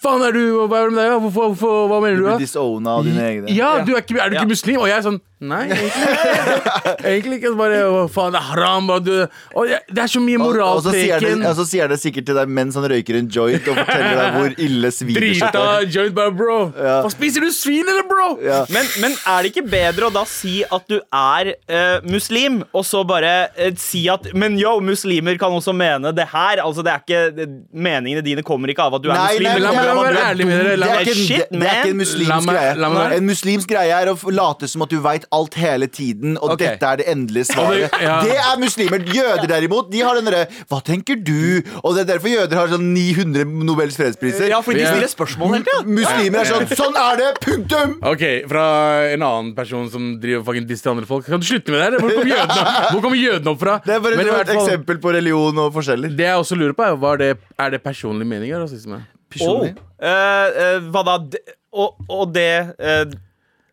Faen, 0.00 0.22
er 0.24 0.32
du 0.32 0.66
Hva 0.66 0.78
er 0.80 0.88
det 0.88 0.94
med 0.96 1.02
deg? 1.04 1.10
da? 1.12 1.18
Hvorfor, 1.20 1.50
hvorfor, 1.52 1.88
hva 1.92 1.98
mener 2.02 2.16
Du 2.16 2.22
du? 2.22 2.26
blir 2.26 2.32
da? 2.38 2.38
disowna 2.40 2.94
av 2.98 3.04
dine 3.04 3.20
egne. 3.26 3.52
Ja, 3.54 3.70
du 3.84 3.92
er, 3.94 4.00
ikke, 4.02 4.16
er 4.18 4.30
du 4.32 4.34
Ja. 4.38 4.40
ikke 4.42 4.48
muslim? 4.56 4.78
Og 4.80 4.88
jeg 4.88 4.96
er 4.98 5.04
sånn 5.06 5.20
Nei, 5.40 5.62
egentlig 5.72 5.88
ikke. 5.88 7.06
egentlig 7.08 7.36
ikke. 7.40 7.50
Bare, 7.56 7.76
«Å, 7.88 8.00
faen, 8.12 8.34
det 8.34 8.40
er 8.42 8.48
haram. 8.50 8.90
Og 8.92 9.04
du, 9.06 9.12
og 9.56 9.70
det 9.88 10.02
er 10.02 10.10
så 10.12 10.20
mye 10.20 10.36
Og, 10.40 10.58
og, 10.60 10.82
så 10.84 10.92
sier 10.92 11.14
moralpreken. 11.16 11.40
det, 11.40 11.48
og 11.48 11.56
så 11.56 11.64
sier 11.70 11.88
det 11.88 11.96
sikkert 12.02 12.26
til 12.28 12.36
deg 12.36 12.50
mens 12.60 12.76
han 12.76 12.84
røyker 12.92 13.16
en 13.20 13.30
joint 13.32 13.70
og 13.72 13.78
forteller 13.80 14.18
deg 14.20 14.36
hvor 14.36 14.54
ille 14.66 14.90
svin 14.92 15.16
Drita 15.16 15.62
joint, 15.88 16.12
bare 16.18 16.34
bro. 16.36 16.58
Ja. 16.76 16.98
Hva 17.06 17.12
spiser 17.14 17.46
du 17.46 17.48
svin, 17.56 17.88
eller, 17.88 18.04
bro? 18.10 18.28
Ja. 18.44 18.60
Men, 18.74 18.84
men 19.00 19.16
er 19.16 19.40
det 19.46 19.52
ikke 19.54 19.64
bedre 19.72 20.10
å 20.10 20.12
da 20.14 20.26
si 20.28 20.58
at 20.68 20.84
du 20.92 20.98
er 21.00 21.52
eh, 21.56 22.04
muslim, 22.10 22.60
og 22.76 22.84
så 22.88 23.00
bare 23.08 23.32
eh, 23.56 23.72
si 23.80 24.04
at 24.12 24.28
Men 24.36 24.58
yo, 24.60 24.76
muslimer 24.84 25.38
kan 25.40 25.56
også 25.56 25.72
mene 25.76 26.12
det 26.16 26.28
her. 26.34 26.60
Altså, 26.66 26.84
det 26.84 26.92
er 26.92 27.00
ikke 27.06 27.22
det, 27.40 27.48
Meningene 27.72 28.22
dine 28.26 28.44
kommer 28.46 28.68
ikke 28.74 28.84
av 28.90 28.98
at 28.98 29.04
du 29.04 29.08
er 29.10 29.16
Nei, 29.16 29.32
muslim. 29.40 29.48
nei, 29.48 29.56
men 29.56 29.64
la 29.64 29.72
meg- 29.72 29.88
la 29.88 29.96
være 30.04 30.20
er 30.20 30.30
ærlig 30.34 30.46
med 30.50 30.56
dere, 30.60 30.76
Det 30.76 30.92
er 30.92 31.00
ikke 31.08 31.88
en- 31.88 32.00
muslimsk 32.04 32.52
greie. 32.52 33.16
En 33.16 33.26
muslimsk 33.32 33.72
greie 33.72 33.98
er 34.04 34.12
å 34.12 34.16
late 34.34 34.68
som 34.68 34.84
at 34.84 34.92
du 34.92 34.98
veit 35.00 35.26
alt 35.32 35.54
hele 35.54 35.86
tiden, 35.86 36.36
og 36.42 36.50
Ok. 36.56 36.58
dette 36.58 36.82
er 36.86 36.96
det 37.00 37.04
endelige 37.12 37.44
svaret. 37.54 37.92
Ja. 38.02 38.16
Det 38.26 38.34
er 38.34 38.58
muslimer. 38.58 38.98
Jøder 39.14 39.46
derimot, 39.46 39.90
de 39.92 40.00
har 40.02 40.14
den 40.18 40.26
derre 40.26 40.46
Hva 40.68 40.80
tenker 40.82 41.14
du? 41.22 41.62
Og 41.84 41.94
det 41.94 42.02
er 42.02 42.08
derfor 42.16 42.28
jøder 42.32 42.56
har 42.58 42.68
sånn 42.72 42.88
900 42.94 43.44
Nobels 43.68 43.94
fredspriser. 44.00 44.48
Ja, 44.50 44.58
fordi 44.64 44.80
de 44.82 44.88
stiller 44.90 45.12
spørsmål 45.12 45.54
hele 45.54 45.68
tida. 45.68 45.84
Muslimer 45.86 46.40
er 46.42 46.50
sånn 46.50 46.66
Sånn 46.80 46.98
er 46.98 47.20
det! 47.20 47.28
Punktum! 47.44 47.94
Ok, 48.10 48.24
Fra 48.50 48.64
en 49.12 49.22
annen 49.22 49.54
person 49.54 49.86
som 49.92 50.10
driver 50.22 50.42
fucking 50.50 50.66
disser 50.66 50.88
til 50.88 50.94
andre 50.96 51.06
folk. 51.06 51.26
Kan 51.30 51.40
du 51.40 51.46
slutte 51.46 51.70
med 51.70 51.78
det 51.80 51.86
her? 51.86 51.98
Hvor 52.00 52.10
kommer 52.16 52.32
jødene, 52.34 52.74
hvor 52.92 53.00
kommer 53.06 53.20
jødene 53.22 53.54
opp 53.54 53.62
fra? 53.62 53.78
Det 53.86 53.94
er 53.96 54.04
bare 54.08 54.16
Men 54.20 54.26
i 54.26 54.34
et 54.34 54.50
fall- 54.50 54.60
eksempel 54.66 55.00
på 55.06 55.14
religion 55.14 55.58
og 55.62 55.72
forskjeller. 55.78 56.16
Det 56.18 56.26
jeg 56.26 56.42
også 56.42 56.58
lurer 56.58 56.74
på, 56.78 56.86
er 56.90 57.08
Er 57.14 57.16
det, 57.22 57.30
er 57.58 57.70
det 57.76 57.82
personlig 57.86 58.26
meninger? 58.26 58.58
rasisme? 58.66 59.00
Oh. 59.46 59.62
Eh, 59.62 59.72
eh, 60.02 60.78
hva 60.90 61.04
da? 61.06 61.18
Det- 61.18 61.56
Og, 61.72 61.94
og 62.10 62.32
det 62.34 62.74
eh, 62.82 63.04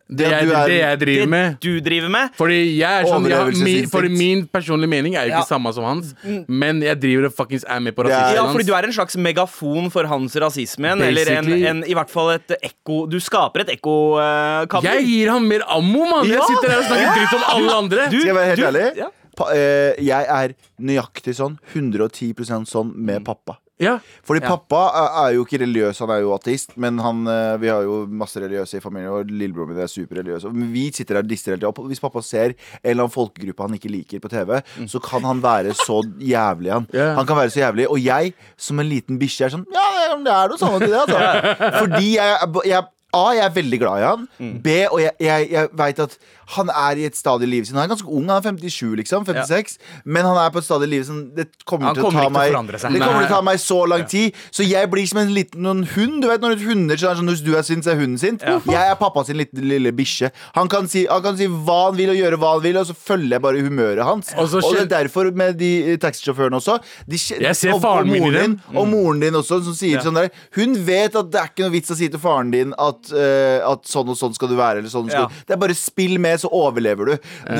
Det, 0.08 0.24
det, 0.24 0.28
jeg, 0.32 0.46
du 0.48 0.52
er- 0.56 0.68
det 0.68 0.76
jeg 0.78 0.98
driver 1.00 1.20
Det 1.20 1.28
med. 1.28 1.56
du 1.60 1.80
driver 1.84 2.08
med? 2.08 2.30
Fordi 2.38 2.78
jeg 2.78 3.02
er 3.02 3.04
sånn 3.04 3.26
jeg, 3.28 3.56
min, 3.60 3.88
Fordi 3.92 4.08
min 4.08 4.46
personlige 4.48 4.88
mening 4.88 5.16
er 5.20 5.26
jo 5.28 5.34
ikke 5.34 5.42
Ja. 5.44 5.56
samme 5.56 5.72
som 5.76 5.84
hans, 5.84 6.14
men 6.48 6.80
jeg 6.80 6.96
driver 7.02 7.26
og 7.28 7.34
fuckings 7.36 7.64
er 7.68 7.78
med 7.80 7.94
på 7.94 8.04
Det 8.06 8.12
rasismen 8.14 8.34
Ja, 8.34 8.42
hans. 8.46 8.52
fordi 8.56 8.66
du 8.66 8.72
er 8.74 8.84
en 8.88 8.92
slags 8.96 9.16
megafon 9.16 9.90
for 9.92 10.04
hans 10.06 10.34
rasisme. 10.36 10.94
Eller 10.96 11.28
en, 11.36 11.52
en, 11.52 11.84
i 11.84 11.92
hvert 11.92 12.08
fall 12.08 12.30
et 12.38 12.56
ekko 12.62 13.06
Du 13.10 13.18
skaper 13.20 13.60
et 13.66 13.74
ekkokammer. 13.76 14.94
Jeg 14.94 15.04
gir 15.06 15.30
ham 15.30 15.46
mer 15.46 15.60
ammo, 15.68 16.04
mann! 16.08 16.26
Jeg 16.26 16.40
sitter 16.40 16.70
her 16.72 16.78
og 16.78 16.88
snakker 16.88 17.14
dritt 17.20 17.36
om 17.36 17.46
alle 17.52 17.72
andre. 17.82 18.06
Skal 18.08 18.26
jeg 18.26 18.34
være 18.34 18.46
helt 18.54 18.60
du- 18.60 18.66
ærlig? 18.70 18.96
ja. 18.96 19.08
Pa, 19.38 19.52
eh, 19.54 19.94
jeg 20.02 20.26
er 20.26 20.54
nøyaktig 20.82 21.34
sånn. 21.36 21.58
110 21.74 22.32
sånn 22.66 22.92
med 22.96 23.24
pappa. 23.24 23.58
Ja. 23.80 23.98
Fordi 24.26 24.40
Ja. 24.42 24.48
pappa 24.56 24.80
er, 24.98 25.08
er 25.28 25.34
jo 25.36 25.44
ikke 25.44 25.60
religiøs, 25.62 25.98
han 26.02 26.10
er 26.10 26.20
jo 26.24 26.32
ateist. 26.34 26.76
Men 26.76 26.98
han, 26.98 27.20
eh, 27.26 27.56
vi 27.62 27.68
har 27.68 27.82
jo 27.86 28.06
masse 28.06 28.36
religiøse 28.40 28.76
i 28.78 28.80
familien, 28.80 29.10
og 29.12 29.26
lillebroren 29.30 29.68
min 29.72 29.78
er 29.84 29.86
superreligiøs. 29.86 30.44
Og 30.50 30.52
Vi 30.72 30.90
sitter 30.90 31.14
der 31.14 31.22
og 31.22 31.28
disser 31.28 31.52
hele 31.54 31.60
tida. 31.62 31.68
Og 31.70 31.86
Hvis 31.88 32.00
pappa 32.00 32.20
ser 32.22 32.50
en 32.50 32.56
eller 32.84 33.04
annen 33.04 33.14
folkegruppe 33.14 33.62
han 33.68 33.74
ikke 33.78 33.90
liker 33.92 34.20
på 34.20 34.28
TV, 34.32 34.60
så 34.86 34.98
kan 35.02 35.22
han 35.22 35.40
være 35.42 35.74
så 35.78 36.02
jævlig, 36.18 36.72
han. 36.72 36.86
Ja. 36.92 37.14
Han 37.14 37.26
kan 37.26 37.36
være 37.36 37.50
så 37.54 37.60
jævlig. 37.62 37.88
Og 37.88 38.02
jeg, 38.02 38.34
som 38.56 38.78
en 38.80 38.88
liten 38.88 39.18
bikkje, 39.18 39.46
er 39.46 39.54
sånn 39.56 39.66
Ja, 39.72 39.88
det 40.18 40.26
er 40.32 40.48
noe 40.48 40.58
sånn 40.58 40.82
i 40.82 40.86
det, 40.86 40.98
altså. 41.06 41.18
Fordi 41.82 42.14
jeg, 42.16 42.36
jeg 42.66 42.82
A, 43.16 43.30
jeg 43.32 43.44
er 43.46 43.54
veldig 43.54 43.78
glad 43.80 44.02
i 44.02 44.04
han. 44.04 44.26
B, 44.62 44.72
og 44.92 45.00
jeg, 45.00 45.12
jeg, 45.24 45.46
jeg 45.50 45.68
veit 45.72 45.98
at 46.04 46.18
han 46.52 46.68
er 46.72 46.96
i 47.00 47.04
et 47.08 47.16
stadium 47.16 47.48
i 47.48 47.54
livet 47.54 47.68
sitt. 47.68 47.76
Han 47.76 47.84
er 47.84 47.90
ganske 47.94 48.08
ung, 48.08 48.26
han 48.28 48.38
er 48.40 48.44
57, 48.68 48.96
liksom. 49.00 49.24
56. 49.28 49.78
Men 50.04 50.24
han 50.28 50.36
er 50.40 50.50
på 50.52 50.60
et 50.60 50.64
stadium 50.66 50.88
i 50.88 50.92
livet 50.94 51.06
som 51.08 51.18
Det 51.36 51.46
kommer 51.68 51.92
til 51.96 52.04
kommer 52.04 52.20
ta 52.20 52.28
ikke 52.28 52.44
til 52.48 52.56
å 52.56 52.62
meg. 52.62 52.92
Det 52.96 53.00
kommer 53.04 53.24
til 53.24 53.28
å 53.28 53.32
ta 53.34 53.40
meg 53.48 53.60
så 53.60 53.78
lang 53.88 54.04
tid. 54.08 54.36
Så 54.52 54.64
jeg 54.68 54.90
blir 54.92 55.08
som 55.08 55.20
en 55.22 55.32
liten 55.36 55.64
hund. 55.94 56.18
Du 56.24 56.28
vet 56.28 56.40
når 56.44 56.56
hunder 56.66 57.00
sånn, 57.00 57.16
sånn 57.20 57.32
Hvis 57.32 57.42
du 57.44 57.50
er 57.56 57.64
sint, 57.68 57.84
så 57.84 57.92
er 57.94 58.00
hunden 58.00 58.20
sint. 58.20 58.44
Jeg 58.44 58.92
er 58.92 58.96
pappa 59.00 59.24
sin 59.28 59.36
lille, 59.40 59.64
lille 59.72 59.92
bikkje. 59.96 60.30
Han, 60.56 60.68
kan 60.68 60.88
si- 60.88 61.06
han 61.08 61.22
kan 61.24 61.36
si 61.40 61.48
hva 61.48 61.78
han 61.88 61.96
vil 62.00 62.12
og 62.12 62.20
gjøre 62.20 62.40
hva 62.40 62.52
han 62.56 62.62
vil, 62.64 62.76
og 62.80 62.86
så 62.92 62.96
følger 62.96 63.36
jeg 63.38 63.44
bare 63.48 63.64
humøret 63.64 64.04
hans. 64.04 64.32
Og 64.36 64.52
Og 64.58 64.72
det 64.76 64.84
er 64.84 64.92
derfor 65.04 65.32
med 65.32 65.56
de 65.60 65.72
eh, 65.94 65.96
taxisjåførene 65.96 66.56
også. 66.60 66.78
De, 67.08 67.16
Jeg 67.16 67.56
ser 67.56 67.72
og, 67.72 67.80
faren 67.84 68.04
og 68.08 68.12
min 68.12 68.22
moren 68.22 68.34
dem. 68.40 68.56
din, 68.68 68.76
Og 68.76 68.88
moren 68.88 69.20
din 69.20 69.34
også, 69.40 69.62
som 69.64 69.74
sier 69.76 70.00
sånn 70.04 70.14
der 70.20 70.28
Hun 70.56 70.76
vet 70.86 71.16
at 71.16 71.30
det 71.32 71.40
er 71.40 71.48
ikke 71.52 71.64
noe 71.68 71.72
vits 71.76 71.90
å 71.92 71.96
si 71.96 72.08
til 72.08 72.20
faren 72.20 72.50
din 72.52 72.72
at, 72.78 72.97
eh, 73.12 73.58
at 73.64 73.88
sånn 73.88 74.12
og 74.12 74.18
sånn 74.18 74.34
skal 74.36 74.50
du 74.50 74.56
være. 74.58 74.82
Eller 74.82 74.92
sånn 74.92 75.08
skal 75.08 75.26
Ja. 75.26 75.28
du. 75.28 75.34
Det 75.46 75.56
er 75.56 75.60
bare 75.62 75.76
spill 75.78 76.18
med, 76.22 76.40
så 76.40 76.50
overlever 76.52 77.12
du. 77.12 77.14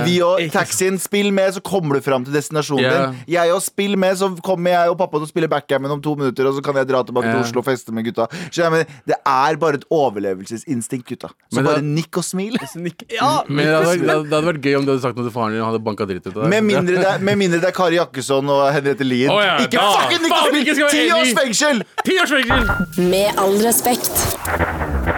Vi 0.04 0.18
og 0.24 0.40
taxien, 0.52 0.98
spill 1.00 1.32
med, 1.32 1.54
så 1.54 1.62
kommer 1.64 1.98
du 1.98 2.04
fram 2.04 2.24
til 2.24 2.34
destinasjonen 2.34 2.84
yeah. 2.84 3.12
din. 3.12 3.24
Jeg 3.34 3.52
og 3.54 3.62
spill 3.62 3.96
med, 3.96 4.18
så 4.18 4.30
kommer 4.44 4.74
jeg 4.74 4.92
og 4.92 4.98
pappa 4.98 5.18
til 5.18 5.28
å 5.28 5.30
spille 5.30 5.50
backgammon 5.50 5.96
om 5.96 6.02
to 6.04 6.14
minutter, 6.18 6.48
og 6.48 6.58
så 6.58 6.64
kan 6.64 6.76
jeg 6.80 6.88
dra 6.90 7.02
tilbake 7.06 7.32
til 7.32 7.42
Oslo 7.42 7.62
og 7.62 7.68
feste 7.68 7.94
med 7.94 8.08
gutta. 8.08 8.28
Mener, 8.68 8.84
det 9.08 9.16
er 9.24 9.56
bare 9.60 9.80
et 9.80 9.86
overlevelsesinstinkt, 9.90 11.06
gutta. 11.08 11.32
Så 11.48 11.60
Men 11.60 11.68
bare 11.70 11.84
nikk 11.84 12.20
og 12.20 12.24
smil. 12.26 12.58
Ja, 13.08 13.42
Men 13.48 13.66
det 13.66 13.74
hadde, 13.74 13.88
vært, 13.88 14.24
det 14.28 14.34
hadde 14.34 14.46
vært 14.46 14.64
gøy 14.64 14.76
om 14.78 14.86
du 14.86 14.92
hadde 14.92 15.02
sagt 15.02 15.18
noe 15.18 15.26
til 15.26 15.34
faren 15.34 15.54
din 15.54 15.62
og 15.62 15.70
hadde 15.70 15.82
banka 15.84 16.06
dritt 16.08 16.26
ut 16.26 16.32
av 16.34 16.42
deg. 16.42 16.50
Med 16.52 16.66
mindre, 16.68 16.98
det 17.00 17.10
er, 17.10 17.24
med 17.30 17.40
mindre 17.40 17.62
det 17.62 17.70
er 17.70 17.76
Kari 17.76 17.98
Jakkesson 17.98 18.52
og 18.54 18.64
Henriette 18.74 19.06
Lien. 19.06 19.32
Oh, 19.32 19.40
ja, 19.42 19.56
ikke 19.64 19.86
fucking 19.98 20.26
nikk 20.26 20.36
og 20.38 20.92
smil! 20.92 21.14
års 21.18 21.34
fengsel! 21.42 21.84
Ti 22.04 22.18
års 22.22 22.36
fengsel! 22.36 23.08
Med 23.08 23.40
all 23.40 23.58
respekt. 23.64 25.17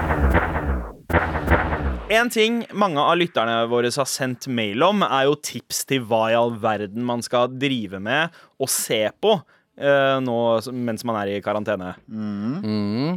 En 2.11 2.27
ting 2.27 2.64
mange 2.75 2.99
av 2.99 3.14
lytterne 3.20 3.55
våre 3.70 3.90
har 3.94 4.09
sendt 4.11 4.49
mail 4.51 4.83
om, 4.83 5.05
er 5.07 5.29
jo 5.29 5.37
tips 5.38 5.85
til 5.87 6.03
hva 6.11 6.25
i 6.33 6.35
all 6.35 6.57
verden 6.59 7.05
man 7.07 7.23
skal 7.23 7.53
drive 7.55 8.01
med 8.03 8.35
og 8.59 8.70
se 8.73 9.05
på 9.23 9.37
eh, 9.79 10.16
nå 10.25 10.38
mens 10.75 11.05
man 11.07 11.20
er 11.20 11.37
i 11.37 11.38
karantene. 11.44 11.92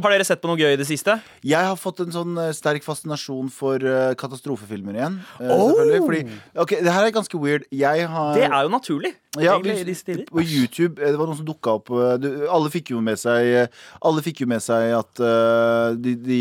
Har 0.04 0.14
dere 0.14 0.26
sett 0.28 0.42
på 0.44 0.50
noe 0.50 0.60
gøy 0.60 0.76
i 0.76 0.78
det 0.78 0.86
siste? 0.86 1.18
Jeg 1.42 1.66
har 1.66 1.74
fått 1.80 2.04
en 2.04 2.14
sånn 2.14 2.38
eh, 2.38 2.52
sterk 2.54 2.86
fascinasjon 2.86 3.50
for 3.50 3.82
uh, 3.82 4.14
katastrofefilmer 4.20 5.00
igjen. 5.00 5.18
eh, 5.42 5.50
selvfølgelig. 5.50 6.02
Fordi, 6.06 6.40
ok, 6.64 6.78
det 6.86 6.94
her 6.94 7.08
er 7.08 7.18
ganske 7.18 7.42
weird. 7.42 7.66
Jeg 7.74 8.08
har 8.14 8.38
Det 8.38 8.46
er 8.46 8.60
jo 8.62 8.74
naturlig. 8.78 9.14
Ja, 9.40 9.56
egentlig, 9.58 10.26
på 10.28 10.42
YouTube 10.42 11.02
eh, 11.02 11.10
Det 11.10 11.18
var 11.18 11.26
noen 11.26 11.38
som 11.38 11.46
dukka 11.48 11.72
opp 11.80 11.90
eh, 11.90 12.14
du, 12.22 12.28
Alle 12.52 12.70
fikk 12.70 12.92
jo 12.94 13.00
med 13.04 13.18
seg 13.18 13.48
eh, 13.64 13.80
Alle 14.06 14.22
fikk 14.24 14.44
jo 14.44 14.48
med 14.50 14.62
seg 14.62 14.92
at 14.94 15.22
de, 16.00 16.12
de 16.22 16.40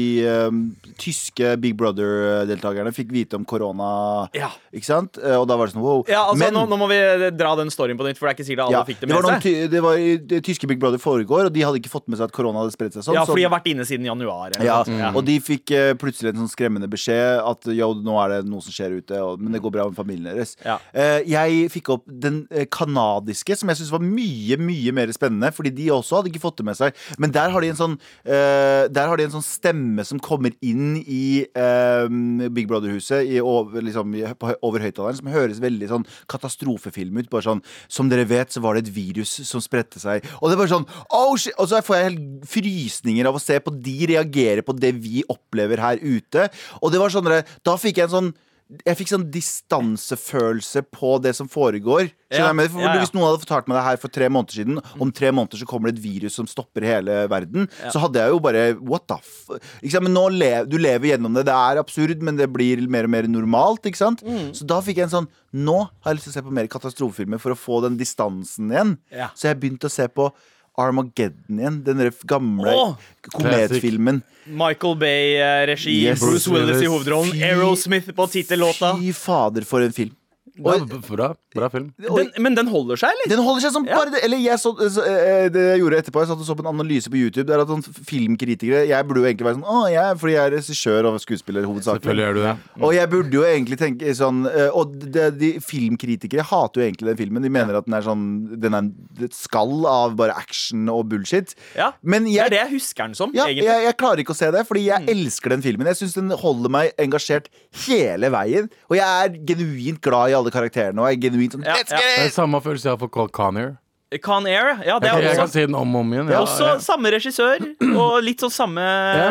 tyske 0.99 1.53
Big 1.61 1.75
Brother-deltakerne 1.79 2.91
fikk 2.95 3.11
vite 3.13 3.37
om 3.37 3.45
korona. 3.47 3.87
Ja. 4.35 4.49
Ikke 4.73 4.87
sant? 4.87 5.17
Og 5.17 5.45
da 5.49 5.57
var 5.59 5.69
det 5.69 5.75
sånn 5.75 5.83
wow. 5.83 6.03
Ja, 6.09 6.23
altså, 6.29 6.39
Men- 6.43 6.53
nå, 6.57 6.65
nå 6.69 6.77
må 6.79 6.87
vi 6.91 6.99
dra 7.35 7.53
den 7.59 7.71
storyen 7.73 7.97
på 7.99 8.05
nytt, 8.07 8.19
for 8.19 8.27
det 8.27 8.33
er 8.33 8.37
ikke 8.37 8.47
sikkert 8.47 8.65
alle 8.67 8.77
ja, 8.77 8.83
fikk 8.87 9.01
det 9.01 9.09
med 9.09 9.15
noen 9.17 9.37
seg. 9.37 9.43
ty 9.45 9.53
det 9.71 9.81
var 9.83 9.97
det 10.33 10.41
tyske 10.45 10.69
Big 10.69 10.81
Brother 10.81 11.01
foregår, 11.01 11.49
og 11.49 11.53
de 11.55 11.63
hadde 11.65 11.81
ikke 11.81 11.91
fått 11.93 12.07
med 12.11 12.19
seg 12.19 12.29
at 12.29 12.35
korona 12.35 12.63
hadde 12.63 12.75
spredt 12.75 12.97
seg 12.97 13.05
sånn. 13.07 13.17
Ja, 13.17 13.25
for 13.29 13.39
de 13.39 13.45
har 13.47 13.53
vært 13.53 13.69
inne 13.71 13.87
siden 13.89 14.07
januar. 14.09 14.53
eller 14.55 14.67
ja. 14.67 14.79
Ja. 14.87 15.11
Og 15.13 15.23
de 15.27 15.37
fikk 15.43 15.73
plutselig 16.01 16.33
en 16.33 16.43
sånn 16.43 16.51
skremmende 16.53 16.89
beskjed 16.91 17.41
at 17.43 17.69
yo, 17.73 17.89
nå 18.05 18.17
er 18.25 18.35
det 18.37 18.41
noe 18.49 18.63
som 18.65 18.75
skjer 18.75 18.99
ute, 19.01 19.23
men 19.39 19.55
det 19.55 19.63
går 19.63 19.73
bra 19.77 19.87
med 19.89 19.97
familien 19.97 20.29
deres. 20.33 20.55
Ja. 20.65 20.77
Jeg 20.93 21.69
fikk 21.73 21.93
opp 21.97 22.05
den 22.07 22.43
eh, 22.51 22.67
kanadiske, 22.83 23.57
som 23.57 23.71
jeg 23.71 23.79
syntes 23.79 23.93
var 23.93 24.03
mye 24.03 24.57
mye 24.61 24.93
mer 24.95 25.11
spennende. 25.15 25.51
Fordi 25.55 25.71
de 25.75 25.89
også 25.93 26.19
hadde 26.19 26.31
ikke 26.31 26.43
fått 26.43 26.59
det 26.61 26.67
med 26.67 26.79
seg. 26.79 26.97
Men 27.21 27.33
der 27.35 27.53
har 27.53 27.63
de 27.63 27.71
en 27.73 27.79
sånn 27.79 27.97
uh, 27.97 28.85
Der 28.93 29.09
har 29.09 29.19
de 29.19 29.27
en 29.27 29.35
sånn 29.37 29.45
stemme 29.45 30.05
som 30.07 30.21
kommer 30.23 30.53
inn 30.65 30.97
i 31.03 31.45
uh, 31.57 32.07
Big 32.53 32.69
Brother-huset 32.69 33.29
over, 33.43 33.83
liksom, 33.83 34.15
over 34.61 34.83
høyttaleren, 34.83 35.19
som 35.19 35.31
høres 35.33 35.61
veldig 35.63 35.89
sånn 35.91 36.07
katastrofefilm 36.31 37.21
ut. 37.21 37.31
Bare 37.33 37.47
sånn 37.47 37.63
Som 37.87 38.11
dere 38.11 38.27
vet, 38.29 38.53
så 38.53 38.63
var 38.63 38.77
det 38.77 38.87
et 38.87 38.95
virus 38.95 39.35
som 39.47 39.63
spredte 39.63 40.01
seg. 40.01 40.25
Og 40.41 40.49
det 40.49 40.57
er 40.57 40.63
bare 40.63 40.75
sånn 40.75 40.87
oh 41.13 41.35
shit 41.39 41.55
Og 41.61 41.69
så 41.69 41.81
får 41.85 41.99
jeg 41.99 42.09
helt 42.11 42.47
frysninger 42.53 43.29
av 43.29 43.37
å 43.37 43.43
se 43.43 43.59
på 43.63 43.73
de 43.73 43.97
reagere 44.13 44.65
på 44.65 44.75
det 44.77 44.93
vi 45.03 45.23
opplever 45.31 45.81
her 45.81 46.01
ute. 46.01 46.49
Og 46.81 46.93
det 46.93 47.01
var 47.01 47.13
sånn 47.13 47.29
Da 47.63 47.77
fikk 47.79 48.01
jeg 48.01 48.09
en 48.09 48.17
sånn 48.17 48.33
jeg 48.81 48.97
fikk 48.97 49.11
sånn 49.11 49.25
distansefølelse 49.33 50.81
på 50.93 51.17
det 51.21 51.33
som 51.37 51.49
foregår. 51.51 52.07
Ja, 52.33 52.47
jeg? 52.49 52.71
For 52.73 52.81
ja, 52.81 52.93
ja. 52.95 53.01
Hvis 53.03 53.13
noen 53.13 53.27
hadde 53.27 53.41
fortalt 53.43 53.67
meg 53.69 53.77
det 53.77 53.83
her 53.85 53.99
for 54.01 54.13
tre 54.13 54.29
måneder 54.31 54.57
siden, 54.57 54.79
om 55.03 55.11
tre 55.13 55.29
måneder 55.35 55.61
så 55.61 55.67
kommer 55.69 55.91
det 55.91 55.99
et 55.99 56.05
virus 56.05 56.37
som 56.39 56.47
stopper 56.49 56.85
hele 56.87 57.17
verden, 57.31 57.67
så 57.93 58.01
hadde 58.01 58.23
jeg 58.23 58.33
jo 58.33 58.39
bare 58.43 58.63
What 58.79 59.05
the 59.11 59.19
f... 59.19 59.99
Men 60.03 60.15
nå 60.15 60.25
lev, 60.33 60.69
du 60.71 60.79
lever 60.81 61.11
gjennom 61.11 61.37
det. 61.37 61.45
Det 61.49 61.57
er 61.57 61.81
absurd, 61.81 62.23
men 62.25 62.39
det 62.39 62.49
blir 62.53 62.81
mer 62.91 63.09
og 63.09 63.13
mer 63.13 63.29
normalt. 63.29 63.85
Ikke 63.89 64.01
sant? 64.01 64.23
Mm. 64.25 64.49
Så 64.57 64.65
da 64.69 64.79
fikk 64.83 65.01
jeg 65.01 65.09
en 65.09 65.15
sånn 65.19 65.31
Nå 65.53 65.75
har 65.85 66.09
jeg 66.09 66.17
lyst 66.17 66.25
til 66.31 66.33
å 66.33 66.37
se 66.39 66.45
på 66.47 66.55
mer 66.57 66.69
katastrofefilmer 66.71 67.41
for 67.41 67.53
å 67.53 67.59
få 67.59 67.83
den 67.83 67.99
distansen 67.99 68.71
igjen. 68.73 68.95
Så 69.37 69.51
jeg 69.51 69.59
begynte 69.61 69.85
å 69.85 69.93
se 69.93 70.07
på 70.09 70.31
Armageddon 70.77 71.59
igjen. 71.59 71.83
Den 71.85 72.01
der 72.01 72.11
gamle 72.29 72.73
oh! 72.73 72.95
kometfilmen. 73.31 74.21
Michael 74.45 74.97
Bay-regi, 74.99 75.93
Yes. 76.03 76.19
Bruce 76.19 76.49
Willis 76.51 76.81
i 76.81 76.89
hovedrollen, 76.89 77.31
Aerosmith 77.43 78.11
på 78.11 78.27
tittellåta. 78.27 78.95
Fy 78.97 79.13
fader, 79.13 79.61
for 79.67 79.81
en 79.85 79.93
film. 79.93 80.15
Ja, 80.53 80.75
bra, 81.09 81.27
bra 81.55 81.67
film. 81.73 81.87
Den, 81.97 82.27
men 82.45 82.53
den 82.53 82.67
holder 82.69 82.99
seg, 83.01 83.09
eller? 83.15 83.29
Den 83.31 83.41
holder 83.45 83.61
seg 83.65 83.71
som 83.73 83.85
Ja. 83.89 83.95
bare 83.97 84.11
det. 84.13 84.19
Eller 84.27 84.37
jeg 84.37 84.59
så, 84.61 84.73
så, 84.93 85.01
eh, 85.01 85.47
det 85.49 85.63
jeg 85.71 85.79
gjorde 85.81 85.97
etterpå, 86.03 86.21
jeg 86.21 86.29
satt 86.29 86.43
og 86.43 86.45
så 86.45 86.55
på 86.59 86.61
en 86.65 86.69
analyse 86.75 87.09
på 87.09 87.17
YouTube. 87.17 87.47
Det 87.49 87.55
er 87.55 87.63
at 87.63 87.71
sånn 87.71 87.81
filmkritikere 87.83 88.83
Jeg 88.87 89.07
burde 89.07 89.23
jo 89.23 89.27
egentlig 89.29 89.47
være 89.47 89.57
sånn 89.57 89.65
Å, 89.73 89.79
jeg, 89.91 90.17
fordi 90.21 90.35
jeg 90.35 90.43
er 90.45 90.53
regissør 90.57 91.07
og 91.09 91.17
skuespiller 91.23 91.65
hovedsakelig. 91.65 92.27
Det. 92.37 92.53
Og 92.85 92.93
jeg 92.95 93.09
burde 93.11 93.33
jo 93.39 93.43
egentlig 93.47 93.79
tenke 93.81 94.13
sånn 94.17 94.43
eh, 94.49 94.69
Og 94.77 94.93
de, 95.01 95.25
de 95.39 95.49
filmkritikere 95.63 96.45
hater 96.49 96.81
jo 96.83 96.87
egentlig 96.87 97.09
den 97.11 97.19
filmen. 97.23 97.43
De 97.45 97.51
mener 97.53 97.79
at 97.79 97.87
den 97.89 97.97
er 97.97 98.05
sånn 98.05 98.25
Den 98.61 98.77
er 98.77 98.91
et 99.25 99.33
skall 99.37 99.85
av 99.89 100.15
bare 100.19 100.35
action 100.37 100.85
og 100.93 101.07
bullshit. 101.11 101.55
Ja, 101.77 101.91
Men 102.03 102.25
Det 102.29 102.37
er 102.45 102.49
det 102.53 102.61
jeg 102.63 102.71
husker 102.77 103.07
den 103.09 103.15
som, 103.17 103.33
ja, 103.35 103.45
egentlig. 103.49 103.65
jeg, 103.67 103.83
jeg 103.87 103.97
klarer 103.99 104.21
ikke 104.23 104.33
å 104.35 104.37
se 104.37 104.49
det, 104.53 104.63
fordi 104.67 104.85
jeg 104.87 105.07
elsker 105.13 105.53
den 105.53 105.63
filmen. 105.65 105.87
Jeg 105.89 105.99
syns 106.01 106.15
den 106.17 106.29
holder 106.43 106.71
meg 106.73 106.91
engasjert 107.01 107.47
hele 107.85 108.29
veien. 108.33 108.69
Og 108.89 108.97
jeg 108.97 109.05
er 109.05 109.37
genuint 109.49 110.01
glad 110.03 110.31
i 110.31 110.35
alle 110.37 110.42
karakterene. 110.51 110.99
Og 110.99 111.07
er 111.07 111.15
genuint 111.15 111.51
sånn 111.53 111.63
Ja, 111.65 111.73
Let's 111.79 111.89
get 111.89 112.01
Det 112.01 112.25
it! 112.25 112.33
er 112.33 112.35
samme 112.35 112.59
følelse 112.61 112.83
jeg 112.83 112.91
har 112.97 112.97
for 112.99 113.07
Con- 113.09 113.29
Con 113.31 113.57
Air. 113.57 113.77
Con 114.21 114.45
Air, 114.45 114.77
ja, 114.85 114.99
det 114.99 115.07
Jeg, 115.07 115.11
kan- 115.11 115.17
er 115.17 115.23
jeg 115.25 115.35
kan 115.37 115.43
også, 115.47 115.53
se 115.53 115.65
den 115.65 115.73
om 115.73 115.95
og 115.95 116.01
om 116.01 116.11
igjen. 116.13 116.27
Ja, 116.29 116.39
også 116.45 116.65
ja. 116.67 116.77
samme 116.77 117.09
regissør. 117.09 117.63
Og 117.97 118.21
litt 118.21 118.37
sånn 118.39 118.51
samme 118.53 118.83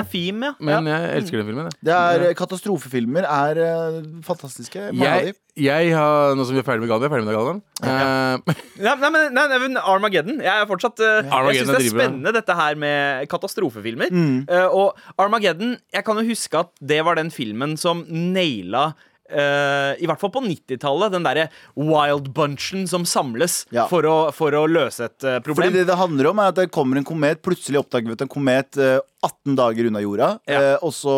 theme, 0.10 0.42
ja. 0.42 0.54
Men 0.58 0.86
jeg 0.90 1.22
elsker 1.22 1.38
den 1.38 1.46
filmen. 1.46 1.68
jeg. 1.70 1.78
Det 1.86 1.94
er 1.94 2.24
eh, 2.26 2.34
Katastrofefilmer 2.34 3.22
er 3.22 3.60
eh, 3.62 4.00
fantastiske. 4.26 4.88
Mange 4.92 5.06
av 5.06 5.22
Jeg, 5.22 5.34
de. 5.36 5.62
jeg 5.68 5.92
har, 5.94 6.34
nå 6.34 6.44
som 6.44 6.54
vi 6.56 6.58
er 6.58 6.66
ferdig 6.66 6.80
med 6.82 6.90
Galvan, 6.90 7.06
jeg 7.06 7.12
er 7.12 7.14
ferdig 7.14 7.28
med 7.28 7.36
Galvan. 7.38 7.62
Eh, 7.86 8.56
Nei, 8.82 8.96
nei, 8.98 9.10
men, 9.14 9.34
nei, 9.38 9.46
nei, 9.52 9.58
men 9.68 9.76
Armageddon. 9.78 10.40
Jeg 10.42 10.50
er 10.50 10.66
fortsatt 10.66 10.98
uh, 10.98 11.06
Jeg 11.22 11.30
Armageddon 11.30 11.62
syns 11.62 11.70
det 11.70 11.70
er 11.70 11.78
er 11.78 11.84
dritbra. 11.86 12.02
spennende, 12.02 12.32
dette 12.40 12.58
her 12.58 12.74
med 12.74 13.28
katastrofefilmer. 13.30 14.10
Mm. 14.10 14.36
Eh, 14.50 14.66
og 14.66 14.98
Armageddon 15.16 15.76
Jeg 15.94 16.04
kan 16.04 16.18
jo 16.18 16.26
huske 16.26 16.58
at 16.58 16.74
det 16.82 17.04
var 17.06 17.14
den 17.22 17.30
filmen 17.30 17.78
som 17.78 18.02
naila 18.10 18.88
eh, 19.32 20.02
I 20.02 20.08
hvert 20.10 20.20
fall 20.22 20.32
på 20.34 20.42
90-tallet. 20.44 21.12
Den 21.16 21.26
derre 21.26 21.48
wild 21.78 22.30
bunchen 22.36 22.86
som 22.90 23.06
samles 23.08 23.62
Ja. 23.74 23.86
for, 23.90 24.06
å, 24.08 24.16
for 24.36 24.54
å 24.58 24.66
løse 24.70 25.08
et 25.08 25.18
problem. 25.44 25.56
Fordi 25.64 25.78
det 25.80 25.86
det 25.92 25.98
handler 26.00 26.30
om, 26.32 26.38
er 26.44 26.52
at 26.52 26.60
det 26.60 26.68
kommer 26.74 27.00
en 27.00 27.04
komet. 27.08 27.42
Plutselig 27.44 27.80
oppdager 27.82 28.12
vi 28.12 28.16
at 28.18 28.22
en 28.26 28.32
komet 28.32 28.78
eh, 28.80 28.98
18 29.22 29.56
dager 29.58 29.86
unna 29.88 30.00
jorda. 30.02 30.28
Ja. 30.50 30.60
eh, 30.74 30.76
og 30.82 30.92
så 30.96 31.12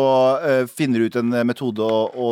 eh, 0.45 0.63
finner 0.69 1.01
du 1.01 1.07
ut 1.09 1.15
en 1.19 1.33
eh, 1.33 1.43
metode 1.47 1.81
å, 1.81 2.01
å 2.13 2.29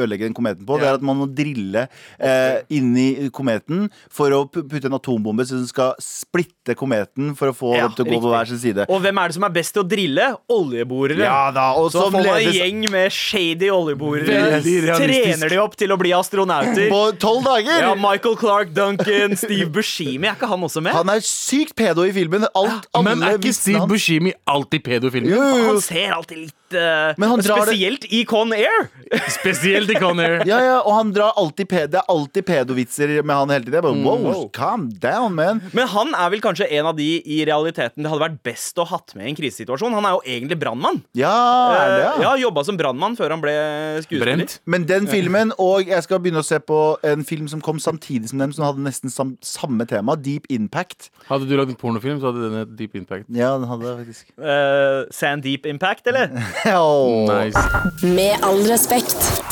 ødelegge 0.00 0.24
den 0.28 0.36
kometen 0.36 0.64
på. 0.68 0.78
Det 0.80 0.88
er 0.88 0.96
at 0.98 1.04
man 1.04 1.18
må 1.20 1.26
drille 1.28 1.86
eh, 2.18 2.62
inn 2.72 2.90
i 2.96 3.28
kometen 3.34 3.88
for 4.12 4.32
å 4.32 4.42
putte 4.48 4.88
en 4.88 4.96
atombombe 4.96 5.44
så 5.48 5.58
den 5.58 5.68
skal 5.68 5.92
splitte 6.02 6.76
kometen 6.78 7.34
for 7.38 7.52
å 7.52 7.56
få 7.56 7.74
Ja, 7.76 7.88
dem 7.88 7.96
til 7.98 8.06
å 8.08 8.14
gå 8.14 8.20
på 8.24 8.32
hver 8.32 8.48
sin 8.48 8.60
side. 8.62 8.86
Og 8.88 9.02
hvem 9.04 9.20
er 9.20 9.28
det 9.32 9.36
som 9.36 9.44
er 9.48 9.54
best 9.54 9.74
til 9.76 9.84
å 9.84 9.86
drille? 9.88 10.30
Oljeborere. 10.54 11.20
Ja 11.26 11.50
da, 11.54 11.66
og 11.76 11.90
Så 11.92 12.06
får 12.06 12.14
man 12.16 12.30
en 12.32 12.54
gjeng 12.56 12.84
med 12.92 13.12
shady 13.12 13.68
oljeborere. 13.74 14.62
Trener 14.64 15.48
de 15.52 15.58
opp 15.60 15.76
til 15.80 15.92
å 15.92 15.98
bli 16.00 16.12
astronauter. 16.16 16.88
på 16.92 17.02
tolv 17.20 17.44
dager! 17.46 17.80
Ja, 17.84 17.92
Michael 17.98 18.36
Clark 18.40 18.72
Duncan, 18.76 19.36
Steve 19.36 19.68
Buscemi, 19.74 20.28
er 20.30 20.36
ikke 20.38 20.48
han 20.50 20.64
også 20.64 20.80
med? 20.84 20.94
Han 20.96 21.12
er 21.12 21.20
sykt 21.24 21.74
pedo 21.78 22.04
i 22.08 22.12
filmen. 22.14 22.46
Alt, 22.54 22.88
alle 22.94 23.04
men 23.10 23.22
er 23.28 23.38
ikke 23.38 23.52
Steve 23.54 23.84
Bushimi 23.84 23.94
Buscemi 23.94 24.32
alltid 24.50 24.82
pedo 24.84 24.93
i 25.02 25.10
filmen? 25.10 25.30
Jo, 25.32 25.42
jo, 25.42 25.56
jo. 25.58 25.66
Han 25.72 25.80
ser 25.82 26.12
alltid 26.14 26.38
litt 26.38 26.54
eh, 26.74 27.14
Men 27.18 27.28
han 27.30 27.40
drar 27.40 27.64
det- 27.66 27.74
Spesielt 27.74 28.04
i 28.10 28.24
Con 28.24 28.52
Air. 28.52 28.88
Spesielt 29.30 29.90
i 29.90 29.94
Con 30.00 30.20
Air. 30.20 30.42
Ja, 30.50 30.58
ja, 30.60 30.78
og 30.80 30.92
han 30.98 31.12
drar 31.14 31.32
alltid 31.40 31.68
Det 31.68 31.94
er 32.00 32.08
alltid 32.08 32.44
pedovitser 32.46 33.22
med 33.24 33.36
han 33.36 33.48
hele 33.50 33.64
tiden. 33.64 33.74
Jeg 33.74 33.82
bare, 33.82 33.94
Mm. 33.94 34.04
wow, 34.24 34.48
calm 34.52 34.88
down, 35.00 35.34
man. 35.34 35.62
Men 35.72 35.86
han 35.88 36.14
er 36.14 36.30
vel 36.30 36.40
kanskje 36.40 36.66
en 36.72 36.86
av 36.86 36.96
de 36.96 37.22
i 37.24 37.44
realiteten 37.46 38.02
det 38.02 38.10
hadde 38.10 38.24
vært 38.24 38.42
best 38.42 38.76
å 38.78 38.86
hatt 38.86 39.14
med 39.14 39.26
i 39.26 39.28
en 39.30 39.36
krisesituasjon. 39.38 39.92
Han 39.94 40.04
er 40.04 40.16
jo 40.16 40.22
egentlig 40.26 40.58
brannmann. 40.60 41.02
Ja, 41.14 41.30
er 41.74 41.88
det, 41.98 42.04
Eh, 42.04 42.22
ja, 42.22 42.34
Jobba 42.36 42.64
som 42.64 42.76
brannmann 42.76 43.16
før 43.16 43.30
han 43.30 43.40
ble 43.40 43.54
skuespiller. 44.02 44.36
Brent. 44.36 44.58
Men 44.66 44.84
den 44.86 45.06
filmen, 45.06 45.52
og 45.58 45.86
jeg 45.86 46.02
skal 46.02 46.18
begynne 46.18 46.42
å 46.42 46.44
se 46.44 46.58
på 46.58 46.96
en 47.04 47.24
film 47.24 47.48
som 47.48 47.60
kom 47.60 47.78
samtidig 47.78 48.28
som 48.28 48.38
dem, 48.38 48.52
som 48.52 48.64
hadde 48.66 48.82
nesten 48.84 49.10
sam 49.10 49.36
samme 49.42 49.86
tema, 49.86 50.16
Deep 50.16 50.46
Impact. 50.50 51.10
Hadde 51.28 51.46
du 51.48 51.56
lagd 51.56 51.70
en 51.70 51.76
pornofilm, 51.76 52.20
så 52.20 52.32
hadde 52.32 52.50
den 52.50 52.60
et 52.62 52.76
Deep 52.76 52.94
Impact. 52.96 53.24
Ja, 53.30 53.56
den 53.58 53.68
hadde 53.68 53.94
faktisk. 54.04 54.26
uh, 54.38 55.04
Sand 55.10 55.42
Deep 55.44 55.66
Impact, 55.66 56.06
eller? 56.06 56.28
Åh. 56.66 57.44
Nice. 57.44 57.58
Med 58.02 58.36
all 58.42 58.62
respekt. 58.66 59.42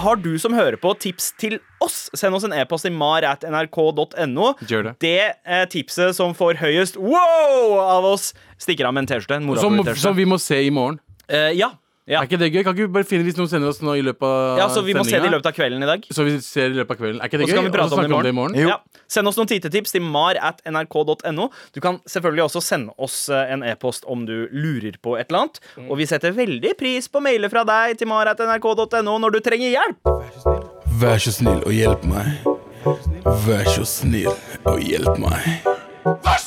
Har 0.00 0.16
du 0.16 0.38
som 0.38 0.54
hører 0.56 0.78
på 0.80 0.94
tips 0.96 1.32
til 1.36 1.58
oss, 1.84 2.06
send 2.16 2.34
oss 2.34 2.46
en 2.48 2.54
e-post 2.56 2.86
til 2.86 2.94
mar.nrk.no. 2.96 4.46
Det. 4.64 4.94
Det 5.04 5.18
eh, 5.44 5.66
tipset 5.68 6.16
som 6.16 6.32
får 6.36 6.56
høyest 6.62 6.96
wow 6.96 7.76
av 7.82 8.08
oss, 8.14 8.30
stikker 8.56 8.88
av 8.88 8.96
med 8.96 9.04
en 9.04 9.10
T-skjorte. 9.12 9.42
Som, 9.60 9.82
som 10.00 10.16
vi 10.16 10.24
må 10.24 10.40
se 10.40 10.62
i 10.64 10.72
morgen. 10.72 10.96
Eh, 11.28 11.52
ja. 11.58 11.74
Ja. 12.08 12.20
Er 12.22 12.26
ikke 12.26 12.38
det 12.40 12.48
gøy? 12.50 12.62
Kan 12.64 12.74
ikke 12.74 12.86
vi 12.88 12.92
bare 12.94 13.06
finne 13.06 13.26
hvis 13.26 13.36
noen 13.38 13.50
sender 13.50 13.70
oss 13.70 13.78
nå 13.84 13.92
i 13.98 14.02
løpet 14.02 14.24
av 14.24 14.58
ja, 14.58 14.68
så 14.72 14.82
vi 14.82 14.94
må 14.96 15.04
se 15.06 15.18
det 15.20 15.28
i 15.28 15.32
løpet 15.34 15.50
av 15.50 15.54
kvelden 15.54 15.84
i 15.84 15.88
dag. 15.88 16.06
Så 16.10 16.24
vi 16.26 16.32
ser 16.42 16.70
det 16.70 16.78
i 16.78 16.80
løpet 16.80 16.96
av 16.96 17.02
kvelden. 17.02 17.20
Er 17.20 17.30
ikke 17.30 17.38
det 17.38 17.46
Og 17.46 17.50
så 17.50 17.54
gøy? 17.54 17.58
kan 17.60 17.68
vi 17.68 17.74
prate 17.76 17.94
om 17.94 18.00
det 18.00 18.08
i 18.08 18.12
snakke 18.14 18.32
morgen. 18.34 18.56
Jo. 18.58 18.68
Ja. 18.72 19.02
Send 19.10 19.30
oss 19.30 19.38
noen 19.38 19.50
titetips 19.50 19.94
til 19.94 20.02
mar 20.02 20.38
at 20.40 20.62
nrk.no. 20.66 21.48
Du 21.74 21.80
kan 21.84 22.00
selvfølgelig 22.08 22.44
også 22.48 22.62
sende 22.64 22.94
oss 22.98 23.28
eh, 23.28 23.52
en 23.54 23.62
e-post 23.66 24.08
om 24.10 24.24
du 24.26 24.48
lurer 24.50 24.96
på 25.02 25.16
et 25.20 25.28
eller 25.30 25.44
annet. 25.44 25.60
Og 25.88 25.98
vi 26.00 26.08
setter 26.10 26.34
veldig 26.34 26.72
pris 26.80 27.06
på 27.10 27.22
mailer 27.22 27.52
fra 27.52 27.66
deg 27.68 27.98
til 28.00 28.10
mar 28.10 28.30
at 28.32 28.40
nrk.no 28.42 29.18
når 29.20 29.36
du 29.36 29.40
trenger 29.44 29.70
hjelp. 29.76 30.10
Vær 31.00 31.18
så 31.22 31.34
snill 31.36 31.62
og 31.62 31.74
hjelp 31.74 32.06
meg. 32.10 32.42
Vær 33.46 33.68
så 33.68 33.84
snill 33.86 34.32
og 34.64 34.80
hjelp 34.82 35.20
meg. 35.20 35.68
Vær 36.24 36.40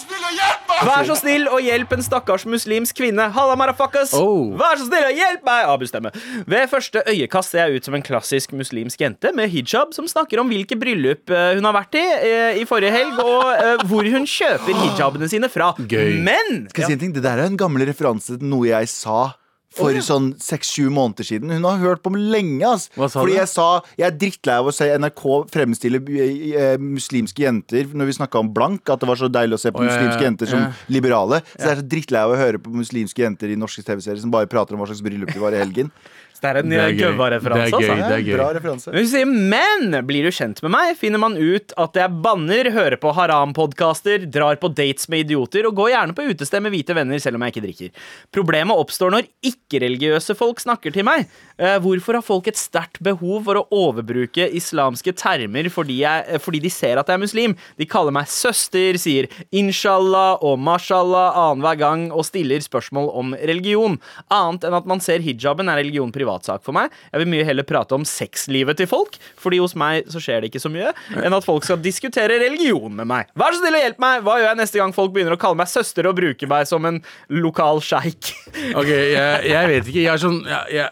så 1.07 1.17
snill 1.19 1.47
og 1.51 1.61
hjelp 1.63 1.93
en 1.95 2.03
stakkars 2.05 2.45
muslimsk 2.49 2.97
kvinne. 2.97 3.29
Halla, 3.35 3.55
marafakas! 3.59 4.13
Oh. 4.17 4.53
Vær 4.59 4.79
så 4.79 4.87
snill 4.87 5.07
og 5.09 5.19
hjelp 5.19 5.45
meg! 5.47 5.67
Abu 5.73 5.85
stemme. 5.89 6.11
Ved 6.49 6.67
første 6.71 7.03
øyekast 7.09 7.53
ser 7.53 7.67
jeg 7.67 7.81
ut 7.81 7.89
som 7.89 7.97
en 7.97 8.05
klassisk 8.05 8.55
muslimsk 8.57 9.01
jente 9.03 9.33
med 9.35 9.51
hijab 9.53 9.93
som 9.95 10.07
snakker 10.09 10.41
om 10.41 10.51
hvilke 10.51 10.77
bryllup 10.79 11.31
eh, 11.33 11.53
hun 11.57 11.67
har 11.69 11.75
vært 11.77 11.99
i 11.99 12.03
eh, 12.03 12.61
i 12.61 12.65
forrige 12.69 12.93
helg, 12.93 13.19
og 13.23 13.53
eh, 13.53 13.85
hvor 13.89 14.07
hun 14.15 14.27
kjøper 14.29 14.81
hijabene 14.83 15.29
sine 15.31 15.49
fra. 15.51 15.73
Gøy. 15.77 16.19
Men 16.23 16.67
Skal 16.71 16.85
jeg 16.85 16.93
si 16.93 16.97
en 16.99 17.05
ting? 17.07 17.15
Det 17.15 17.23
der 17.25 17.41
er 17.41 17.49
en 17.49 17.59
gammel 17.59 17.85
referanse 17.89 18.37
til 18.37 18.53
noe 18.53 18.69
jeg 18.69 18.91
sa. 18.91 19.31
For 19.73 19.97
sånn 20.05 20.31
seks-sju 20.41 20.89
måneder 20.93 21.27
siden. 21.27 21.53
Hun 21.53 21.65
har 21.65 21.79
hørt 21.81 22.03
på 22.05 22.11
meg 22.13 22.25
lenge. 22.33 22.61
ass 22.67 22.89
Hva 22.93 23.09
sa 23.09 23.21
Fordi 23.21 23.35
du? 23.35 23.39
jeg 23.39 23.49
sa 23.49 23.67
Jeg 23.97 24.07
er 24.07 24.17
drittlei 24.21 24.57
av 24.61 24.69
å 24.69 24.73
se 24.75 24.89
NRK 25.01 25.23
fremstille 25.53 26.01
eh, 26.13 26.43
eh, 26.53 26.75
muslimske 26.81 27.45
jenter 27.45 27.89
Når 27.93 28.09
vi 28.09 28.17
snakka 28.19 28.41
om 28.41 28.51
blank, 28.53 28.85
at 28.93 29.01
det 29.01 29.09
var 29.09 29.19
så 29.19 29.29
deilig 29.31 29.57
å 29.57 29.63
se 29.63 29.73
på 29.73 29.83
ja, 29.83 29.89
muslimske 29.89 30.27
jenter 30.27 30.51
som 30.53 30.61
ja. 30.61 30.71
liberale. 30.93 31.41
Så 31.53 31.65
jeg 31.65 31.71
er 31.73 31.81
så 31.81 31.87
drittlei 31.95 32.25
av 32.27 32.35
å 32.35 32.39
høre 32.39 32.61
på 32.61 32.73
muslimske 32.73 33.25
jenter 33.25 33.53
i 33.53 33.59
norske 33.59 33.85
TV-serier 33.85 34.21
som 34.21 34.33
bare 34.33 34.49
prater 34.51 34.75
om 34.75 34.83
hva 34.83 34.89
slags 34.91 35.03
bryllup 35.05 35.33
de 35.33 35.41
var 35.41 35.55
i 35.55 35.61
helgen. 35.63 35.91
det 36.43 36.49
er 36.51 36.59
en 36.61 36.69
Det 36.73 36.79
gøy. 36.83 37.01
gøva-referanse. 37.07 37.71
Det 37.79 37.87
gøy. 37.87 37.95
Det 38.03 38.15
er 38.17 38.23
gøy. 38.27 38.35
Bra 38.37 38.47
referanse. 38.57 38.91
Men 38.91 38.99
Hun 38.99 39.09
sier, 39.13 39.25
men 39.31 39.97
blir 40.09 40.27
du 40.27 40.31
kjent 40.35 40.61
med 40.65 40.71
meg, 40.75 40.97
finner 40.99 41.21
man 41.23 41.37
ut 41.39 41.73
at 41.79 41.93
jeg 42.01 42.21
banner, 42.25 42.69
hører 42.75 42.97
på 42.99 43.13
haram-podkaster, 43.15 44.25
drar 44.31 44.59
på 44.61 44.69
dates 44.75 45.07
med 45.09 45.23
idioter 45.25 45.65
og 45.69 45.75
går 45.79 45.91
gjerne 45.93 46.15
på 46.17 46.25
utested 46.29 46.61
med 46.65 46.73
hvite 46.75 46.95
venner 46.97 47.21
selv 47.23 47.39
om 47.39 47.45
jeg 47.47 47.55
ikke 47.55 47.63
drikker. 47.65 47.89
Problemet 48.35 48.77
oppstår 48.83 49.13
når 49.15 49.29
ikke-religiøse 49.49 50.35
folk 50.37 50.59
snakker 50.63 50.93
til 50.93 51.07
meg. 51.07 51.27
Eh, 51.57 51.77
hvorfor 51.79 52.17
har 52.19 52.25
folk 52.25 52.47
et 52.51 52.57
sterkt 52.59 52.99
behov 53.05 53.43
for 53.47 53.61
å 53.61 53.65
overbruke 53.71 54.49
islamske 54.57 55.13
termer 55.15 55.69
fordi, 55.71 55.99
jeg, 56.03 56.25
eh, 56.27 56.41
fordi 56.41 56.59
de 56.63 56.69
ser 56.73 56.97
at 56.99 57.07
jeg 57.07 57.15
er 57.15 57.23
muslim? 57.23 57.55
De 57.79 57.85
kaller 57.89 58.11
meg 58.11 58.27
søster, 58.27 58.97
sier 58.99 59.27
inshallah 59.53 60.41
og 60.43 60.59
mashallah 60.59 61.33
annenhver 61.37 61.77
gang 61.79 62.05
og 62.11 62.25
stiller 62.27 62.59
spørsmål 62.63 63.09
om 63.15 63.33
religion. 63.39 63.99
Annet 64.33 64.65
enn 64.67 64.73
at 64.77 64.85
man 64.89 64.99
ser 65.03 65.19
hijaben 65.23 65.69
er 65.71 65.79
religion 65.81 66.11
privatsak 66.33 66.63
for 66.63 66.73
meg. 66.75 66.91
Jeg 67.11 67.21
vil 67.21 67.31
mye 67.31 67.45
heller 67.45 67.63
prate 67.67 67.95
om 67.95 68.05
sexlivet 68.05 68.77
til 68.77 68.87
folk, 68.87 69.17
fordi 69.37 69.59
hos 69.61 69.75
meg 69.75 70.09
så 70.11 70.19
skjer 70.21 70.41
det 70.41 70.51
ikke 70.51 70.63
så 70.63 70.71
mye, 70.71 70.93
enn 71.21 71.33
at 71.33 71.45
folk 71.45 71.63
skal 71.63 71.81
diskutere 71.81 72.39
religion 72.41 72.93
med 72.95 73.07
meg. 73.07 73.29
Vær 73.35 73.53
så 73.53 73.61
snill 73.61 73.77
og 73.77 73.83
hjelp 73.83 73.99
meg! 74.01 74.23
Hva 74.23 74.39
gjør 74.39 74.49
jeg 74.49 74.61
neste 74.61 74.81
gang 74.81 74.93
folk 74.95 75.13
begynner 75.13 75.35
å 75.35 75.41
kalle 75.41 75.59
meg 75.59 75.69
søster 75.71 76.07
og 76.09 76.17
bruke 76.17 76.49
meg 76.49 76.67
som 76.69 76.85
en 76.85 77.01
lokal 77.29 77.81
sjeik? 77.83 78.33
Ok, 78.73 78.87
jeg, 78.87 79.49
jeg 79.49 79.69
vet 79.69 79.87
ikke. 79.89 80.01
Jeg 80.01 80.09
er 80.13 80.21
sånn 80.21 80.37
jeg, 80.47 80.77
jeg, 80.77 80.89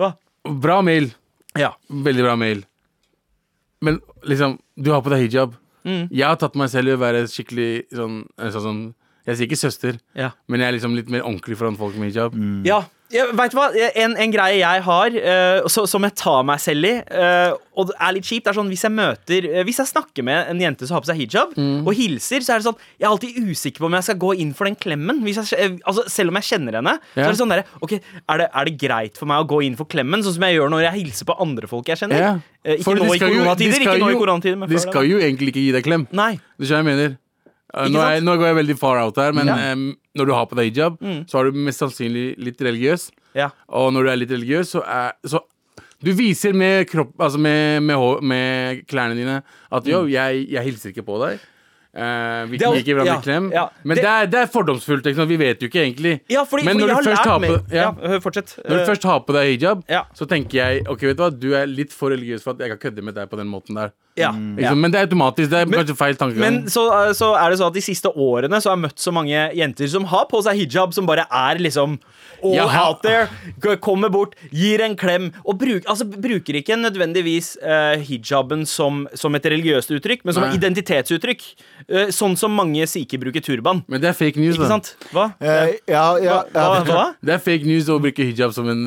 Hva? 0.00 0.08
Bra 0.64 0.80
mail. 0.84 1.08
Ja. 1.58 1.70
Veldig 1.88 2.24
bra 2.26 2.34
mail. 2.40 2.64
Men 3.84 4.00
liksom, 4.28 4.58
du 4.76 4.90
har 4.92 5.02
på 5.04 5.12
deg 5.12 5.24
hijab. 5.24 5.54
Mm. 5.86 6.08
Jeg 6.10 6.26
har 6.26 6.38
tatt 6.40 6.58
meg 6.58 6.70
selv 6.72 6.90
i 6.90 6.96
å 6.96 7.00
være 7.00 7.24
skikkelig 7.30 7.70
sånn, 7.94 8.18
eh, 8.38 8.50
sånn, 8.54 8.66
sånn 8.66 8.82
Jeg 9.26 9.36
sier 9.38 9.46
ikke 9.46 9.60
søster, 9.60 9.98
Ja. 10.18 10.30
men 10.48 10.60
jeg 10.60 10.68
er 10.68 10.78
liksom 10.78 10.96
litt 10.96 11.08
mer 11.08 11.22
ordentlig 11.22 11.56
foran 11.56 11.76
folk 11.78 11.94
med 11.96 12.10
hijab. 12.12 12.34
Ja, 12.66 12.80
ja 13.12 13.26
vet 13.30 13.52
du 13.52 13.56
hva? 13.58 13.68
En, 13.94 14.16
en 14.16 14.32
greie 14.32 14.56
jeg 14.58 14.82
har, 14.82 15.06
eh, 15.14 15.60
så, 15.70 15.84
som 15.86 16.02
jeg 16.02 16.14
tar 16.16 16.42
meg 16.48 16.58
selv 16.58 16.84
i, 16.88 16.94
eh, 17.06 17.52
og 17.76 17.86
det 17.88 17.94
er 18.00 18.12
litt 18.16 18.24
kjipt, 18.26 18.48
er 18.48 18.56
sånn 18.56 18.68
hvis 18.72 18.82
jeg 18.82 18.90
møter 18.92 19.46
eh, 19.48 19.62
Hvis 19.64 19.78
jeg 19.78 19.86
snakker 19.92 20.24
med 20.26 20.48
en 20.50 20.58
jente 20.60 20.84
som 20.88 20.96
har 20.96 21.04
på 21.04 21.08
seg 21.12 21.20
hijab, 21.22 21.54
og 21.86 21.92
hilser, 21.94 22.42
så 22.42 22.52
er 22.56 22.58
det 22.60 22.66
sånn 22.66 22.76
Jeg 22.98 23.06
er 23.06 23.12
alltid 23.12 23.38
usikker 23.46 23.78
på 23.78 23.86
om 23.86 23.94
jeg 23.94 24.02
skal 24.08 24.18
gå 24.18 24.32
inn 24.42 24.52
for 24.58 24.64
den 24.68 24.74
klemmen. 24.76 25.22
Hvis 25.22 25.38
jeg, 25.38 25.54
eh, 25.60 25.78
altså, 25.86 26.04
selv 26.10 26.28
om 26.34 26.40
jeg 26.40 26.48
kjenner 26.50 26.80
henne. 26.80 26.98
Så 27.14 27.20
Ja. 27.20 27.24
er 27.28 27.30
det 27.30 27.38
sånn 27.38 27.48
der, 27.54 27.64
ok, 27.80 27.92
er 28.28 28.38
det, 28.42 28.48
er 28.52 28.64
det 28.64 28.74
greit 28.82 29.16
for 29.16 29.26
meg 29.30 29.38
å 29.44 29.46
gå 29.48 29.62
inn 29.64 29.76
for 29.76 29.84
klemmen, 29.86 30.20
sånn 30.26 30.34
som 30.34 30.42
jeg 30.42 30.58
gjør 30.58 30.68
når 30.74 30.82
jeg 30.90 31.04
hilser 31.04 31.24
på 31.30 31.38
andre 31.40 31.68
folk 31.70 31.86
jeg 31.86 31.98
kjenner? 32.02 32.18
Ja. 32.18 32.34
Eh, 32.64 32.76
ikke 32.78 32.84
For 32.84 32.94
de 32.94 33.00
nå 33.06 33.14
i 33.14 33.18
skal 33.18 33.28
jo- 33.28 33.34
de 33.34 33.40
koronatider, 33.40 33.72
skal 33.78 33.86
ikke 33.96 34.02
nå 34.04 34.08
i 34.10 34.12
jo- 34.12 34.18
koronatider, 34.26 34.58
men 34.58 34.68
De 34.68 34.74
før 34.74 34.82
det. 34.82 34.90
skal 34.90 35.04
jo 35.06 35.18
egentlig 35.18 35.48
ikke 35.52 35.62
gi 35.62 35.72
deg 35.72 35.84
klem. 35.84 36.06
Nei. 36.12 36.40
Du 36.58 36.64
skjønner 36.66 36.82
hva 36.82 36.90
jeg 36.90 36.96
mener? 36.96 37.18
Ikke 37.74 37.90
Nå, 37.94 38.00
er, 38.04 38.20
nå 38.20 38.36
går 38.36 38.46
jeg 38.50 38.56
veldig 38.66 38.78
far 38.78 38.98
out 39.00 39.16
her, 39.16 39.32
men 39.32 39.46
Ja. 39.48 39.72
um, 39.72 39.96
når 40.18 40.26
du 40.26 40.32
har 40.32 40.46
på 40.46 40.56
deg 40.56 40.72
hijab, 40.74 40.98
Mm. 41.00 41.24
så 41.26 41.38
er 41.40 41.50
du 41.50 41.52
mest 41.56 41.80
sannsynlig 41.80 42.34
litt 42.38 42.58
religiøs. 42.60 43.10
Ja. 43.34 43.48
Og 43.68 43.92
når 43.94 44.02
du 44.04 44.10
er 44.10 44.16
litt 44.16 44.30
religiøs, 44.30 44.74
så 44.76 44.82
er 44.86 45.12
så 45.26 45.40
Du 46.04 46.10
viser 46.12 46.52
med 46.52 46.88
kropp 46.90 47.12
Altså 47.20 47.38
med, 47.38 47.80
med, 47.82 48.22
med 48.22 48.86
klærne 48.88 49.14
dine 49.14 49.42
at 49.70 49.84
jo, 49.86 50.04
jeg, 50.10 50.48
jeg 50.50 50.64
hilser 50.64 50.90
ikke 50.90 51.04
på 51.06 51.16
deg. 51.24 51.38
Uh, 51.94 52.46
vi 52.48 52.56
gir 52.56 52.72
ikke 52.80 52.94
hverandre 52.96 53.18
ja, 53.18 53.20
klem. 53.20 53.50
ja. 53.52 53.66
Men 53.84 53.96
Det- 53.96 54.02
det, 54.04 54.10
er, 54.10 54.26
det 54.26 54.38
er 54.40 54.46
fordomsfullt. 54.46 55.04
Sant? 55.14 55.28
Vi 55.28 55.36
vet 55.36 55.60
jo 55.60 55.68
ikke 55.68 55.82
egentlig. 55.84 56.20
Ja, 56.28 56.42
fordi, 56.44 56.64
Men 56.64 56.78
når 56.78 56.86
du 56.88 56.94
har 56.94 57.02
først 57.02 57.22
på- 57.22 57.72
ja. 57.74 57.90
Når 57.92 58.68
du 58.68 58.80
Eh, 58.80 58.86
først 58.86 59.02
har 59.04 59.20
på 59.20 59.32
deg 59.34 59.58
hijab, 59.60 59.84
Ja. 59.88 60.02
så 60.14 60.26
tenker 60.26 60.52
jeg 60.54 60.88
Ok, 60.88 61.00
vet 61.02 61.16
du 61.16 61.22
hva, 61.22 61.30
du 61.38 61.52
er 61.54 61.66
litt 61.66 61.92
for 61.92 62.10
religiøs 62.10 62.42
for 62.42 62.50
at 62.52 62.58
jeg 62.60 62.70
kan 62.78 62.90
kødde 62.90 63.02
med 63.04 63.14
deg 63.14 63.28
på 63.30 63.36
den 63.36 63.46
måten 63.46 63.74
der. 63.76 63.92
Ja, 64.12 64.28
ja. 64.60 64.74
Men 64.76 64.92
det 64.92 64.98
er 65.00 65.06
automatisk. 65.06 65.48
Det 65.48 65.60
er 65.62 65.70
kanskje 65.72 65.94
feil 65.96 66.18
tankegang. 66.20 66.42
Men 66.44 66.72
så, 66.72 66.82
eh, 66.92 67.12
så 67.16 67.30
er 67.32 67.48
det 67.48 67.60
sånn 67.62 67.70
at 67.72 67.78
de 67.78 67.84
siste 67.84 68.10
årene 68.12 68.58
Så 68.60 68.68
har 68.68 68.76
jeg 68.76 68.84
møtt 68.84 69.00
så 69.00 69.12
mange 69.14 69.46
jenter 69.56 69.88
som 69.88 70.04
har 70.10 70.26
på 70.28 70.42
seg 70.44 70.58
hijab, 70.60 70.92
som 70.92 71.08
bare 71.08 71.24
er 71.32 71.62
liksom 71.64 71.96
all 72.42 72.56
ja, 72.58 72.66
out 72.82 73.00
there. 73.06 73.28
Kommer 73.80 74.10
bort, 74.12 74.34
gir 74.50 74.82
en 74.84 74.96
klem 74.98 75.30
og 75.46 75.56
bruk, 75.60 75.86
altså, 75.86 76.04
bruker 76.04 76.58
ikke 76.58 76.76
nødvendigvis 76.76 77.54
uh, 77.62 77.94
hijaben 78.02 78.66
som, 78.66 79.04
som 79.14 79.38
et 79.38 79.46
religiøst 79.46 79.94
uttrykk, 79.94 80.24
men 80.26 80.34
som 80.34 80.44
Nei. 80.44 80.50
et 80.50 80.58
identitetsuttrykk. 80.58 81.44
Uh, 81.86 82.10
sånn 82.14 82.34
som 82.36 82.52
mange 82.58 82.84
sikher 82.90 83.22
bruker 83.22 83.44
turban. 83.44 83.84
Men 83.86 84.02
det 84.02 84.10
er 84.10 84.18
fake 84.18 84.42
news, 84.42 84.58
Ikke 84.58 84.66
da. 84.66 84.72
sant? 84.74 84.92
Hva? 85.14 85.28
Uh, 85.38 85.72
ja, 85.86 86.04
ja, 86.18 86.40
Hva? 86.50 86.66
hva? 86.66 86.82
hva? 86.90 87.06
Det 87.22 87.36
er 87.38 87.42
fake 87.46 87.68
news 87.70 87.88
å 87.88 88.00
bruke 88.02 88.26
hijab 88.26 88.52
som 88.56 88.68
en 88.68 88.84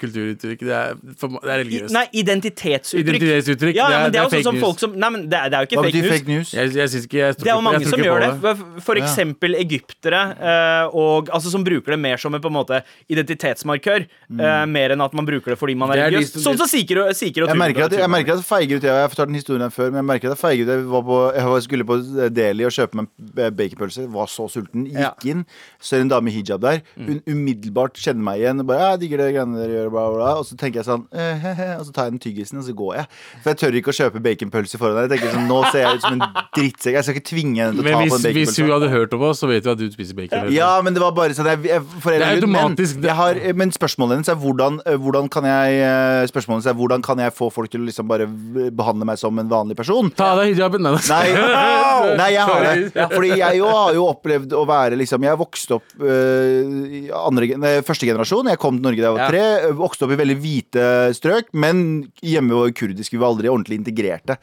kulturuttrykk. 0.00 0.66
Det 0.66 0.76
er, 0.80 0.96
for, 1.20 1.38
det 1.44 1.54
er 1.54 1.62
religiøst. 1.62 1.94
nei, 1.94 2.06
identitetsuttrykk. 2.24 3.04
Identitetsuttrykk. 3.04 3.76
Ja, 3.76 3.92
ja, 3.92 4.02
men 4.06 4.16
det 4.16 4.22
er 4.22 4.30
jo 4.30 4.32
fake 4.32 4.47
sånn 4.48 4.58
som 4.58 4.64
folk 4.66 4.78
som 4.82 4.96
Nei, 4.98 5.10
men 5.14 5.28
det, 5.28 5.38
er- 5.38 5.48
det 5.50 5.56
er 5.58 5.64
jo 5.64 5.68
ikke 5.68 5.84
fake 5.84 5.94
news. 6.02 6.12
fake 6.12 6.28
news? 6.32 6.52
Jeg, 6.54 6.72
jeg 6.74 7.02
ikke 7.04 7.18
jeg 7.22 7.36
Det 7.38 7.46
er 7.48 7.54
jo 7.54 7.60
mange 7.68 7.84
som 7.86 8.00
gjør 8.00 8.20
det. 8.24 8.30
det. 8.42 8.82
For, 8.82 8.94
eksempel 8.96 9.52
Ja. 9.54 9.62
egyptere, 9.64 10.22
uh, 10.40 10.96
og, 10.96 11.28
altså, 11.30 11.50
som 11.52 11.64
bruker 11.64 11.92
det 11.94 11.98
mer 12.00 12.16
som 12.16 12.34
en 12.34 12.40
på 12.40 12.48
en 12.48 12.56
måte 12.58 12.82
identitetsmarkør. 13.08 14.06
eh, 14.38 14.64
mer 14.66 14.90
enn 14.94 15.00
at 15.04 15.14
man 15.14 15.26
bruker 15.26 15.50
det 15.54 15.58
fordi 15.58 15.74
man 15.76 15.90
er, 15.90 15.96
Det 15.96 16.04
religiøs. 16.12 16.32
liksom- 16.36 16.42
Sånn 16.42 16.58
som 16.58 16.66
sikher 16.68 16.98
og, 17.06 17.14
sikher 17.16 17.42
og 17.44 17.48
Jeg 17.48 17.56
merker, 17.58 17.84
at, 17.84 17.92
jeg 17.92 18.08
merker 18.10 18.32
at 18.32 18.38
jeg 18.38 18.44
feiger 18.48 18.76
ut. 18.76 18.82
Jeg 18.82 18.92
har 18.92 19.08
fortalt 19.08 19.28
den 19.28 19.34
historien 19.34 19.70
før, 19.70 19.90
men 19.92 20.04
jeg 20.04 20.04
merker 20.04 20.30
at 20.30 20.38
jeg 20.38 20.42
feiger 20.42 20.62
ut. 20.64 20.68
Jeg, 20.68 20.84
var 20.88 21.02
på, 21.02 21.18
jeg 21.34 21.62
skulle 21.62 21.84
på 21.84 22.28
Deli 22.34 22.64
og 22.64 22.70
kjøpe 22.70 22.94
meg 22.94 23.08
en 23.38 23.54
baconpølse. 23.54 24.08
Var 24.12 24.26
så 24.26 24.48
sulten. 24.50 24.86
Ja. 24.92 25.12
Gikk 25.18 25.30
inn, 25.30 25.46
så 25.80 25.94
er 25.94 25.98
det 25.98 26.02
en 26.02 26.08
dame 26.08 26.28
i 26.28 26.32
hijab 26.42 26.60
der. 26.60 26.82
Hun 26.96 27.22
umiddelbart 27.26 27.94
kjenner 27.94 28.22
meg 28.22 28.40
igjen. 28.40 28.60
Og 28.60 28.66
bare, 28.66 28.90
jeg 28.98 29.00
digger 29.00 29.16
det 29.18 29.34
greiene 29.34 29.56
dere 29.56 29.74
gjør, 29.78 29.90
bla, 29.90 30.04
bla, 30.08 30.16
bla. 30.18 30.32
Og 30.38 30.44
så 30.46 30.56
tenker 30.56 30.76
jeg 30.82 30.84
sånn 30.84 31.06
eh, 31.12 31.34
he, 31.38 31.54
he, 31.54 31.68
Og 31.78 31.86
så 31.86 31.92
tar 31.92 32.04
jeg 32.10 32.12
den 32.12 32.20
tyggisen, 32.20 32.58
og 32.58 32.64
så 32.64 32.74
går 32.74 32.94
jeg. 32.96 33.06
For 33.42 33.50
jeg 33.50 33.58
tør 33.58 33.80
ikke 33.80 33.92
å 33.92 33.98
kjøpe 33.98 34.22
baconpølse 34.38 34.78
foran 34.80 34.96
deg. 34.96 35.08
Jeg 35.08 35.18
tenker 35.18 35.34
sånn, 35.34 35.48
Nå 35.48 35.58
ser 35.72 35.84
jeg 35.84 35.98
ut 35.98 36.04
som 36.04 36.16
en 36.16 36.24
drittsekk. 36.56 36.96
Jeg 36.96 37.06
skal 37.06 37.16
ikke 37.16 37.26
tvinge 37.28 37.62
henne 37.62 37.74
til 37.74 37.82
å 37.82 37.86
Men 37.86 37.94
ta 37.94 38.00
hvis, 38.02 38.12
på 38.12 38.18
en 38.18 38.36
hvis 38.36 38.58
hun 38.58 38.70
hadde 38.72 38.90
hørt 38.92 39.14
om 39.16 39.24
oss, 39.28 39.42
så 39.42 39.50
vet 39.50 39.66
vi 39.66 39.72
at 39.72 39.80
du 39.80 39.86
spiser 39.94 40.18
bacon. 40.18 40.50
Ja, 40.54 40.70
men 40.84 40.96
det 40.96 41.02
var 41.02 41.14
bare 41.16 41.36
sånn 41.36 41.48
jeg, 41.50 41.62
jeg, 41.68 41.84
Det 42.04 42.16
er 42.16 42.26
automatisk, 42.38 43.00
Men, 43.02 43.14
har, 43.18 43.40
men 43.58 43.74
spørsmålet 43.74 44.18
hennes 44.18 44.32
er 44.32 44.38
hvordan, 44.42 44.80
hvordan 45.04 45.30
kan 45.32 45.48
jeg 45.48 45.80
eh, 45.84 46.26
Spørsmålet 46.30 46.68
er 46.70 46.76
hvordan 46.78 47.04
kan 47.04 47.22
jeg 47.22 47.34
få 47.36 47.50
folk 47.54 47.72
til 47.72 47.82
å 47.82 47.88
liksom 47.88 48.08
bare 48.10 48.28
behandle 48.28 49.08
meg 49.08 49.20
som 49.20 49.38
en 49.40 49.50
vanlig 49.50 49.78
person? 49.78 50.10
Ta 50.18 50.32
av 50.34 50.42
deg 50.42 50.54
hijaben. 50.54 50.84
Nei, 50.84 50.94
Nei, 51.08 52.16
nei, 52.20 52.30
jeg 52.34 52.46
har 52.48 52.66
det. 52.66 53.06
Fordi 53.16 53.32
jeg 53.40 53.60
jo 53.60 53.70
har 53.72 53.96
jo 53.96 54.06
opplevd 54.08 54.54
å 54.56 54.64
være 54.68 54.98
liksom 55.00 55.24
Jeg 55.26 55.40
vokste 55.40 55.78
opp 55.78 55.96
øh, 56.02 56.72
i 56.98 57.02
andre, 57.14 57.50
nei, 57.60 57.72
første 57.86 58.08
generasjon. 58.08 58.50
Jeg 58.52 58.60
kom 58.60 58.78
til 58.78 58.88
Norge 58.88 59.02
da 59.02 59.08
jeg 59.08 59.18
var 59.18 59.32
tre. 59.32 59.72
Vokste 59.78 60.06
opp 60.06 60.14
i 60.14 60.20
veldig 60.20 60.38
hvite 60.42 60.86
strøk, 61.16 61.50
men 61.58 61.82
hjemme 62.24 62.58
var 62.58 62.74
kurdisk. 62.76 63.14
Vi 63.14 63.20
var 63.20 63.32
aldri 63.32 63.50
ordentlig 63.50 63.80
integrerte. 64.28 64.36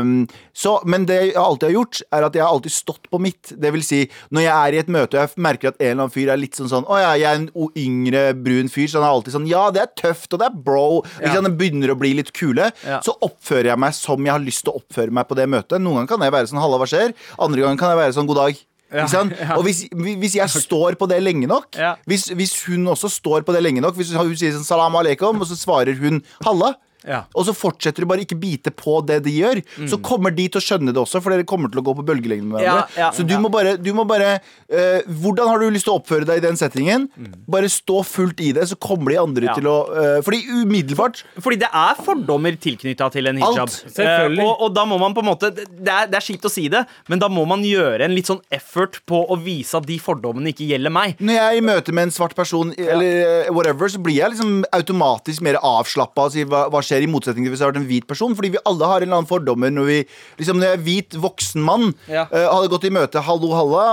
Um, 0.00 0.26
så, 0.52 0.74
men 0.84 1.06
det 1.08 1.16
jeg 1.20 1.36
alltid 1.40 1.68
har 1.70 1.74
gjort, 1.78 2.00
er 2.12 2.26
at 2.26 2.36
jeg 2.36 2.44
har 2.44 2.52
alltid 2.52 2.74
stått 2.74 3.08
på 3.10 3.20
mitt. 3.22 3.52
Det 3.60 3.72
vil 3.74 3.84
si, 3.86 4.02
når 4.34 4.44
jeg 4.44 4.52
er 4.68 4.76
i 4.76 4.80
et 4.82 4.92
møte 4.92 5.16
og 5.16 5.22
jeg 5.24 5.42
merker 5.42 5.72
at 5.72 5.80
en 5.80 5.86
eller 5.86 6.04
annen 6.04 6.14
fyr 6.14 6.32
er 6.32 6.40
litt 6.40 6.58
sånn 6.58 6.70
sånn 6.70 6.86
Å 6.90 6.98
ja, 7.00 7.10
jeg 7.18 7.28
er 7.30 7.38
en 7.40 7.70
yngre, 7.80 8.24
brun 8.36 8.70
fyr, 8.72 8.88
så 8.90 9.00
han 9.00 9.08
er 9.08 9.14
alltid 9.16 9.36
sånn 9.36 9.48
Ja, 9.50 9.66
det 9.74 9.84
er 9.84 9.92
tøft, 9.98 10.30
og 10.34 10.42
det 10.42 10.50
er 10.50 10.56
bro. 10.68 11.02
Ikke 11.18 11.34
sant? 11.36 11.48
Det 11.50 11.56
begynner 11.60 11.94
å 11.94 11.98
bli 12.00 12.12
litt 12.18 12.32
kule. 12.36 12.70
Ja. 12.86 13.00
Så 13.04 13.16
oppfører 13.24 13.72
jeg 13.72 13.82
meg 13.82 13.96
som 13.96 14.26
jeg 14.26 14.34
har 14.34 14.42
lyst 14.44 14.66
til 14.66 14.74
å 14.74 14.80
oppføre 14.82 15.14
meg 15.14 15.28
på 15.30 15.38
det 15.38 15.48
møtet. 15.50 15.80
Noen 15.80 16.02
ganger 16.02 16.12
kan 16.14 16.26
jeg 16.26 16.36
være 16.36 16.50
sånn 16.52 16.62
halla, 16.62 16.80
hva 16.80 16.90
skjer? 16.90 17.14
Andre 17.40 17.64
ganger 17.64 17.80
kan 17.80 17.94
jeg 17.94 18.02
være 18.04 18.16
sånn 18.18 18.28
god 18.30 18.42
dag. 18.44 18.60
Ja, 18.90 19.06
Ikke 19.06 19.36
ja. 19.38 19.56
Og 19.56 19.64
hvis, 19.68 19.84
hvis 19.94 20.34
jeg 20.34 20.50
står 20.50 20.96
på 20.98 21.06
det 21.10 21.20
lenge 21.22 21.46
nok, 21.50 21.76
Ja. 21.78 21.94
hvis, 22.10 22.28
hvis 22.34 22.56
hun 22.66 22.88
også 22.90 23.10
står 23.12 23.46
på 23.46 23.54
det 23.54 23.62
lenge 23.62 23.82
nok 23.84 23.94
Hvis 23.94 24.10
hun 24.16 24.32
sier 24.34 24.56
sånn 24.56 24.66
salam 24.66 24.96
aleikum, 24.98 25.38
og 25.40 25.46
så 25.46 25.58
svarer 25.58 25.94
hun 26.00 26.18
halla, 26.44 26.74
Ja. 27.06 27.22
og 27.34 27.46
så 27.48 27.54
fortsetter 27.56 28.04
du 28.04 28.08
bare 28.10 28.24
ikke 28.26 28.36
bite 28.40 28.70
på 28.76 28.98
det 29.08 29.20
de 29.24 29.32
gjør, 29.38 29.60
så 29.88 29.96
kommer 30.04 30.34
de 30.36 30.48
til 30.52 30.60
å 30.60 30.64
skjønne 30.64 30.92
det 30.92 31.00
også, 31.00 31.22
for 31.24 31.32
dere 31.32 31.46
kommer 31.48 31.70
til 31.72 31.80
å 31.80 31.84
gå 31.86 31.94
på 31.96 32.04
bølgelengde 32.10 32.50
med 32.52 32.64
Ja, 32.64 32.74
hverandre. 32.82 32.98
ja, 33.00 33.10
så 33.16 33.24
du 33.26 33.32
ja. 33.34 33.40
må 33.40 33.48
bare, 33.52 33.76
du 33.80 33.90
må 33.96 34.04
bare 34.08 34.34
uh, 34.40 35.00
Hvordan 35.20 35.48
har 35.48 35.58
du 35.62 35.70
lyst 35.72 35.86
til 35.88 35.94
å 35.94 36.00
oppføre 36.00 36.26
deg 36.28 36.42
i 36.42 36.44
den 36.44 36.58
settingen? 36.60 37.06
Bare 37.50 37.70
stå 37.72 38.02
fullt 38.04 38.40
i 38.44 38.50
det, 38.56 38.66
så 38.70 38.76
kommer 38.80 39.14
de 39.14 39.18
andre 39.22 39.48
Ja. 39.50 39.54
til 39.56 39.68
å 39.70 39.76
uh, 39.88 40.20
Fordi 40.26 40.42
umiddelbart 40.62 41.22
Fordi 41.40 41.60
det 41.62 41.70
er 41.72 42.00
fordommer 42.04 42.56
tilknytta 42.60 43.08
til 43.14 43.30
en 43.30 43.40
hijab. 43.40 43.64
Alt. 43.64 43.78
Selvfølgelig. 43.94 44.40
Eh, 44.42 44.46
og, 44.46 44.66
og 44.66 44.74
da 44.76 44.84
må 44.88 44.98
man 45.00 45.14
på 45.16 45.24
en 45.24 45.30
måte 45.30 45.50
det 45.56 45.66
er, 45.88 46.06
det 46.10 46.18
er 46.20 46.24
skitt 46.24 46.44
å 46.44 46.52
si 46.52 46.66
det, 46.72 46.84
men 47.08 47.20
da 47.22 47.28
må 47.32 47.46
man 47.48 47.62
gjøre 47.64 48.04
en 48.06 48.14
litt 48.14 48.28
sånn 48.28 48.40
effort 48.52 49.00
på 49.08 49.22
å 49.32 49.36
vise 49.40 49.76
at 49.78 49.86
de 49.88 49.96
fordommene 50.02 50.52
ikke 50.52 50.66
gjelder 50.68 50.92
meg. 50.92 51.16
Når 51.20 51.36
jeg 51.36 51.46
er 51.54 51.58
i 51.58 51.64
møte 51.64 51.94
med 51.96 52.08
en 52.08 52.14
svart 52.14 52.34
person, 52.38 52.72
eller 52.76 53.48
whatever, 53.54 53.88
så 53.92 54.00
blir 54.02 54.18
jeg 54.20 54.34
liksom 54.34 54.60
automatisk 54.76 55.44
mer 55.46 55.58
avslappa 55.64 56.28
og 56.28 56.34
sier 56.34 56.48
hva, 56.50 56.66
hva 56.72 56.82
skjer, 56.90 57.06
i 57.06 57.10
motsetning 57.10 57.46
til 57.46 57.54
hvis 57.54 57.62
jeg 57.62 57.68
har 57.68 57.72
vært 57.72 57.80
en 57.82 57.88
hvit 57.88 58.06
person. 58.10 58.34
Fordi 58.36 58.50
vi 58.56 58.62
alle 58.66 58.90
har 58.90 59.00
en 59.00 59.08
eller 59.08 59.20
annen 59.22 59.30
fordommer 59.30 59.70
når 59.72 59.86
vi 59.88 59.98
liksom, 60.42 60.58
Når 60.60 60.66
jeg 60.68 60.78
er 60.78 60.84
hvit 60.90 61.16
voksen 61.22 61.62
mann, 61.64 61.94
Ja. 62.10 62.26
uh, 62.28 62.46
hadde 62.50 62.70
gått 62.74 62.84
i 62.90 62.92
møte, 62.94 63.22
hallo, 63.24 63.52
halla, 63.54 63.86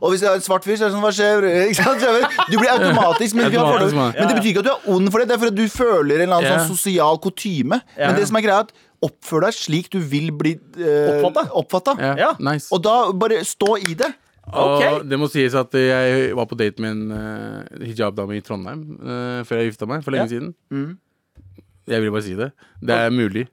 og 0.00 0.08
hvis 0.12 0.22
jeg 0.22 0.30
er 0.30 0.38
en 0.40 0.44
svart 0.46 0.64
fyr, 0.64 0.76
så 0.78 0.86
er 0.86 0.90
det 0.90 0.96
sånn, 0.96 1.04
hva 1.04 1.12
skjer? 1.14 1.46
Ikke 1.68 1.82
sant? 1.82 2.00
Skjønner 2.00 2.26
Du 2.50 2.56
Du 2.56 2.58
blir 2.62 2.72
automatisk, 2.72 3.34
men, 3.36 3.50
vi 3.50 3.56
har 3.58 3.66
Automatisk, 3.66 3.94
fordommer. 3.94 4.14
men 4.18 4.28
det 4.30 4.36
betyr 4.38 4.50
ikke 4.54 4.62
at 4.64 4.68
du 4.68 4.72
er 4.72 4.90
ond 4.96 5.10
for 5.12 5.20
det, 5.20 5.28
det 5.28 5.34
er 5.36 5.40
fordi 5.44 5.56
du 5.56 5.68
føler 5.72 6.14
en 6.16 6.26
eller 6.26 6.36
annen 6.38 6.52
Ja. 6.52 6.58
sånn 6.64 6.76
sosial 6.76 7.18
kutyme. 7.20 7.80
Ja. 7.98 8.06
Men 8.10 8.16
det 8.20 8.28
som 8.30 8.36
er 8.38 8.44
greia, 8.46 8.60
er 8.62 8.68
at 8.68 8.72
oppfør 9.06 9.44
deg 9.44 9.52
slik 9.58 9.90
du 9.92 9.98
vil 10.00 10.30
bli 10.32 10.54
eh, 10.80 11.20
oppfattet. 11.52 11.98
Ja, 12.00 12.14
Ja. 12.16 12.30
nice. 12.40 12.70
Og 12.72 12.80
da 12.82 13.12
bare 13.12 13.42
stå 13.44 13.76
i 13.82 13.94
det. 13.94 14.08
Okay. 14.46 14.92
Og 15.00 15.08
det 15.10 15.18
må 15.18 15.26
sies 15.28 15.54
at 15.58 15.72
jeg 15.74 16.30
var 16.38 16.46
på 16.46 16.56
date 16.56 16.78
med 16.80 16.90
en 16.94 17.10
uh, 17.10 17.84
hijabdame 17.84 18.36
i 18.38 18.42
Trondheim 18.46 18.84
uh, 19.02 19.42
før 19.42 19.58
jeg 19.58 19.72
gifta 19.72 19.88
meg, 19.90 20.04
for 20.06 20.14
lenge 20.14 20.30
Ja. 20.30 20.38
siden. 20.38 20.98
Jeg 21.86 22.02
vil 22.02 22.10
bare 22.14 22.26
si 22.26 22.34
det. 22.38 22.50
Det 22.82 22.96
er 23.06 23.10
mulig. 23.14 23.46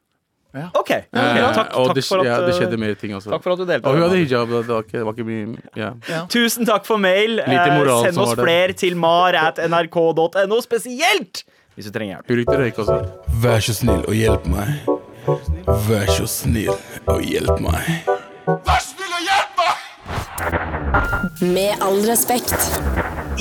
OK. 0.54 0.69
ok, 0.78 0.91
Eh, 0.93 1.08
takk, 1.10 1.72
takk, 1.74 1.96
det, 1.98 2.04
for 2.06 2.22
at, 2.22 2.28
ja, 2.28 2.36
det 2.46 2.52
eh, 2.54 2.58
skjedde 2.60 2.78
mer 2.78 2.93
ting 2.93 3.15
også. 3.17 3.32
takk 3.34 3.41
for 3.41 3.56
at 3.56 3.62
du 3.63 3.65
delte. 3.65 3.89
Og 3.89 3.98
hun 3.98 4.04
hadde 4.06 4.19
hijab. 4.22 4.52
Det 4.54 4.69
var 4.69 4.84
ikke, 4.86 4.98
det 5.00 5.06
var 5.08 5.15
ikke 5.17 5.26
mye 5.26 5.56
ja. 5.82 6.19
Tusen 6.30 6.69
takk 6.69 6.86
for 6.86 7.02
mail. 7.02 7.39
Lite 7.41 7.63
Eh, 7.72 7.78
moral 7.80 8.06
Send 8.06 8.22
oss 8.22 8.36
flere 8.38 8.74
til 8.78 8.96
mar 8.96 9.34
at 9.34 9.58
nrk.no, 9.58 10.62
spesielt 10.62 11.43
hvis 11.74 11.89
du 11.89 11.91
trenger 11.96 12.19
hjelp. 12.19 12.30
Hun 12.30 12.38
likte 12.38 12.58
røyk 12.60 12.78
også. 12.84 13.00
Vær 13.41 13.63
så 13.65 13.74
snill 13.74 14.04
og 14.06 14.13
hjelp 14.13 14.46
meg. 14.54 14.67
Vær 15.89 16.12
så 16.13 16.28
snill 16.30 16.69
og 17.10 17.26
hjelp 17.26 17.58
meg. 17.63 17.89
Med 21.41 21.82
all 21.82 21.98
respekt. 22.06 22.54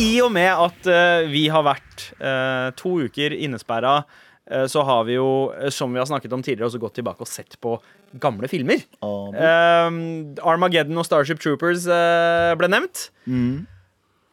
I 0.01 0.23
og 0.25 0.33
med 0.33 0.49
at 0.49 0.89
uh, 0.89 1.29
vi 1.29 1.45
har 1.53 1.65
vært 1.67 2.07
uh, 2.23 2.73
to 2.79 3.03
uker 3.05 3.35
innesperra, 3.37 3.99
eh, 4.01 4.31
så 4.71 4.85
har 4.87 5.05
vi 5.09 5.17
jo, 5.17 5.51
eh, 5.57 5.71
som 5.75 5.93
vi 5.93 6.01
har 6.01 6.09
snakket 6.09 6.33
om 6.37 6.43
tidligere, 6.45 6.69
også 6.71 6.81
gått 6.83 6.99
tilbake 7.01 7.25
og 7.25 7.31
sett 7.31 7.59
på 7.63 7.77
gamle 8.23 8.49
filmer. 8.51 8.83
Um, 9.03 10.35
Armageddon 10.45 11.01
og 11.01 11.07
Starship 11.09 11.41
Troopers 11.43 11.87
uh, 11.89 12.53
ble 12.61 12.69
nevnt. 12.73 13.07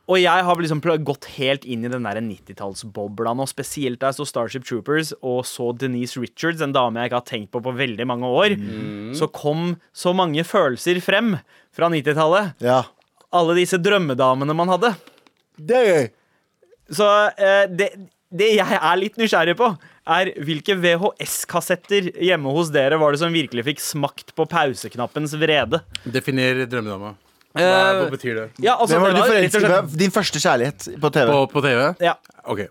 Og 0.10 0.18
jeg 0.18 0.46
har 0.46 0.58
liksom 0.58 0.82
gått 1.06 1.28
helt 1.36 1.68
inn 1.70 1.86
i 1.86 1.92
den 1.92 2.08
der 2.08 2.18
90-tallsbobla 2.26 3.36
nå, 3.38 3.46
spesielt 3.50 4.02
da 4.02 4.10
jeg 4.10 4.18
så 4.18 4.26
Starship 4.26 4.66
Troopers 4.66 5.14
og 5.22 5.44
så 5.46 5.70
Denise 5.78 6.18
Richards, 6.18 6.64
en 6.66 6.74
dame 6.74 6.98
jeg 6.98 7.12
ikke 7.12 7.20
har 7.22 7.30
tenkt 7.30 7.52
på 7.54 7.62
på 7.62 7.76
veldig 7.78 8.08
mange 8.10 8.26
år. 8.26 8.56
Så 9.14 9.30
kom 9.30 9.76
så 9.94 10.16
mange 10.18 10.42
følelser 10.50 10.98
frem 11.06 11.36
fra 11.76 11.92
90-tallet. 11.94 12.58
Ja. 12.66 12.82
Alle 13.38 13.60
disse 13.62 13.78
drømmedamene 13.78 14.58
man 14.58 14.74
hadde. 14.74 14.96
Det 15.62 15.78
er 15.78 15.92
gøy. 15.92 16.10
Så 16.98 17.06
uh, 17.06 17.66
det, 17.70 17.92
det 18.32 18.52
jeg 18.56 18.78
er 18.82 18.96
litt 19.02 19.16
nysgjerrig 19.18 19.56
på, 19.58 19.72
er 20.10 20.30
hvilke 20.46 20.76
VHS-kassetter 20.78 22.12
hjemme 22.22 22.52
hos 22.54 22.70
dere 22.74 22.98
var 23.02 23.14
det 23.14 23.20
som 23.22 23.34
virkelig 23.34 23.64
fikk 23.66 23.82
smakt 23.82 24.34
på 24.38 24.46
pauseknappens 24.50 25.34
vrede? 25.42 25.82
Definer 26.06 26.66
drømmedama. 26.70 27.16
Hva, 27.50 27.62
Eh, 27.66 28.00
hva 28.04 28.10
betyr 28.14 28.36
det? 28.38 28.44
Ja, 28.62 28.76
altså, 28.78 28.94
Hvem 29.00 29.02
var 29.02 29.10
det 29.10 29.16
du 29.18 29.32
forelsket 29.32 29.64
slett- 29.66 29.98
Din 29.98 30.12
første 30.14 30.40
kjærlighet 30.40 30.86
på 31.02 31.10
TV? 31.12 31.32
På, 31.34 31.40
på 31.50 31.62
TV? 31.66 31.80
Ja. 32.06 32.14
OK. 32.46 32.68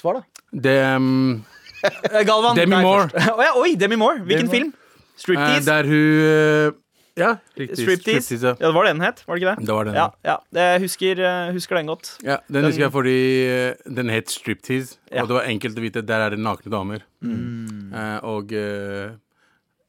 Svar, 0.00 0.14
da. 0.20 0.22
Det, 0.52 0.76
um, 0.96 1.44
Eh, 1.82 2.22
Galvan. 2.28 2.56
Demi 2.56 2.76
Moore. 2.76 3.08
Oh, 3.32 3.40
ja, 3.46 3.52
oi, 3.56 3.74
Demi 3.76 3.96
Moore. 3.96 4.20
Hvilken 4.24 4.48
Demi 4.48 4.56
film? 4.58 4.72
eh, 4.72 5.20
Striptease? 5.20 5.64
der 5.64 5.84
hun 5.88 6.24
eh, 6.24 6.72
Ja, 7.20 7.30
riktig. 7.60 7.84
Striptease? 7.84 8.38
ja. 8.40 8.54
Ja, 8.56 8.66
det 8.66 8.74
var 8.76 8.88
det 8.88 8.92
den 8.96 9.04
het, 9.04 9.22
var 9.28 9.36
det 9.36 9.42
ikke 9.44 9.54
det? 9.54 9.66
Det 9.68 9.76
var 9.76 9.88
den. 9.90 9.98
Ja, 10.00 10.06
ja. 10.26 10.36
Jeg 10.56 10.82
husker, 10.86 11.20
eh, 11.30 11.52
husker 11.56 11.76
den 11.80 11.90
godt. 11.92 12.12
Ja, 12.26 12.38
den 12.48 12.64
husker 12.66 12.86
jeg 12.86 12.94
fordi 12.94 13.16
eh, 13.46 13.88
den 14.00 14.12
het 14.12 14.32
Striptease, 14.32 14.96
Ja. 15.10 15.22
og 15.22 15.28
det 15.30 15.36
var 15.40 15.48
enkelt 15.52 15.78
å 15.78 15.84
vite 15.84 16.02
der 16.06 16.26
er 16.26 16.34
det 16.36 16.40
nakne 16.42 16.72
damer. 16.72 17.04
Eh, 17.20 18.18
og 18.24 18.52
uh, 18.56 19.10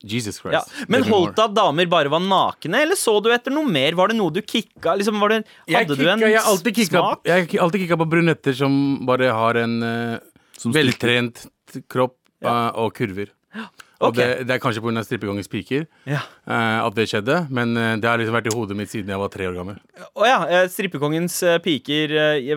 Jesus 0.04 0.40
Christ. 0.42 0.56
Ja. 0.58 0.86
Men 0.90 1.04
holdt 1.06 1.36
det 1.38 1.44
at 1.46 1.54
damer 1.56 1.86
bare 1.90 2.10
var 2.12 2.24
nakne, 2.26 2.82
eller 2.86 2.98
så 2.98 3.14
du 3.22 3.30
etter 3.34 3.54
noe 3.54 3.70
mer? 3.70 3.94
Var 4.00 4.12
det 4.12 4.18
noe 4.18 4.34
du 4.34 4.42
kicka? 4.42 4.96
Liksom, 4.98 5.20
var 5.22 5.36
det, 5.36 5.44
Jeg, 5.70 5.78
hadde 5.78 5.98
du 6.00 6.08
en 6.10 6.26
jeg 6.26 6.42
alltid 6.42 6.76
kicka, 6.82 6.98
smak? 6.98 7.22
jeg 7.30 7.48
har 7.54 7.64
alltid 7.68 7.86
kicka 7.86 7.98
på 8.02 8.10
brunetter 8.10 8.58
som 8.58 8.74
bare 9.06 9.30
har 9.32 9.62
en 9.62 9.78
uh, 9.86 10.18
Som 10.58 10.74
veltrent 10.74 11.46
kropp 11.90 12.18
eh, 12.44 12.68
og 12.82 12.92
kurver. 12.98 13.30
Og 14.02 14.16
det, 14.18 14.28
det 14.48 14.56
er 14.56 14.62
kanskje 14.64 14.82
pga. 14.84 15.04
strippegangens 15.06 15.48
piker 15.52 15.86
Ja. 16.10 16.22
uh, 16.50 16.88
at 16.88 16.96
det 16.98 17.08
skjedde, 17.12 17.48
men 17.54 17.76
eh, 17.78 17.96
det 18.02 18.10
har 18.10 18.18
liksom 18.22 18.34
vært 18.36 18.50
i 18.52 18.56
hodet 18.56 18.78
mitt 18.78 18.90
siden 18.92 19.10
jeg 19.14 19.20
var 19.22 19.30
tre 19.34 19.48
år 19.48 19.56
gammel. 19.60 19.78
Å 20.18 20.26
ja. 20.28 20.40
eh, 20.50 20.68
Strippekongens 20.72 21.40
piker 21.64 22.16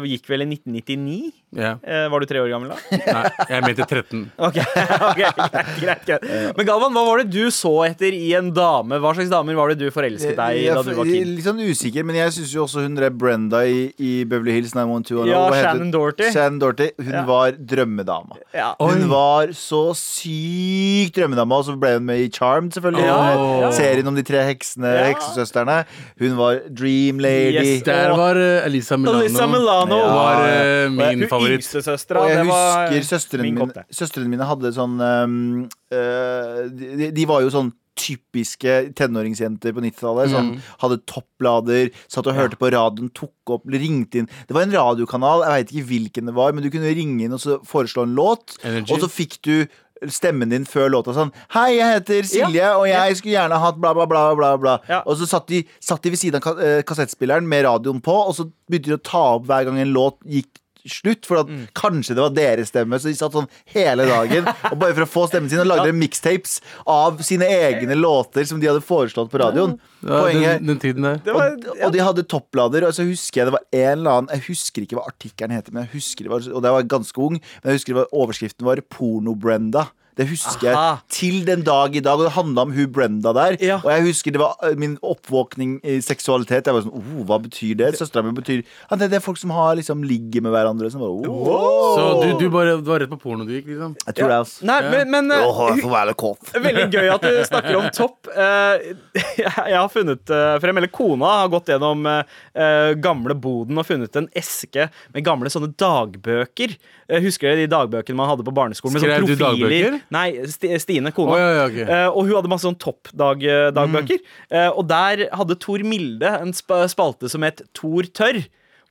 gikk 0.09 0.29
vel 0.31 0.43
i 0.47 0.51
1999? 0.57 1.33
Ja. 1.55 1.77
Eh, 1.87 2.09
Var 2.11 2.19
du 2.19 2.27
tre 2.27 2.41
år 2.43 2.49
gammel 2.51 2.73
da? 2.73 2.77
Nei, 3.15 3.29
jeg 3.53 3.63
mente 3.63 3.85
13. 3.87 4.23
Ok, 4.43 4.57
ok, 5.11 5.21
greit, 5.21 5.69
greit, 5.79 6.01
greit. 6.09 6.25
Men 6.59 6.67
Galvan, 6.67 6.91
hva 6.97 7.05
var 7.07 7.23
det 7.23 7.29
du 7.31 7.45
så 7.55 7.71
etter 7.87 8.11
i 8.17 8.33
en 8.35 8.49
dame? 8.57 8.99
Hva 8.99 9.13
slags 9.15 9.31
damer 9.31 9.55
var 9.59 9.71
det 9.71 9.79
du 9.85 9.87
forelsket 9.95 10.35
deg 10.41 10.59
i 10.65 10.67
da 10.75 10.83
du 10.83 10.91
var 10.99 11.07
kid? 11.07 11.29
Litt 11.37 11.47
sånn 11.47 11.61
usikker, 11.63 12.03
men 12.09 12.19
jeg 12.19 12.35
syns 12.39 12.55
jo 12.57 12.65
også 12.65 12.83
hun 12.89 12.99
der 12.99 13.13
Brenda 13.15 13.61
i, 13.71 13.85
i 14.03 14.13
Beverly 14.27 14.57
Hills 14.57 14.75
912 14.75 15.31
Ja? 15.31 15.45
Shannon 15.61 15.93
Dorty. 15.95 16.33
Shannon 16.35 16.59
Dorty. 16.65 16.91
Hun 16.99 17.13
Ja. 17.15 17.23
var 17.29 17.55
drømmedama. 17.55 18.41
Ja. 18.55 18.73
Hun 18.83 19.07
var 19.13 19.55
så 19.55 19.85
sykt 19.95 21.15
drømmedama, 21.15 21.34
og 21.43 21.65
så 21.65 21.75
ble 21.79 21.95
hun 21.99 22.05
med 22.07 22.19
i 22.21 22.29
Charmed, 22.31 22.73
selvfølgelig. 22.73 23.11
Oh. 23.11 23.71
Serien 23.73 24.07
om 24.07 24.15
de 24.15 24.23
tre 24.23 24.43
heksene, 24.47 24.87
Ja. 24.87 25.05
heksesøstrene. 25.13 25.85
Hun 26.21 26.37
var 26.37 26.61
dream 26.71 27.19
lady. 27.19 27.55
Yes. 27.59 27.83
Der 27.83 28.15
var 28.17 28.37
eh, 28.37 28.67
Elisa 28.67 28.97
Milano. 28.97 29.21
Elisa 29.25 29.47
Milano 29.47 29.97
Ja. 29.99 30.15
var 30.15 30.45
eh, 30.49 30.89
Hun 30.89 30.97
min 30.97 31.29
favoritt. 31.29 31.61
yngstesøstera. 31.61 32.21
Og 32.21 32.29
jeg 32.31 32.45
husker 32.47 33.17
søstrene 33.17 33.43
min 33.43 33.55
mine, 33.55 33.85
søstrene 33.91 34.29
mine 34.29 34.45
hadde 34.45 34.73
sånn 34.73 35.01
um, 35.01 35.69
uh, 35.93 36.69
de, 36.69 37.11
de 37.11 37.25
var 37.27 37.41
jo 37.43 37.51
sånn 37.51 37.73
typiske 37.95 38.93
tenåringsjenter 38.99 39.71
på 39.73 39.81
90-tallet. 39.85 40.31
Som 40.33 40.49
Mm. 40.51 40.61
hadde 40.83 40.99
topplader, 41.07 41.91
satt 42.09 42.27
og 42.27 42.35
hørte 42.35 42.57
på 42.59 42.71
radioen, 42.75 43.09
tok 43.15 43.33
opp, 43.55 43.63
ringte 43.71 44.19
inn. 44.19 44.27
Det 44.49 44.55
var 44.57 44.63
en 44.63 44.73
radiokanal, 44.75 45.45
jeg 45.45 45.53
veit 45.55 45.71
ikke 45.73 45.89
hvilken 45.93 46.27
det 46.27 46.35
var, 46.35 46.53
men 46.53 46.65
du 46.65 46.71
kunne 46.71 46.91
ringe 46.95 47.23
inn 47.25 47.33
og 47.33 47.39
så 47.39 47.61
foreslå 47.65 48.03
en 48.03 48.17
låt. 48.17 48.57
Energy. 48.65 48.93
Og 48.93 48.99
så 49.01 49.09
fikk 49.09 49.39
du 49.43 49.67
stemmen 50.13 50.53
din 50.53 50.67
før 50.69 50.91
låta 50.93 51.15
sånn 51.17 51.33
Hei, 51.55 51.77
jeg 51.79 51.99
heter 51.99 52.29
Silje, 52.29 52.73
og 52.79 52.89
jeg 52.89 53.19
skulle 53.19 53.37
gjerne 53.37 53.61
hatt 53.63 53.79
bla, 53.81 53.95
bla, 53.97 54.09
bla. 54.11 54.25
bla, 54.39 54.51
bla. 54.61 54.75
Ja. 54.91 55.03
Og 55.07 55.19
så 55.21 55.29
satt 55.31 55.49
de, 55.53 55.63
satt 55.83 56.03
de 56.05 56.13
ved 56.15 56.21
siden 56.21 56.43
av 56.43 56.61
eh, 56.61 56.83
kassettspilleren 56.87 57.49
med 57.49 57.67
radioen 57.69 58.03
på, 58.05 58.17
og 58.29 58.37
så 58.37 58.49
begynte 58.69 58.93
de 58.93 58.99
å 58.99 59.05
ta 59.05 59.25
opp 59.39 59.49
hver 59.49 59.69
gang 59.69 59.81
en 59.83 59.95
låt 59.95 60.21
gikk 60.29 60.51
slutt, 60.87 61.25
for 61.27 61.39
at 61.41 61.47
Mm. 61.49 61.67
kanskje 61.75 62.15
det 62.15 62.23
var 62.23 62.31
deres 62.31 62.69
stemme. 62.69 62.99
Så 63.01 63.09
de 63.09 63.15
satt 63.15 63.33
sånn 63.33 63.49
hele 63.73 64.05
dagen 64.07 64.47
og 64.73 64.79
bare 64.79 64.95
for 64.95 65.05
å 65.05 65.09
få 65.09 65.29
stemmen 65.31 65.49
sin 65.51 65.61
og 65.61 65.67
lagde 65.67 65.87
Ja. 65.91 65.93
mixtapes 65.97 66.61
av 66.87 67.19
sine 67.23 67.45
egne 67.49 67.97
låter 67.97 68.45
som 68.47 68.61
de 68.61 68.67
hadde 68.69 68.83
foreslått 68.85 69.31
på 69.33 69.41
radioen. 69.41 69.79
Ja, 70.05 70.21
Poenget 70.23 70.59
den, 70.61 70.67
den 70.67 70.79
tiden 70.79 71.03
der. 71.03 71.21
Og, 71.33 71.65
og 71.87 71.93
de 71.93 71.99
hadde 72.05 72.23
topplader, 72.29 72.85
og 72.87 72.93
så 72.93 73.07
husker 73.09 73.41
jeg 73.43 73.47
det 73.51 73.57
var 73.57 73.65
en 73.73 73.99
eller 73.99 74.11
annen 74.19 74.29
Jeg 74.37 74.45
husker 74.51 74.83
ikke 74.85 74.99
hva 75.01 75.07
artikkelen 75.09 75.55
heter, 75.57 75.73
men 75.73 75.87
jeg 75.87 75.95
husker 76.01 76.25
det 76.29 76.31
var, 76.35 76.49
og 76.55 76.63
da 76.63 76.73
var 76.77 76.83
ganske 76.83 77.19
ung, 77.19 77.39
men 77.41 77.71
jeg 77.73 77.79
husker 77.81 77.95
det 77.95 78.01
var, 78.03 78.11
overskriften 78.13 78.65
var 78.69 78.77
Porno-Brenda. 78.93 79.89
Det 80.15 80.27
husker 80.31 80.71
Aha. 80.71 80.83
jeg 80.85 81.15
til 81.17 81.41
den 81.47 81.65
dag 81.67 81.97
i 81.97 82.03
dag, 82.05 82.21
og 82.21 82.29
det 82.29 82.35
handla 82.37 82.65
om 82.69 82.73
hun 82.75 82.91
Brenda 82.95 83.33
der. 83.35 83.57
Ja. 83.63 83.81
Og 83.83 83.91
jeg 83.91 84.07
husker 84.09 84.35
det 84.35 84.41
var 84.43 84.55
eh, 84.63 84.77
min 84.79 84.95
oppvåkning 85.03 85.81
i 85.83 85.97
seksualitet. 86.05 86.69
Jeg 86.69 86.77
var 86.77 86.85
sånn, 86.85 86.95
oh, 86.95 87.25
Hva 87.27 87.41
betyr 87.43 87.75
det? 87.81 87.91
Søstera 87.99 88.23
mi 88.23 88.35
betyr 88.37 88.63
ja, 88.63 88.99
det, 89.01 89.11
det 89.11 89.19
er 89.19 89.25
folk 89.25 89.41
som 89.41 89.51
har 89.55 89.75
liksom 89.79 90.05
ligger 90.07 90.45
med 90.47 90.55
hverandre. 90.55 90.91
Som 90.93 91.03
bare, 91.03 91.31
oh. 91.31 91.99
Så 91.99 92.07
du, 92.23 92.45
du 92.45 92.47
bare 92.55 92.77
du 92.79 92.87
var 92.87 93.03
rett 93.03 93.11
på 93.11 93.19
porno 93.23 93.47
du 93.49 93.55
gikk, 93.57 93.67
liksom? 93.73 93.97
Jeg 94.05 94.19
tror 94.21 94.31
det, 94.31 94.39
altså. 94.45 94.69
Nei, 94.71 94.79
men, 94.93 95.11
men 95.11 96.15
kåt. 96.21 96.55
Veldig 96.69 96.87
gøy 96.95 97.11
at 97.17 97.27
du 97.27 97.41
snakker 97.51 97.81
om 97.81 97.91
topp. 97.95 98.31
Eh, 98.31 98.95
Jeg 99.43 99.75
har 99.75 99.91
funnet 99.91 100.31
frem, 100.63 100.79
eller 100.79 100.93
kona 100.95 101.33
har 101.41 101.51
gått 101.53 101.73
gjennom 101.73 102.07
eh, 102.07 102.93
gamle 103.03 103.35
boden 103.35 103.81
og 103.81 103.87
funnet 103.89 104.15
en 104.21 104.31
eske 104.37 104.89
med 105.15 105.27
gamle 105.27 105.51
sånne 105.51 105.73
dagbøker. 105.81 106.77
Husker 107.25 107.51
dere 107.51 107.65
de 107.65 107.73
dagbøkene 107.73 108.19
man 108.19 108.31
hadde 108.31 108.47
på 108.47 108.55
barneskolen? 108.55 108.95
Med 108.97 109.05
Skrev 109.05 109.25
sånne 109.25 109.35
du 109.35 109.41
profiler? 109.43 109.75
dagbøker? 109.75 110.04
Nei, 110.13 110.27
Sti- 110.51 110.79
Stine, 110.83 111.13
kona. 111.17 111.33
Oh, 111.33 111.39
ja, 111.41 111.51
ja, 111.57 111.65
okay. 111.71 111.85
Eh, 111.89 112.09
og 112.11 112.27
hun 112.27 112.35
hadde 112.37 112.51
masse 112.53 112.67
sånn 112.69 112.77
toppdagbøker. 112.83 114.21
Eh, 114.51 114.69
og 114.75 114.87
der 114.91 115.25
hadde 115.33 115.57
Tor 115.63 115.85
Milde 115.87 116.29
en 116.41 116.53
sp 116.55 116.77
spalte 116.93 117.31
som 117.33 117.43
het 117.47 117.63
Tor 117.75 118.03
tørr. 118.13 118.45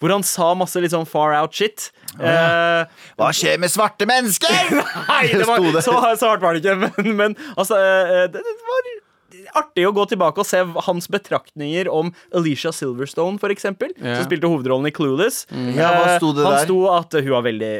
Hvor 0.03 0.11
han 0.11 0.23
sa 0.27 0.49
masse 0.57 0.75
litt 0.83 0.91
sånn 0.91 1.05
far 1.07 1.31
out 1.37 1.53
shit. 1.55 1.85
Eh, 2.19 2.81
Hva 3.15 3.29
skjer 3.31 3.55
med 3.61 3.71
svarte 3.71 4.03
mennesker? 4.09 4.51
Nei, 5.11 5.27
det 5.31 5.45
var, 5.49 5.63
så, 5.79 5.95
så 6.19 6.33
hardt 6.33 6.43
var 6.43 6.57
det 6.57 6.63
ikke. 6.65 6.75
Men, 6.97 7.15
men 7.21 7.37
altså, 7.55 7.77
det, 8.33 8.41
det 8.43 8.57
var 8.67 8.89
artig 9.55 9.85
å 9.87 9.93
gå 9.95 10.05
tilbake 10.13 10.39
og 10.43 10.47
se 10.47 10.61
hans 10.87 11.07
betraktninger 11.11 11.89
om 11.91 12.11
Alicia 12.35 12.71
Silverstone, 12.75 13.39
for 13.41 13.49
eksempel. 13.53 13.91
Som 13.99 14.25
spilte 14.27 14.49
hovedrollen 14.51 14.87
i 14.89 14.93
Clueless. 14.95 15.45
Ja, 15.75 15.91
hva 15.99 16.17
sto 16.17 16.31
det 16.33 16.43
Eh, 16.43 16.49
Han 16.49 16.57
der? 16.57 16.65
sto 16.65 16.79
at 16.91 17.13
hun 17.23 17.31
har 17.33 17.43
veldig, 17.45 17.73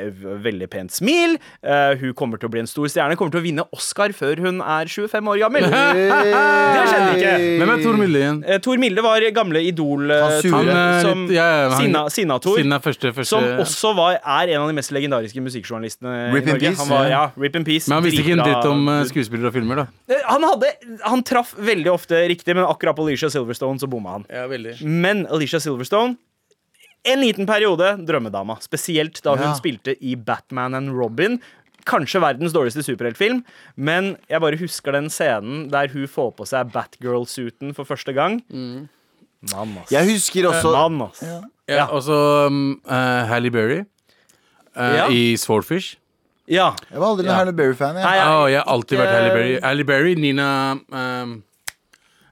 veldig 0.44 0.70
pent 0.70 0.92
smil. 0.92 1.38
eh, 1.64 1.96
hun 2.00 2.14
kommer 2.14 2.38
til 2.40 2.48
å 2.50 2.52
bli 2.52 2.60
en 2.64 2.68
stor 2.68 2.88
stjerne. 2.88 3.16
Kommer 3.18 3.32
til 3.32 3.42
å 3.42 3.44
vinne 3.44 3.66
Oscar 3.74 4.10
før 4.16 4.40
hun 4.44 4.62
er 4.62 4.86
25 4.86 5.28
år 5.34 5.40
gammel. 5.44 5.64
Det 5.74 6.84
skjedde 6.90 7.12
ikke. 7.18 7.34
Hvem 7.60 7.70
er 7.74 7.84
Tor 7.84 7.98
Milde 8.00 8.20
igjen? 8.20 8.44
Eh, 8.48 8.60
Tor 8.64 8.78
Milde 8.82 9.04
var 9.06 9.24
gamle 9.34 9.62
idol 9.64 10.12
eh, 10.12 10.24
Han 10.54 11.02
som 11.04 11.28
ja, 11.32 11.46
ja, 11.68 12.80
første, 12.84 13.12
første 13.16 13.30
Som 13.30 13.44
også 13.64 13.94
var, 13.98 14.18
er 14.20 14.54
en 14.56 14.64
av 14.64 14.70
de 14.72 14.76
mest 14.78 14.92
legendariske 14.96 15.42
musikkjournalistene 15.44 16.34
Rip 16.34 16.48
i 16.48 16.54
Norge. 16.54 16.72
peace, 16.72 16.80
Han 16.82 16.90
var, 16.92 17.08
ja. 17.12 17.24
Rip 17.40 17.56
in 17.60 17.66
Peace. 17.68 17.88
Men 17.90 18.00
han 18.00 18.08
visste 18.08 18.24
ikke 18.24 18.36
en 18.38 18.44
dritt 18.44 18.70
om 18.70 18.88
eh, 18.92 19.04
skuespillere 19.10 19.52
og 19.52 19.56
filmer, 19.58 19.84
da. 19.84 19.88
Eh, 20.10 20.22
Han, 20.30 20.46
hadde, 20.48 20.72
han 21.04 21.24
traff 21.28 21.53
veldig 21.58 21.92
ofte 21.92 22.20
riktig, 22.30 22.56
men 22.56 22.66
akkurat 22.66 22.96
på 22.98 23.06
Alicia 23.08 23.30
Silverstone 23.30 23.80
så 23.80 23.88
bomma 23.90 24.18
han. 24.18 24.26
Ja, 24.30 24.48
veldig. 24.48 24.78
Men 24.86 25.26
Alicia 25.28 25.60
Silverstone 25.60 26.18
en 27.06 27.20
liten 27.20 27.46
periode 27.46 27.98
drømmedama. 28.08 28.56
Spesielt 28.64 29.22
da 29.26 29.36
hun 29.36 29.50
Ja. 29.50 29.54
spilte 29.60 29.96
i 30.02 30.16
Batman 30.16 30.74
and 30.76 30.90
Robin. 30.96 31.40
Kanskje 31.86 32.22
verdens 32.22 32.54
dårligste 32.54 32.80
superheltfilm, 32.84 33.42
men 33.76 34.16
jeg 34.30 34.40
bare 34.40 34.56
husker 34.58 34.94
den 34.94 35.10
scenen 35.10 35.70
der 35.70 35.90
hun 35.92 36.08
får 36.08 36.32
på 36.38 36.46
seg 36.48 36.72
Batgirl-suiten 36.72 37.74
for 37.76 37.84
første 37.84 38.14
gang. 38.16 38.38
Mann, 38.50 39.78
ass. 39.82 39.92
Jeg 39.92 40.08
husker 40.08 40.48
også 40.48 40.72
Mann, 40.72 41.02
ass. 41.10 41.22
Ja, 41.22 41.42
Ja. 41.68 41.76
ja. 41.76 41.86
også 41.88 42.48
um, 42.48 42.82
uh, 42.86 43.26
Halle 43.28 43.52
Berry 43.52 43.80
uh, 44.78 44.96
Ja. 44.96 45.08
i 45.10 45.36
Swordfish. 45.36 45.98
Ja. 46.48 46.74
Jeg 46.92 47.00
var 47.00 47.08
aldri 47.14 47.24
noen 47.26 47.32
Ja. 47.32 47.40
Halle 47.40 47.54
Berry-fan. 47.56 47.96
Nei, 47.96 48.02
jeg. 48.04 48.20
jeg- 48.20 48.28
Å, 48.34 48.50
jeg 48.52 48.58
har 48.64 48.74
alltid 48.74 48.98
vært 49.00 49.14
Halle 49.16 49.30
Berry. 49.34 49.60
Halle 49.64 49.84
Berry, 49.86 50.16
Nina 50.16 50.48
um, 50.92 51.44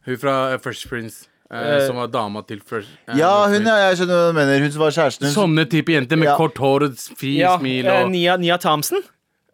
Hun 0.05 0.17
fra 0.17 0.57
Fresh 0.59 0.87
Prince. 0.89 1.27
eh, 1.51 1.57
Eh, 1.77 1.85
som 1.87 1.95
var 1.97 2.07
dama 2.07 2.41
til 2.47 2.59
Fresh 2.65 2.87
eh, 3.09 3.17
Ja, 3.17 3.45
hun, 3.47 3.61
ja, 3.65 3.89
jeg 3.91 3.97
skjønner 3.99 4.15
hva 4.15 4.27
du 4.31 4.33
mener. 4.37 4.59
Hun 4.63 4.71
som 4.71 4.79
var 4.81 4.91
kjæresten 4.91 5.25
hennes. 5.27 5.35
Sånne 5.35 5.65
type 5.69 5.91
jenter 5.91 6.15
med 6.17 6.27
Ja. 6.29 6.35
kort 6.37 6.55
hår 6.57 6.83
og 6.87 6.95
fri 7.17 7.37
ja 7.39 7.57
smil 7.57 7.85
eh, 7.85 8.03
og 8.03 8.09
Nia, 8.11 8.37
Nia 8.37 8.57
Thompson. 8.57 9.01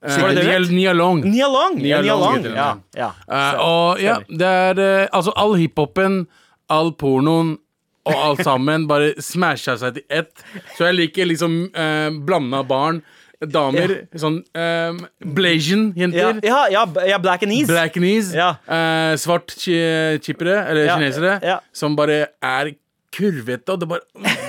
eh, 0.04 0.18
var 0.22 0.30
det 0.30 0.36
det 0.38 0.46
Nia, 0.46 0.60
het? 0.60 0.70
Nia 0.72 0.94
Long. 0.94 1.22
Nia 1.24 1.48
Long. 1.48 1.76
Nia 1.76 1.88
Ja, 1.98 2.02
Nia 2.02 2.12
Long 2.14 2.22
Long. 2.22 2.36
heter 2.38 2.50
den, 2.50 2.56
Ja, 2.56 2.76
ja. 2.96 3.12
Eh, 3.30 3.60
og 3.60 4.00
ja, 4.00 4.20
det 4.30 4.42
er 4.42 4.80
eh, 4.80 5.08
Altså, 5.12 5.34
all 5.36 5.54
hiphopen, 5.56 6.28
all 6.70 6.92
pornoen 6.92 7.58
og 8.06 8.14
alt 8.16 8.44
sammen 8.46 8.88
bare 8.88 9.16
smasha 9.20 9.76
seg 9.78 9.96
til 9.96 10.04
ett. 10.10 10.32
Så 10.78 10.86
jeg 10.86 10.96
liker 10.96 11.26
liksom 11.28 11.70
uh, 11.76 12.10
blanda 12.24 12.62
barn. 12.64 13.02
Damer. 13.46 14.08
Sånn 14.18 14.40
um, 14.58 15.00
Blasian-jenter. 15.22 16.40
ja, 16.44 16.64
ja, 16.74 16.86
ja, 17.06 17.18
Black 17.22 17.44
and 17.44 17.54
Ease. 17.54 17.68
Blackanees. 17.70 18.32
Ja. 18.34 18.56
Uh, 18.66 19.14
svart 19.22 19.54
chi- 19.54 20.18
chippere, 20.26 20.64
eller 20.70 20.86
Ja, 20.88 20.96
kinesere, 20.98 21.40
ja. 21.44 21.60
som 21.74 21.96
bare 21.96 22.28
er 22.42 22.72
kurvete, 23.14 23.70
og 23.74 23.80
det 23.80 23.88
bare 23.90 24.02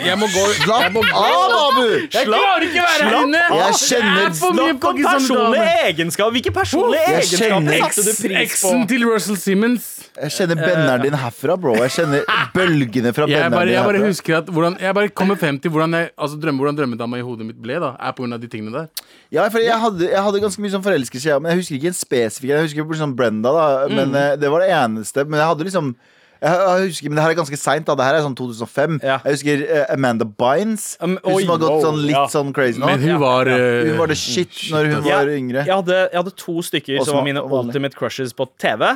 Jeg 0.05 0.17
må 0.19 0.27
gå. 0.33 0.43
Slapp 0.63 0.97
av, 0.97 1.53
Abu! 1.69 1.85
Jeg 2.13 2.27
klarer 2.27 2.65
ikke 2.67 2.83
være 2.83 3.09
her 3.09 3.23
inne! 3.23 3.45
Jeg 3.61 3.75
kjenner- 3.83 4.33
Slapp 4.35 4.85
om 4.85 5.03
personlige 5.05 5.77
egenskaper. 5.89 6.31
Hvilke 6.33 6.53
personlige 6.53 7.15
egenskaper 7.15 7.93
satte 7.93 8.05
du 8.05 8.13
pris 8.29 8.29
på? 8.29 8.43
Eksen 8.43 8.89
til 8.89 9.05
Russell 9.09 9.37
Simmons. 9.37 9.98
Jeg 10.19 10.35
kjenner 10.35 10.59
benneren 10.59 11.05
din 11.05 11.17
herfra, 11.19 11.57
bro. 11.61 11.75
Jeg 11.79 11.95
kjenner 11.95 12.25
bølgene 12.55 13.13
fra 13.15 13.29
Jeg 13.29 13.39
benneren 13.39 13.55
bare, 13.55 13.69
din 13.69 13.77
jeg 13.77 13.87
bare 13.87 14.01
herfra. 14.01 14.11
husker 14.13 14.37
at 14.41 14.51
hvordan, 14.51 14.79
Jeg 14.83 14.95
bare 14.99 15.09
kommer 15.09 15.39
frem 15.39 15.59
til 15.63 15.71
hvordan, 15.71 15.95
jeg, 15.95 16.11
altså 16.19 16.41
drømme, 16.43 16.63
hvordan 16.63 16.79
drømmedama 16.81 17.19
i 17.21 17.25
hodet 17.25 17.47
mitt 17.47 17.63
ble. 17.63 17.79
da 17.81 17.95
Er 17.99 18.13
på 18.13 18.25
grunn 18.25 18.35
av 18.35 18.43
de 18.43 18.51
tingene 18.51 18.75
der. 18.75 19.07
Ja, 19.31 19.49
for 19.49 19.63
jeg 19.63 19.79
hadde, 19.79 20.11
jeg 20.11 20.23
hadde 20.29 20.41
ganske 20.41 20.63
mye 20.63 20.75
sånn 20.75 20.85
forelskelse, 20.85 21.29
ja, 21.29 21.39
men 21.39 21.53
jeg 21.53 21.63
husker 21.63 21.79
ikke 21.79 21.93
en 21.93 21.99
spesifikk. 22.03 22.51
Jeg 22.51 22.69
husker 22.69 22.89
på 22.89 22.99
sånn 22.99 23.17
Brenda, 23.19 23.53
da, 23.53 23.67
men 23.89 24.15
mm. 24.15 24.41
det 24.41 24.51
var 24.51 24.65
det 24.65 24.71
eneste. 24.75 25.25
Men 25.29 25.43
jeg 25.43 25.53
hadde 25.53 25.69
liksom 25.69 25.95
jeg, 26.39 26.87
husker, 26.87 27.11
Men 27.11 27.19
det 27.19 27.25
her 27.25 27.33
er 27.33 27.39
ganske 27.41 27.59
seint. 27.59 27.89
Det 27.89 28.07
her 28.07 28.15
er 28.19 28.23
sånn 28.23 28.37
2005. 28.39 29.01
Ja. 29.03 29.19
Jeg 29.25 29.39
husker 29.39 29.65
uh, 29.67 29.85
Amanda 29.95 30.27
Bynes. 30.29 30.93
Um, 31.03 31.17
hun 31.19 31.35
oi, 31.35 31.43
som 31.43 31.53
har 31.55 31.63
gått 31.65 31.75
wow, 31.75 31.85
sånn 31.89 32.01
litt 32.05 32.15
ja. 32.15 32.25
sånn 32.31 32.53
crazy 32.55 32.79
nå. 32.79 32.91
Men 32.93 33.03
hun 33.03 33.21
var 33.23 33.51
ja. 33.51 33.59
uh, 33.59 33.91
Hun 33.91 34.01
var 34.05 34.13
det 34.13 34.19
shit 34.21 34.61
når 34.71 34.91
hun 34.93 35.09
Ja, 35.09 35.19
var 35.19 35.33
yngre. 35.35 35.65
Jeg 35.67 35.75
hadde, 35.75 36.01
jeg 36.07 36.21
hadde 36.21 36.35
to 36.45 36.57
stykker 36.71 37.01
som 37.01 37.11
som 37.11 37.19
var 37.19 37.27
mine 37.27 37.43
vanlig. 37.43 37.73
ultimate 37.73 37.99
crushes 37.99 38.35
på 38.39 38.47
TV. 38.61 38.87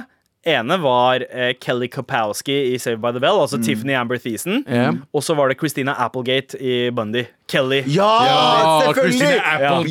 Ene 0.45 0.77
var 0.83 1.23
eh, 1.31 1.53
Kelly 1.61 1.87
Kapowski 1.89 2.57
i 2.73 2.79
Saved 2.83 3.01
by 3.03 3.13
the 3.15 3.21
Bell, 3.23 3.39
altså 3.43 3.57
Mm. 3.61 3.65
Tiffany 3.67 3.95
Amber 3.95 4.19
Thiessen. 4.19 4.65
Yeah. 4.69 4.95
Og 5.15 5.23
så 5.23 5.37
var 5.39 5.49
det 5.49 5.59
Christina 5.61 5.93
Applegate 5.99 6.59
i 6.59 6.91
Bundy. 6.91 7.25
Kelly. 7.49 7.83
Ja, 7.87 8.09
Ja, 8.25 8.81
selvfølgelig! 8.87 9.43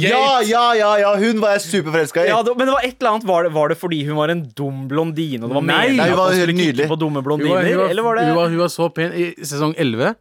Ja, 0.02 0.40
ja, 0.50 0.64
ja, 0.74 0.96
ja, 1.00 1.12
hun 1.20 1.42
var 1.42 1.56
jeg 1.56 1.62
superforelska 1.62 2.24
i. 2.26 2.28
Ja, 2.32 2.42
det, 2.42 2.58
men 2.58 2.68
det 2.68 2.74
var 2.74 2.82
et 2.88 2.96
eller 3.00 3.12
annet 3.12 3.28
Var 3.28 3.44
det, 3.44 3.54
var 3.54 3.68
det 3.70 3.78
fordi 3.78 4.04
hun 4.08 4.18
var 4.18 4.30
en 4.34 4.44
dum 4.58 4.88
blondine? 4.88 5.44
Og 5.44 5.50
det 5.50 5.56
var 5.56 5.62
Nei. 5.62 5.96
Nei, 5.96 6.10
hun 6.10 6.18
var 6.18 6.34
helt 6.34 6.56
nydelig. 6.58 6.90
Var, 6.90 8.36
var, 8.36 8.50
hun 8.50 8.58
var 8.60 8.68
så 8.74 8.90
pen 8.90 9.14
i 9.14 9.32
sesong 9.44 9.76
11 9.78 10.16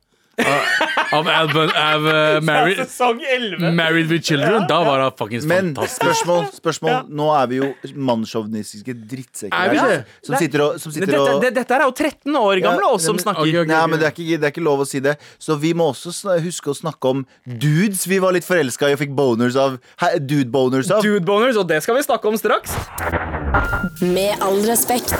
av, 1.12 1.26
Alban, 1.28 1.70
av 1.76 2.04
uh, 2.06 2.40
Married, 2.40 2.78
Sesong 2.78 3.18
11? 3.20 3.72
Married 3.76 4.06
with 4.08 4.22
Children. 4.24 4.64
Da 4.70 4.78
var 4.86 5.02
det 5.02 5.08
fuckings 5.18 5.44
Men 5.44 5.72
fantastisk. 5.74 6.00
spørsmål, 6.00 6.46
spørsmål. 6.56 6.94
Nå 7.18 7.26
er 7.36 7.50
vi 7.50 7.58
jo 7.60 7.68
mannssjåvinistiske 8.08 8.94
drittsekker 9.10 9.56
Er 9.66 9.74
vi 9.74 9.80
her. 9.82 9.88
det? 9.98 10.26
Som 10.26 10.36
sitter 10.40 10.64
og, 10.64 10.78
som 10.80 10.94
sitter 10.94 11.12
Dette, 11.12 11.34
og 11.34 11.42
det, 11.44 11.50
dette 11.58 11.76
er 11.76 11.84
jo 11.84 11.92
13 11.92 12.38
år 12.40 12.62
gamle 12.64 12.86
Ja, 12.86 12.92
oss 12.96 13.04
som 13.10 13.18
snakker. 13.20 13.42
ok, 13.42 13.60
ok. 13.66 13.72
Nei, 13.74 13.82
men 13.92 14.00
det 14.00 14.08
er, 14.08 14.14
ikke, 14.16 14.38
det 14.40 14.48
er 14.48 14.54
ikke 14.54 14.64
lov 14.64 14.84
å 14.86 14.88
si 14.88 15.02
det. 15.04 15.16
Så 15.42 15.58
vi 15.60 15.74
må 15.76 15.90
også 15.92 16.14
sn- 16.14 16.40
huske 16.46 16.72
å 16.72 16.78
snakke 16.78 17.12
om 17.12 17.26
dudes 17.44 18.06
vi 18.08 18.18
var 18.22 18.32
litt 18.36 18.46
forelska 18.48 18.88
i 18.88 18.96
og 18.96 19.02
fikk 19.02 19.12
boners 19.18 19.58
av. 19.60 19.76
Hæ, 20.00 20.14
Dude-boners 20.24 20.90
av. 20.94 21.02
Dude 21.04 21.24
boners, 21.26 21.58
og 21.60 21.68
det 21.68 21.82
skal 21.84 21.98
vi 22.00 22.06
snakke 22.06 22.30
om 22.32 22.38
straks. 22.40 22.72
Med 24.00 24.40
all 24.40 24.62
respekt. 24.68 25.16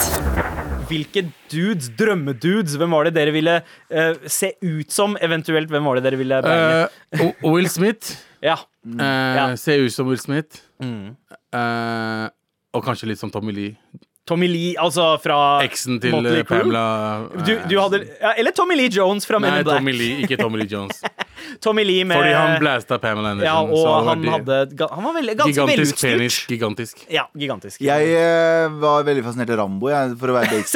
Hvilke 0.91 1.23
dudes, 1.53 1.89
drømmedudes, 1.99 2.75
hvem 2.81 2.97
var 2.97 3.07
det 3.07 3.15
dere 3.15 3.35
ville 3.35 3.57
uh, 3.63 4.27
se 4.27 4.53
ut 4.67 4.91
som? 4.93 5.17
Eventuelt, 5.23 5.71
hvem 5.71 5.87
var 5.87 6.01
det 6.01 6.05
dere 6.09 6.19
ville? 6.19 6.41
Eh, 6.43 7.31
Will 7.47 7.69
Smith. 7.71 8.17
ja. 8.51 8.57
Uh, 8.83 8.99
Ja. 9.01 9.47
Se 9.61 9.79
ut 9.79 9.95
som 9.95 10.11
Will 10.11 10.19
Smith. 10.19 10.65
Mm. 10.83 11.15
Og 12.75 12.85
kanskje 12.87 13.11
litt 13.11 13.21
som 13.23 13.31
Tommy 13.31 13.55
Lee. 13.55 13.77
Tommy 14.29 14.47
Lee, 14.47 14.75
altså 14.79 15.17
fra 15.19 15.37
Eksen 15.65 15.97
til 15.99 16.13
Motley 16.15 16.43
eh, 16.43 16.47
Pamela. 16.47 16.83
eh, 17.35 17.41
Du, 17.47 17.55
du 17.71 17.75
hadde, 17.81 17.99
ja, 18.21 18.35
eller 18.39 18.53
Tommy 18.55 18.77
Lee 18.79 18.91
Jones 18.93 19.25
fra 19.27 19.41
Men 19.43 19.57
in 19.59 19.65
Black. 19.65 19.81
Tommy 19.81 19.93
Lee, 19.97 20.21
ikke 20.23 20.37
Tommy 20.39 20.61
Lee 20.61 20.69
Jones. 20.71 21.01
Tommy 21.65 21.83
Lee 21.89 22.05
med 22.07 22.21
Fordi 22.21 22.35
han 22.37 22.53
blasta 22.61 22.99
Pamela 23.03 23.33
Anderson. 23.33 23.49
Ja, 23.49 23.57
og 23.65 24.05
han 24.07 24.23
det 24.23 24.31
hadde 24.31 24.89
Han 24.93 25.05
var 25.09 25.15
veldig, 25.17 25.35
ganske 25.41 25.55
Gigantisk 25.57 25.81
velutstyrt. 25.81 26.19
penis. 26.21 26.37
Gigantisk. 26.53 27.03
Ja, 27.11 27.25
gigantisk. 27.43 27.81
Jeg 27.83 28.13
uh, 28.15 28.77
var 28.85 29.03
veldig 29.09 29.25
fascinert 29.27 29.51
av 29.57 29.59
Rambo, 29.65 29.91
jeg, 29.91 30.15
for 30.21 30.31
å 30.31 30.37
være 30.37 30.51
basic. 30.55 30.71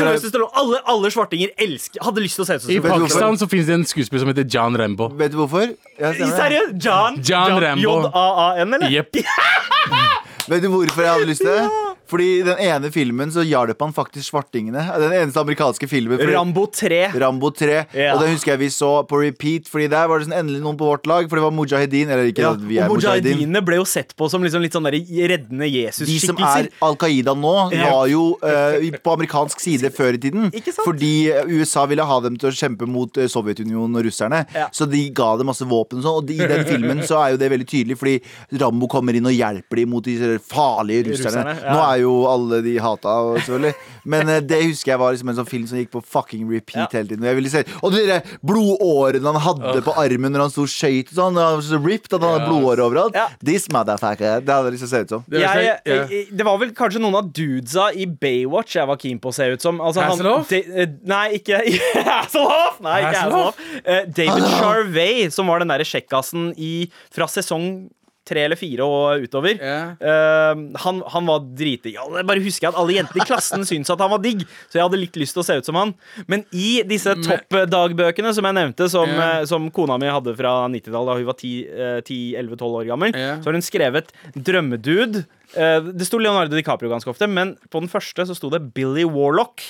Sylvester 0.00 0.32
Stallone, 0.32 0.50
alle, 0.64 0.82
alle 0.96 1.12
svartinger 1.14 1.54
elsker, 1.68 2.02
hadde 2.08 2.24
lyst 2.26 2.40
til 2.40 2.46
å 2.46 2.48
se 2.48 2.58
ut 2.58 2.64
som 2.66 2.74
I 2.74 2.80
du? 2.80 2.88
Pakistan 2.90 3.38
så 3.38 3.50
finnes 3.52 3.70
det 3.70 3.76
en 3.78 3.86
skuespiller 3.92 4.24
som 4.24 4.32
heter 4.34 4.48
John 4.56 4.80
Rambo. 4.82 5.12
Vet 5.20 5.36
du 5.36 5.38
hvorfor? 5.44 5.76
Seriøst? 6.00 6.74
John, 6.82 7.20
John 7.22 7.60
Rambo. 7.62 8.00
J-A-A-N, 8.08 8.74
eller? 8.80 8.90
Jepp. 8.98 9.20
Vet 10.50 10.62
du 10.62 10.72
hvorfor 10.72 11.02
jeg 11.06 11.12
hadde 11.12 11.28
lyst 11.30 11.42
til 11.44 11.52
det? 11.54 11.84
Fordi 12.10 12.26
i 12.40 12.44
den 12.46 12.60
ene 12.62 12.90
filmen 12.94 13.32
så 13.34 13.44
hjalp 13.46 13.80
han 13.82 13.94
faktisk 13.96 14.30
svartingene. 14.30 14.82
Den 15.02 15.14
eneste 15.14 15.42
amerikanske 15.42 15.88
filmen. 15.90 16.18
Fordi 16.20 16.36
Rambo 16.36 16.66
3. 16.70 17.00
Rambo 17.22 17.50
3. 17.50 17.78
Ja. 17.96 18.14
Og 18.14 18.22
den 18.22 18.34
husker 18.34 18.54
jeg 18.54 18.62
vi 18.64 18.70
så 18.72 18.90
på 19.08 19.20
repeat, 19.22 19.70
Fordi 19.70 19.88
der 19.92 20.08
var 20.10 20.20
det 20.20 20.28
sånn 20.28 20.38
endelig 20.38 20.62
noen 20.64 20.78
på 20.78 20.88
vårt 20.88 21.06
lag. 21.10 21.28
For 21.28 21.38
det 21.38 21.46
var 21.46 21.54
Mujahedin. 21.54 22.12
Eller 22.12 22.30
ikke 22.30 22.44
Ja, 22.46 22.52
vi 22.54 22.78
er 22.78 22.90
og 22.90 22.96
Mujahedin. 22.98 23.36
mujahedinene 23.36 23.64
ble 23.66 23.80
jo 23.80 23.86
sett 23.88 24.14
på 24.16 24.30
som 24.30 24.44
liksom 24.44 24.62
litt 24.64 24.76
sånn 24.76 24.86
reddende 24.86 25.66
De 25.66 26.18
som 26.22 26.38
er 26.46 26.70
Al 26.84 26.96
Qaida 27.00 27.34
nå, 27.36 27.54
var 27.72 28.06
jo 28.10 28.24
uh, 28.42 28.76
på 29.02 29.16
amerikansk 29.16 29.60
side 29.62 29.90
før 29.94 30.18
i 30.18 30.22
tiden. 30.22 30.50
Fordi 30.84 31.12
USA 31.50 31.86
ville 31.90 32.04
ha 32.06 32.20
dem 32.24 32.36
til 32.40 32.50
å 32.50 32.54
kjempe 32.56 32.88
mot 32.88 33.16
eh, 33.18 33.28
Sovjetunionen 33.30 33.98
og 33.98 34.06
russerne. 34.06 34.44
Ja. 34.54 34.68
Så 34.74 34.86
de 34.90 35.02
ga 35.16 35.32
dem 35.38 35.48
masse 35.50 35.66
våpen 35.68 36.00
og 36.00 36.06
sånn. 36.06 36.20
Og 36.20 36.28
de, 36.28 36.38
i 36.40 36.50
den 36.50 36.66
filmen 36.68 37.02
så 37.06 37.20
er 37.22 37.34
jo 37.34 37.40
det 37.40 37.50
veldig 37.52 37.68
tydelig, 37.68 37.98
fordi 38.00 38.60
Rambo 38.62 38.88
kommer 38.90 39.16
inn 39.16 39.28
og 39.28 39.34
hjelper 39.34 39.82
dem 39.82 39.92
mot 39.94 40.06
de 40.06 40.36
farlige 40.46 41.10
russerne. 41.10 41.44
Russerne, 41.46 41.56
ja. 41.62 41.74
Nå 41.74 41.82
er 41.86 41.95
jo 42.02 42.12
alle 42.30 42.60
de 42.64 42.76
hata, 42.82 43.14
selvfølgelig. 43.40 43.74
Men 44.06 44.28
eh, 44.30 44.40
det 44.46 44.60
husker 44.64 44.92
jeg 44.94 45.00
var 45.02 45.14
liksom 45.14 45.30
en 45.32 45.38
sånn 45.40 45.48
film 45.50 45.66
som 45.70 45.78
gikk 45.80 45.90
på 45.94 46.02
fucking 46.04 46.44
repeat 46.50 46.92
Ja. 46.92 47.00
hele 47.00 47.08
tiden. 47.10 47.24
Og, 47.24 47.28
jeg 47.30 47.38
ville 47.40 47.50
se, 47.52 47.64
og 47.82 47.92
de 47.94 48.04
der 48.06 48.22
blodårene 48.46 49.32
han 49.34 49.40
hadde 49.42 49.82
på 49.86 49.94
armen 49.98 50.32
når 50.34 50.44
han 50.46 50.52
sto 50.54 50.64
og 50.66 50.70
skøyt 50.72 51.10
og 51.12 51.18
sånn. 51.18 51.40
Han 51.40 51.58
var 51.58 51.64
så 51.66 51.80
ripped 51.82 52.12
at 52.16 52.22
han 52.22 52.36
hadde 52.36 52.48
blodårer 52.50 52.84
overalt. 52.86 53.18
Ja. 53.18 53.26
This 53.44 53.68
motherfucker. 53.74 54.40
Det 54.46 54.54
hadde 54.56 54.72
liksom 54.74 54.86
lyst 54.86 54.86
til 54.86 54.90
å 54.90 54.94
se 54.94 55.02
ut 55.02 55.14
som. 55.16 55.24
Det 55.26 55.42
var 55.42 55.62
Jeg, 55.66 55.80
jeg, 55.86 56.22
det 56.38 56.46
var 56.46 56.58
vel 56.62 56.72
kanskje 56.76 57.02
noen 57.02 57.18
av 57.20 57.30
dudesa 57.34 57.88
i 57.96 58.06
Baywatch 58.06 58.76
jeg 58.78 58.90
var 58.90 59.00
keen 59.02 59.18
på 59.22 59.32
å 59.32 59.36
se 59.36 59.48
ut 59.52 59.62
som. 59.64 59.80
Altså, 59.82 60.04
han-? 60.06 60.46
De, 60.50 60.62
eh, 60.84 60.94
nei, 61.08 61.24
ikke 61.40 61.60
Hasselhoff! 62.10 62.80
Nei, 62.84 62.98
ikke 63.02 63.20
Hasselhoff? 63.24 63.60
Eh, 63.82 64.02
David 64.16 64.48
Charvey, 64.58 65.26
som 65.34 65.50
var 65.50 65.62
den 65.64 65.72
derre 65.72 65.86
sjekkasen 65.86 66.52
i, 66.56 66.74
fra 67.14 67.28
sesong 67.30 67.88
tre 68.26 68.44
eller 68.46 68.58
fire 68.58 68.86
og 68.86 69.26
utover. 69.26 69.56
Yeah. 69.56 69.94
Uh, 70.00 70.76
han, 70.82 71.00
han 71.12 71.28
var 71.30 71.46
dritdigg. 71.58 71.96
Jeg 71.96 72.28
bare 72.28 72.44
husker 72.44 72.70
at 72.70 72.80
alle 72.80 72.98
jentene 72.98 73.22
i 73.22 73.28
klassen 73.28 73.66
syntes 73.68 73.92
at 73.94 74.02
han 74.02 74.12
var 74.12 74.22
digg, 74.24 74.44
så 74.68 74.80
jeg 74.80 74.86
hadde 74.88 75.00
litt 75.00 75.18
lyst 75.20 75.36
til 75.36 75.44
å 75.44 75.46
se 75.46 75.58
ut 75.60 75.68
som 75.68 75.78
han. 75.80 75.94
Men 76.30 76.44
i 76.50 76.80
disse 76.88 77.14
toppdagbøkene 77.22 78.34
som 78.36 78.48
jeg 78.48 78.58
nevnte, 78.58 78.90
som, 78.92 79.10
yeah. 79.10 79.40
eh, 79.40 79.46
som 79.48 79.70
kona 79.74 79.98
mi 80.02 80.10
hadde 80.10 80.36
fra 80.38 80.58
90-tallet 80.72 81.12
da 81.12 81.16
hun 81.20 81.30
var 81.30 81.40
10-11-12 81.40 82.78
år 82.82 82.90
gammel, 82.90 83.16
yeah. 83.16 83.40
så 83.40 83.50
har 83.50 83.58
hun 83.58 83.66
skrevet 83.66 84.12
'drømmedude'. 84.34 85.24
Eh, 85.54 85.80
det 85.94 86.08
sto 86.08 86.18
Leonardo 86.20 86.56
DiCaprio 86.56 86.90
ganske 86.90 87.10
ofte, 87.10 87.28
men 87.30 87.54
på 87.70 87.82
den 87.82 87.90
første 87.92 88.26
så 88.28 88.36
sto 88.36 88.50
det 88.52 88.64
Billy 88.76 89.06
Warlock. 89.06 89.64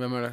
Hvem 0.00 0.18
er 0.18 0.28
det? 0.28 0.32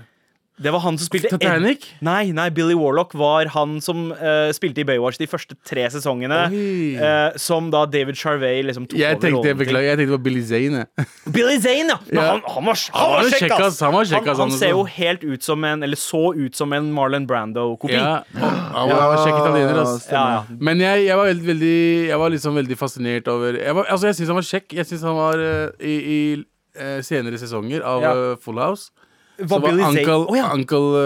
Det 0.60 0.72
var 0.76 0.82
han 0.84 0.97
som 0.99 1.07
spilte 1.07 1.30
Ed- 1.32 1.39
Titanic? 1.39 1.86
Nei, 2.03 2.32
nei, 2.36 2.49
Billy 2.51 2.76
Warlock 2.76 3.14
var 3.16 3.47
han 3.53 3.78
som 3.82 4.10
uh, 4.12 4.49
spilte 4.51 4.82
i 4.84 4.86
Baywatch 4.88 5.16
de 5.22 5.28
første 5.32 5.55
tre 5.66 5.86
sesongene. 5.93 6.39
Eh, 6.51 7.38
som 7.39 7.70
da 7.72 7.86
David 7.88 8.18
Charvey 8.20 8.60
liksom 8.68 8.88
tok 8.91 8.99
Jeg 8.99 9.16
over 9.16 9.22
tenkte, 9.24 9.38
rollen 9.38 9.47
til. 9.47 9.60
beklager, 9.62 9.88
jeg 9.88 9.97
tenkte 10.01 10.12
det 10.12 10.18
var 10.18 10.26
Billy 10.26 10.43
Zane. 10.49 10.82
Billy 11.38 11.55
Zane, 11.64 11.95
ja! 11.95 11.97
Men 12.10 12.20
Ja. 12.20 12.26
han, 12.34 12.41
han 12.55 12.68
var, 12.68 12.82
han 12.91 12.99
Han 12.99 13.14
var 13.14 13.24
var 13.24 13.38
kjekk, 13.39 13.55
ass! 13.70 13.80
Han 13.88 13.93
var 13.95 14.10
kjekk, 14.12 14.20
Han, 14.20 14.30
ass, 14.36 14.39
han 14.43 14.49
han 14.51 14.60
ser 14.60 14.76
jo 14.76 14.84
helt 14.99 15.24
ut 15.24 15.43
som 15.47 15.64
en 15.64 15.84
Eller 15.88 15.95
så 16.03 16.24
ut 16.36 16.55
som 16.60 16.74
en 16.76 16.91
Marlon 16.93 17.26
Brando-kopi. 17.30 17.95
Ja, 17.95 18.20
han 18.36 18.89
var, 18.91 19.18
kjekk 19.24 19.39
italiener, 19.39 19.82
ass. 19.86 20.07
Ja, 20.12 20.26
ja. 20.36 20.43
Men 20.60 20.84
jeg, 20.84 21.05
jeg 21.07 21.18
var 21.22 21.32
veldig, 21.32 21.47
veldig 21.53 21.74
Jeg 22.12 22.20
var 22.20 22.30
liksom 22.36 22.60
veldig 22.60 22.78
fascinert 22.80 23.28
over 23.32 23.55
Jeg, 23.64 23.76
var, 23.80 23.88
altså 23.95 24.12
jeg 24.12 24.20
syns 24.20 24.34
han 24.36 24.41
var 24.43 24.49
kjekk. 24.51 24.74
Jeg 24.82 24.86
syns 24.91 25.07
han 25.07 25.16
var 25.24 25.39
uh, 25.39 25.70
i, 25.80 25.95
i 26.20 26.20
senere 27.03 27.39
sesonger 27.41 27.82
av 27.84 28.03
Ja. 28.03 28.12
Full 28.43 28.60
House. 28.62 28.91
Var 29.39 29.47
så 29.47 29.61
var 29.61 29.69
Billy 29.69 29.83
Zane 29.83 29.99
Uncle, 29.99 30.19
oh, 30.29 30.37
ja. 30.37 30.51
Uncle 30.53 31.05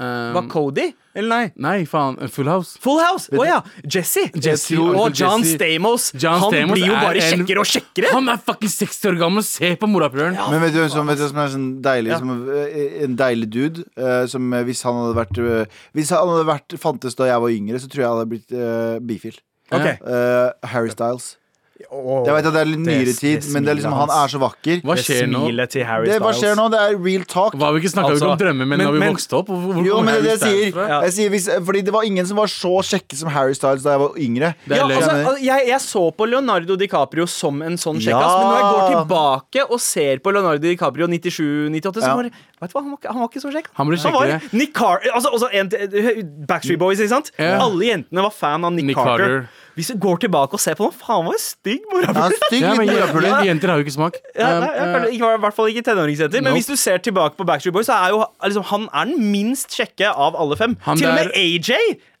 uh, 0.00 0.34
Var 0.34 0.48
Cody? 0.48 0.92
Eller 1.12 1.28
nei? 1.28 1.46
Nei, 1.58 1.84
faen. 1.90 2.14
eh, 2.22 2.28
Full 2.30 2.46
House. 2.48 2.78
Full 2.80 3.00
House! 3.02 3.26
Å 3.34 3.42
ja! 3.44 3.56
Jesse. 3.82 4.28
Jesse, 4.38 4.76
og 4.78 5.10
John 5.18 5.42
Jesse. 5.42 5.56
Stamos. 5.58 6.04
John 6.14 6.38
han 6.38 6.52
Stamos 6.54 6.76
blir 6.78 6.86
jo 6.86 6.94
bare 6.94 7.18
en- 7.18 7.40
kjekkere 7.42 7.64
og 7.64 7.66
kjekkere. 7.66 8.12
Han 8.14 8.30
er 8.30 8.38
fucking 8.46 8.70
60 8.70 9.10
år 9.10 9.18
gammel! 9.24 9.42
Se 9.44 9.72
på 9.76 9.88
morapuleren! 9.90 10.38
Men 10.54 10.62
vet 10.62 10.72
du 10.76 10.78
hvem 10.78 10.92
som, 10.94 11.10
vet 11.10 11.18
du, 11.18 11.26
som 11.32 11.42
er 11.42 11.50
sånn 11.56 11.68
deilig 11.82 12.14
Ja. 12.14 12.18
som, 12.22 12.30
En 13.04 13.16
deilig 13.18 13.50
dude 13.50 13.84
uh, 13.98 14.24
Som 14.30 14.46
hvis 14.70 14.84
han 14.86 15.02
hadde 15.02 15.18
vært 15.18 15.42
uh, 15.42 15.82
Hvis 15.98 16.14
han 16.14 16.30
hadde 16.30 16.46
vært 16.48 16.78
fantes 16.78 17.18
da 17.18 17.26
jeg 17.26 17.42
var 17.42 17.50
yngre 17.58 17.82
Så 17.82 17.90
tror 17.90 18.04
jeg 18.04 18.08
han 18.08 18.20
hadde 18.22 18.30
blitt 18.36 18.54
uh, 18.54 18.98
bifil 19.02 19.36
Okay. 19.70 19.98
Eh, 20.02 20.50
Harry 20.66 20.90
Styles 20.90 21.36
Åh. 21.90 22.22
Jeg 22.22 22.34
vet 22.36 22.46
at 22.46 22.54
det 22.54 22.60
er 22.60 22.68
litt 22.70 22.82
nyere 22.84 23.12
tid 23.18 23.46
Men 23.50 23.64
det 23.66 23.72
er 23.72 23.78
liksom, 23.80 23.94
han 23.98 24.10
er 24.14 24.30
så 24.30 24.38
vakker 24.38 24.82
Hva 24.86 24.94
skjer 25.00 25.26
nå? 25.26 25.40
til 25.72 25.82
Harry 25.88 26.06
det, 26.06 26.18
Hva 26.22 26.30
skjer 26.38 26.54
nå? 26.58 26.68
Det 26.70 26.78
er 26.78 26.94
real 27.02 27.24
talk 27.26 27.56
Hva, 27.58 27.72
vi 27.74 27.80
ikke 27.82 27.90
snakka 27.90 28.12
Altså, 28.14 28.28
ikke 28.28 28.36
om 28.36 28.42
drømmer, 28.44 28.68
men, 28.70 28.78
men- 28.78 28.86
da 28.86 28.92
vi 28.94 29.00
vokste 29.10 29.38
opp? 29.40 29.50
Hvor, 29.50 29.64
hvor, 29.74 29.88
Jo, 29.88 29.96
men 30.06 30.14
det 30.14 30.22
det 30.22 30.30
jeg 30.36 30.40
sier, 30.44 30.70
fra? 30.76 30.84
Ja. 30.92 31.00
jeg 31.08 31.16
sier 31.16 31.32
hvis, 31.34 31.48
Fordi 31.66 31.82
det 31.88 31.94
var 31.96 32.06
ingen 32.06 32.28
som 32.30 32.38
var 32.38 32.52
så 32.52 32.72
kjekke 32.92 33.18
som 33.18 33.32
Harry 33.34 33.56
Styles 33.58 33.82
Da 33.82 33.96
jeg 33.96 34.02
var 34.04 34.20
yngre 34.22 34.52
Ja, 34.70 34.86
altså, 34.86 35.34
jeg, 35.42 35.66
jeg 35.72 35.80
så 35.82 36.04
på 36.14 36.28
Leonardo 36.30 36.76
DiCaprio 36.78 37.26
som 37.30 37.58
en 37.66 37.74
sånn 37.80 37.98
kjekkas, 37.98 38.22
Ja. 38.22 38.38
men 38.38 38.46
når 38.46 38.60
jeg 38.60 38.70
går 38.70 38.94
tilbake 38.94 39.66
og 39.66 39.82
ser 39.82 40.22
på 40.22 40.32
Leonardo 40.36 40.62
DiCaprio 40.62 41.10
97-98, 41.10 41.98
så 41.98 42.06
Ja. 42.06 42.14
var 42.14 42.22
det 42.30 42.32
Vet 42.60 42.70
du 42.70 42.76
hva, 42.76 42.82
han 42.84 42.90
var, 42.92 42.98
han 43.08 43.20
var 43.22 43.28
ikke 43.30 43.40
så 43.40 43.50
kjekk. 43.54 43.68
Han 43.78 43.88
ble 43.88 43.96
var. 44.12 44.42
Nick 44.52 44.74
Car 44.76 45.00
altså, 45.14 45.30
altså 45.32 45.48
en, 45.56 45.70
Backstreet 46.46 46.78
Boys, 46.78 47.00
ikke 47.00 47.08
sant? 47.14 47.30
Ja. 47.40 47.54
Alle 47.64 47.86
jentene 47.88 48.24
var 48.26 48.34
fan 48.36 48.66
av 48.68 48.74
Nick, 48.76 48.90
Nick 48.90 48.98
Carter. 48.98 49.40
Carter. 49.46 49.48
Hvis 49.76 49.88
vi 49.92 49.98
går 50.02 50.16
tilbake 50.24 50.52
og 50.52 50.60
ser 50.60 50.74
på 50.74 50.84
noe 50.88 50.92
faen, 50.92 51.22
han 51.22 51.26
var 51.30 51.38
stygg. 51.40 51.80
Morapuler. 51.92 52.26
er 52.26 52.36
stygg 52.46 52.60
Ja, 52.60 52.74
men 52.74 52.86
morapuler. 52.90 53.44
jenter 53.46 53.68
har 53.68 53.76
jo 53.80 53.84
ikke 53.86 53.94
smak. 53.94 54.16
Ja, 54.36 54.48
nei, 54.60 54.68
Um, 54.68 54.94
ja, 54.94 55.02
ikke, 55.08 55.34
I 55.34 55.40
hvert 55.44 55.54
fall 55.56 55.68
ikke 55.72 55.82
tenåringsjenter. 55.86 56.40
Men 56.42 56.44
Nope. 56.50 56.58
hvis 56.58 56.66
du 56.66 56.76
ser 56.76 56.98
tilbake 56.98 57.36
på 57.38 57.46
Backstreet 57.46 57.72
Boys, 57.72 57.86
så 57.86 57.92
er 58.04 58.08
jo 58.10 58.24
liksom, 58.44 58.62
han 58.64 58.88
er 58.92 59.04
den 59.04 59.30
minst 59.32 59.70
kjekke 59.70 60.10
av 60.14 60.36
alle 60.36 60.56
fem. 60.56 60.76
Han 60.82 60.96
Til 60.98 61.06
og 61.08 61.14
med 61.14 61.30
AJ 61.34 61.70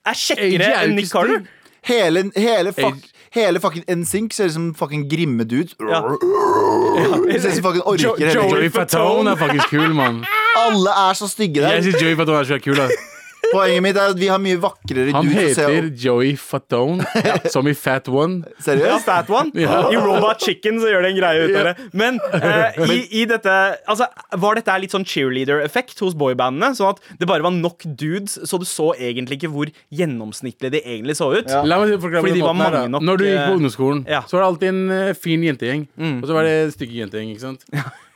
er 0.06 0.14
kjekkere 0.14 0.62
er 0.70 0.84
enn 0.86 0.94
Nick 0.96 1.10
Carter. 1.10 1.42
Hele, 1.82 2.30
hele, 2.36 2.72
fuck, 2.76 2.96
hele 3.32 3.58
fucking 3.60 3.84
NSYNC 3.88 4.32
ser 4.36 4.44
ut 4.46 4.52
som 4.52 4.74
fucking 4.74 5.08
grimme 5.08 5.44
dudes 5.48 5.74
Ja. 5.80 6.02
Ser 7.40 7.48
ut 7.48 7.54
som 7.54 7.62
fucking 7.64 7.82
orker 7.86 8.04
Jo- 8.04 8.16
Joey. 8.50 8.68
Fatone 8.70 9.30
er 9.30 9.36
faktisk 9.36 9.70
kul, 9.70 9.94
mann. 9.94 10.24
Alle 10.60 10.90
er 10.90 11.14
så 11.14 11.28
stygge 11.30 11.60
der. 11.62 11.72
Jeg 11.78 11.82
synes 11.84 11.94
syns 11.96 12.02
Joey 12.04 12.16
Fatone 12.16 12.38
er 12.40 12.44
så 12.44 12.58
kul. 12.62 12.76
Da. 12.76 12.88
Poenget 13.50 13.82
mitt 13.84 13.98
er 13.98 14.12
at 14.12 14.18
vi 14.20 14.28
har 14.30 14.40
mye 14.42 14.58
vakrere 14.62 15.12
Han 15.14 15.26
dudes 15.26 15.58
heter. 15.58 15.88
Joey 15.98 16.34
Fatone, 16.38 17.04
som 17.54 17.66
i 17.70 17.74
Fat 17.74 18.08
One. 18.08 18.44
Ja, 18.46 18.64
Seriøst? 18.68 19.06
Fat 19.08 19.30
One. 19.32 19.50
Ja. 19.58 19.82
I 19.90 19.98
Robot 19.98 20.42
Chicken 20.44 20.80
så 20.82 20.90
gjør 20.90 21.06
det 21.06 21.12
en 21.14 21.18
greie 21.18 21.46
ut 21.46 21.56
av 21.58 21.70
det. 21.70 21.88
Men 21.96 22.20
eh, 22.36 22.80
i, 22.86 22.98
i 23.22 23.24
dette 23.30 23.56
Altså, 23.90 24.06
var 24.40 24.58
dette 24.58 24.76
litt 24.82 24.94
sånn 24.94 25.06
cheerleader-effekt 25.08 25.98
hos 26.04 26.14
boybandene? 26.18 26.72
Sånn 26.78 26.94
at 26.94 27.02
det 27.20 27.28
bare 27.30 27.44
var 27.46 27.54
nok 27.54 27.84
dudes, 27.86 28.38
så 28.46 28.60
du 28.60 28.66
så 28.68 28.90
egentlig 28.96 29.40
ikke 29.40 29.52
hvor 29.52 29.72
gjennomsnittlig 29.94 30.72
de 30.76 30.82
egentlig 30.84 31.18
så 31.18 31.32
ut? 31.34 31.48
Ja. 31.50 31.64
La 31.66 31.80
meg 31.82 31.96
Fordi 32.00 32.36
de 32.36 32.44
var 32.44 32.56
mange 32.56 32.84
nok, 32.92 33.04
Når 33.06 33.20
du 33.20 33.26
gikk 33.26 33.40
på 33.40 33.48
eh, 33.48 33.56
ungdomsskolen, 33.58 34.04
ja. 34.10 34.22
så 34.28 34.38
var 34.38 34.44
det 34.44 34.52
alltid 34.52 34.72
en 34.74 34.94
eh, 34.98 35.16
fin 35.18 35.48
jentegjeng. 35.50 35.88
Mm. 35.98 36.16
Og 36.20 36.30
så 36.30 36.38
var 36.38 36.48
det 36.48 36.56
stygge 36.76 37.02
jentegjeng. 37.02 37.34
ikke 37.34 37.48
sant? 37.48 37.66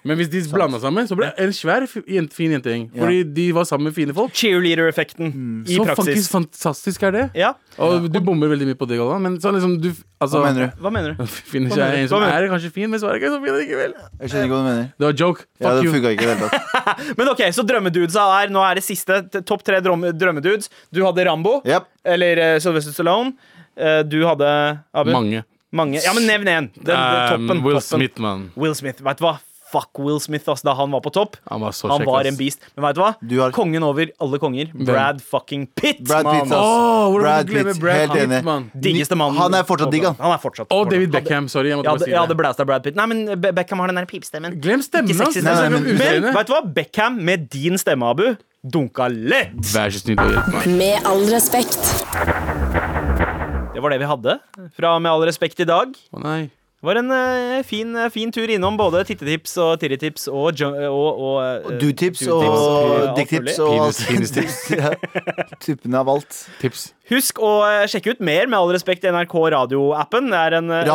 Men 0.04 0.18
hvis 0.20 0.28
de 0.28 0.42
blanda 0.52 0.76
sammen, 0.82 1.06
så 1.08 1.16
ble 1.16 1.30
det 1.32 1.40
en 1.46 1.52
svær 1.56 1.86
jente, 1.88 2.34
fin 2.36 2.52
jentegjeng. 2.52 2.90
Fordi 2.92 3.22
de 3.36 3.44
var 3.56 3.64
sammen 3.64 3.88
med 3.88 3.94
fine 3.96 4.12
folk. 4.12 4.34
Cheerleader-effekten 4.36 5.30
i 5.64 5.78
Så 5.78 5.84
praksis. 5.86 5.96
faktisk 6.04 6.30
fantastisk 6.34 7.02
er 7.08 7.14
det. 7.14 7.22
Ja, 7.40 7.54
Og 7.80 8.04
du 8.12 8.18
bommer 8.20 8.48
veldig 8.52 8.66
mye 8.68 8.76
på 8.78 8.86
det, 8.90 8.98
Galvan. 9.00 9.22
Men 9.24 9.38
sånn 9.40 9.56
liksom 9.56 9.78
du 9.80 9.88
Altså 10.24 10.38
Hva 10.40 10.52
mener 10.52 10.68
du? 10.70 10.82
hva 10.84 10.90
mener 10.92 11.14
du? 11.16 11.24
Finner 11.52 11.68
ikke 11.72 11.80
seg 11.80 11.96
en 12.02 12.08
som 12.08 12.22
er 12.24 12.46
kanskje 12.52 12.70
fin, 12.72 12.88
men 12.92 13.00
så 13.00 13.08
er 13.08 13.16
det 13.16 13.22
ikke 13.22 13.32
så 13.34 13.40
fin 13.44 13.56
likevel. 13.58 13.94
Jeg 14.20 14.30
skjønner 14.30 14.44
ikke 14.46 14.54
hva 14.54 14.60
du 14.60 14.68
mener. 14.68 14.84
Det 14.98 15.08
var 15.08 15.16
joke. 15.24 15.44
Ja, 15.60 15.64
Fuck 15.64 15.74
det 15.80 15.84
you. 15.88 15.92
funka 15.96 16.12
ikke 16.14 16.22
i 16.22 16.28
det 16.28 16.36
hele 16.36 16.48
tatt. 16.52 17.10
Men 17.18 17.28
ok, 17.32 17.42
så 17.56 17.64
drømmedudesa 17.68 18.24
er 18.42 18.52
Nå 18.54 18.62
er 18.68 18.74
det 18.80 18.84
siste. 18.86 19.18
Topp 19.44 19.64
tre 19.64 19.80
drømmedudes. 19.84 20.68
Du 20.92 21.02
hadde 21.04 21.24
Rambo. 21.28 21.58
Yep. 21.64 21.88
Eller 22.14 22.40
uh, 22.44 22.58
Sylvester 22.60 22.92
Stallone. 22.96 23.34
Uh, 23.76 24.02
du 24.06 24.20
hadde 24.28 24.48
Abu? 24.94 25.10
Mange. 25.12 25.44
Mange. 25.74 25.98
Ja, 26.04 26.12
men 26.14 26.28
nevn 26.30 26.46
én. 26.52 26.68
Den, 26.76 26.84
den 26.84 27.28
toppen. 27.34 27.50
Um, 27.58 27.64
Will 27.66 27.80
toppen. 27.80 27.98
Smith, 27.98 28.20
mann. 28.22 28.46
Will 28.56 28.76
Smith. 28.78 29.02
Vet 29.04 29.18
du 29.18 29.24
hva? 29.26 29.34
Fuck 29.74 29.98
Will 29.98 30.20
Smith 30.22 30.46
ass, 30.52 30.62
da 30.62 30.72
han 30.78 30.92
var 30.94 31.00
på 31.02 31.10
topp. 31.10 31.36
Han 31.50 31.60
var 31.64 31.72
så 31.74 31.88
Han 31.90 31.98
kjekk. 32.04 32.06
var 32.12 32.28
en 32.30 32.36
beast. 32.38 32.60
Men 32.76 32.84
vet 32.86 32.94
du 32.94 33.00
hva? 33.02 33.08
Du 33.26 33.34
har- 33.40 33.50
Kongen 33.56 33.82
over 33.82 34.06
alle 34.22 34.38
konger. 34.38 34.70
Brad 34.86 35.20
fucking 35.20 35.66
Pitt. 35.74 36.04
Brad. 36.06 36.24
Pitt, 36.30 36.52
ass. 36.52 36.52
Oh, 36.54 37.18
Brad 37.18 37.48
Pitt, 37.48 37.80
Brad 37.80 37.96
helt 38.08 38.20
enig. 38.22 38.42
mann? 38.44 38.70
Diggeste 38.78 39.16
mannen. 39.18 39.36
Han 39.42 39.54
er 39.54 39.64
fortsatt 39.64 39.90
digg, 39.90 40.04
han. 40.04 40.14
Han 40.20 40.38
fortsatt. 40.38 40.68
Og 40.70 40.88
David. 40.90 41.10
Beckham. 41.10 41.48
Sorry, 41.50 41.68
jeg 41.72 41.78
måtte 41.78 41.84
Jeg 41.84 41.92
hadde, 41.98 42.04
si 42.04 42.10
jeg 42.10 42.18
hadde 42.20 42.28
det. 42.28 42.38
blæsta 42.38 42.66
Brad 42.66 42.82
Pitt. 42.84 42.94
Nei, 42.96 43.06
men 43.06 43.26
Beckham 43.40 43.78
har 43.82 43.88
den 43.88 43.96
der 43.96 44.06
pipstemmen. 44.06 44.60
Glem 44.60 44.80
stemmen 44.82 45.10
hans. 45.18 45.34
men- 45.42 45.98
Men 45.98 46.34
vet 46.34 46.46
du 46.46 46.52
hva? 46.54 46.62
Beckham 46.74 47.18
med 47.20 47.48
din 47.50 47.74
stemme, 47.78 48.04
Abu, 48.10 48.36
dunka 48.64 49.08
lett. 49.10 49.56
Vær 49.74 49.90
så 49.90 49.98
snill 50.04 50.16
å 50.16 50.30
hjelpe 50.30 50.52
meg. 50.52 50.66
Med 50.78 51.04
all 51.04 51.26
respekt. 51.34 52.04
Det 53.74 53.82
var 53.82 53.90
det 53.90 53.98
vi 53.98 54.06
hadde 54.06 54.38
fra 54.76 54.98
Med 55.00 55.10
all 55.10 55.22
respekt 55.26 55.58
i 55.60 55.64
dag. 55.64 55.88
Å 56.14 56.22
nei. 56.22 56.50
Det 56.84 56.90
var 56.90 56.98
en 57.00 57.12
uh, 57.16 57.62
fin, 57.64 57.94
eh, 57.96 58.10
fin 58.12 58.28
tur 58.28 58.50
innom 58.52 58.74
både 58.76 59.00
tittetips 59.08 59.54
og 59.64 59.78
tirritips 59.80 60.26
og, 60.28 60.60
og, 60.60 60.74
og, 60.84 61.22
og, 61.24 61.38
eh, 61.40 61.78
Du-tips 61.80 62.20
dude-tips 62.20 62.60
og 62.60 63.14
dicktips 63.16 63.40
mulig. 63.40 63.54
og 63.64 63.86
Penis- 63.88 64.02
penistips. 64.10 64.58
Ja. 64.84 64.90
Tuppene 65.64 66.02
av 66.02 66.10
alt. 66.12 66.42
Tips. 66.60 66.82
Husk 67.08 67.40
å 67.40 67.54
eh, 67.64 67.86
sjekke 67.88 68.12
ut 68.12 68.20
mer 68.20 68.50
Med 68.52 68.58
all 68.58 68.74
respekt 68.76 69.06
NRK 69.08 69.32
Radio-appen. 69.56 70.28
en 70.60 70.68
eh, 70.76 70.92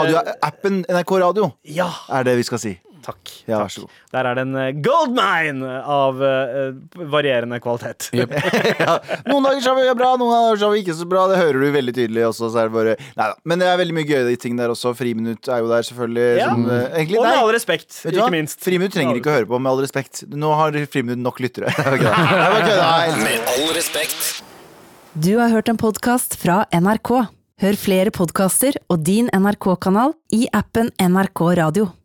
NRK 0.94 1.16
Radio 1.26 1.50
Ja, 1.66 1.90
er 2.14 2.30
det 2.30 2.38
vi 2.38 2.46
skal 2.46 2.62
si. 2.62 2.76
Takk. 3.06 3.34
Ja, 3.48 3.60
vær 3.60 3.68
takk. 3.68 3.76
så 3.76 3.84
god. 3.86 3.98
Der 4.16 4.30
er 4.30 4.40
det 4.40 4.46
en 4.48 4.82
gold 4.86 5.10
goldmine 5.10 5.84
av 5.86 6.22
uh, 6.22 7.08
varierende 7.12 7.60
kvalitet. 7.64 8.10
Ja. 8.80 8.96
Noen 9.28 9.44
dager 9.44 9.62
så 9.64 9.74
er 9.74 9.80
vi 9.80 9.94
bra, 9.98 10.12
noen 10.20 10.32
dager 10.32 10.60
så 10.62 10.68
er 10.70 10.76
vi 10.76 10.82
ikke 10.84 10.96
så 10.96 11.06
bra. 11.10 11.26
Det 11.32 11.40
hører 11.40 11.64
du 11.64 11.68
veldig 11.74 11.94
tydelig 11.96 12.26
også. 12.30 12.50
Så 12.54 12.62
er 12.62 12.70
det 12.70 12.76
bare 12.76 12.96
Neida. 13.18 13.36
Men 13.50 13.62
det 13.62 13.68
er 13.70 13.80
veldig 13.82 13.96
mye 13.98 14.08
gøye 14.08 14.40
ting 14.40 14.60
der 14.60 14.74
også. 14.74 14.94
Friminutt 14.98 15.50
er 15.52 15.64
jo 15.64 15.72
der, 15.72 15.86
selvfølgelig. 15.88 16.28
Ja. 16.40 16.50
Som, 16.54 16.68
uh, 16.70 16.76
egentlig, 16.94 17.20
Og 17.20 17.28
med 17.28 17.40
all 17.42 17.52
respekt, 17.56 17.90
ikke 18.10 18.30
minst. 18.34 18.62
Friminutt 18.66 18.96
trenger 18.96 19.20
ikke 19.20 19.32
å 19.34 19.38
høre 19.40 19.50
på, 19.50 19.60
med 19.60 19.72
all 19.74 19.84
respekt. 19.84 20.24
Nå 20.30 20.54
har 20.60 20.80
Friminutt 20.92 21.24
nok 21.24 21.42
lyttere. 21.44 21.74
Med 23.20 23.50
all 23.50 23.74
respekt. 23.76 24.44
Du 25.20 25.34
har 25.40 25.52
hørt 25.52 25.70
en 25.72 25.80
podkast 25.80 26.38
fra 26.40 26.62
NRK. 26.76 27.12
Hør 27.60 27.80
flere 27.80 28.14
podkaster 28.16 28.78
og 28.88 29.04
din 29.04 29.28
NRK-kanal 29.36 30.16
i 30.36 30.46
appen 30.56 30.94
NRK 30.96 31.44
Radio. 31.60 31.90